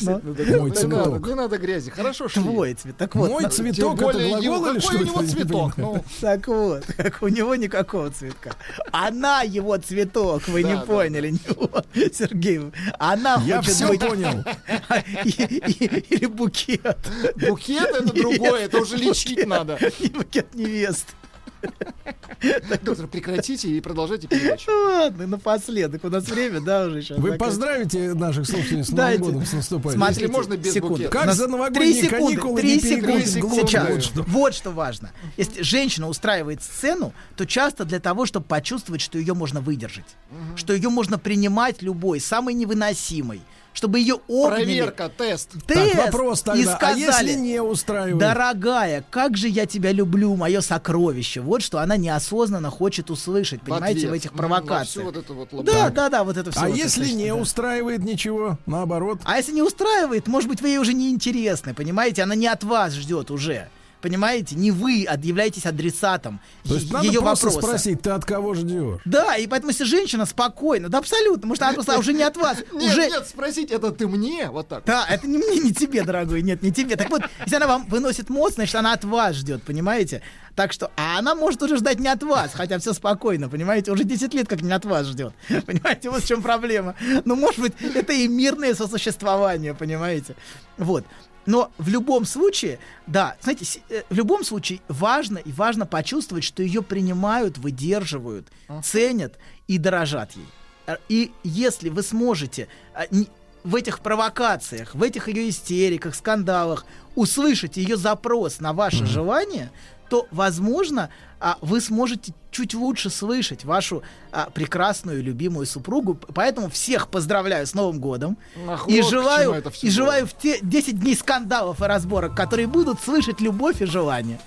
[0.00, 1.26] Ну, Мой Не надо, цветок.
[1.26, 1.90] не надо грязи.
[1.90, 2.42] Хорошо шли.
[2.42, 2.98] Твой цветок.
[2.98, 4.96] Так вот, Мой цветок это глагол или какой что?
[4.98, 5.76] у него Я не цветок?
[5.76, 8.52] Ну, Так вот, как у него никакого цветка.
[8.92, 11.34] Она его цветок, вы не поняли,
[12.12, 12.60] Сергей.
[12.98, 14.00] Она Я хочет все быть...
[14.00, 14.44] понял.
[15.24, 16.96] Или букет.
[17.36, 19.78] букет это другое, это уже лечить надо.
[19.98, 21.12] И букет невесты.
[22.82, 24.70] Доктор, прекратите и продолжайте передачу.
[24.70, 26.04] Ладно, напоследок.
[26.04, 27.18] У нас время, да, уже сейчас.
[27.18, 30.02] Вы поздравите наших слушателей с Новым годом, с наступающим.
[30.02, 31.10] Если можно, без букета.
[31.10, 33.56] Как за три новогодние секунды, каникулы три не секунды.
[33.60, 33.88] Сейчас.
[33.88, 34.22] Вот что.
[34.22, 35.10] Вот что важно.
[35.36, 40.16] Если женщина устраивает сцену, то часто для того, чтобы почувствовать, что ее можно выдержать,
[40.56, 43.42] что ее можно принимать любой, самый невыносимый,
[43.72, 44.64] чтобы ее обняли.
[44.64, 45.50] Проверка, тест.
[45.66, 48.18] Тест, Так, вопрос и тогда, а сказали, если не устраивает?
[48.18, 51.40] Дорогая, как же я тебя люблю, мое сокровище.
[51.40, 54.24] Вот что она неосознанно хочет услышать, понимаете, в, ответ.
[54.24, 55.06] этих провокациях.
[55.06, 56.60] вот эту вот Да, да, да, вот это все.
[56.62, 59.20] А если не устраивает ничего, наоборот?
[59.24, 62.22] А если не устраивает, может быть, вы ей уже не интересны, понимаете?
[62.22, 63.68] Она не от вас ждет уже.
[64.00, 64.56] Понимаете?
[64.56, 67.66] Не вы являетесь адресатом То есть надо ее просто вопроса.
[67.66, 69.00] спросить, ты от кого ждешь?
[69.04, 72.36] Да, и поэтому если женщина спокойна, да абсолютно, потому что она просто уже не от
[72.36, 72.58] вас.
[72.72, 73.08] Нет, уже...
[73.08, 74.48] нет, спросить, это ты мне?
[74.50, 74.84] Вот так.
[74.84, 76.96] Да, это не мне, не тебе, дорогой, нет, не тебе.
[76.96, 80.22] Так вот, если она вам выносит мозг, значит, она от вас ждет, понимаете?
[80.54, 83.92] Так что, а она может уже ждать не от вас, хотя все спокойно, понимаете?
[83.92, 85.32] Уже 10 лет как не от вас ждет.
[85.66, 86.96] Понимаете, вот в чем проблема.
[87.24, 90.34] Ну, может быть, это и мирное сосуществование, понимаете?
[90.76, 91.04] Вот.
[91.46, 96.62] Но в любом случае, да, знаете, э, в любом случае важно и важно почувствовать, что
[96.62, 98.48] ее принимают, выдерживают,
[98.82, 100.46] ценят и дорожат ей.
[100.86, 102.68] Э, И если вы сможете
[103.10, 103.28] не-
[103.64, 109.70] в этих провокациях, в этих ее истериках, скандалах услышать ее запрос на ваше желание,
[110.10, 111.08] то, возможно,
[111.38, 116.14] а, вы сможете чуть лучше слышать вашу а, прекрасную, любимую супругу.
[116.14, 118.36] Поэтому всех поздравляю с Новым годом.
[118.68, 123.00] Ах, и вот желаю, и желаю в те 10 дней скандалов и разборок, которые будут
[123.00, 124.38] слышать любовь и желание.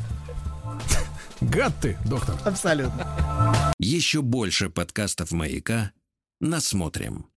[1.41, 2.35] Гад ты, доктор.
[2.45, 3.73] Абсолютно.
[3.79, 5.91] Еще больше подкастов «Маяка»
[6.39, 7.25] насмотрим.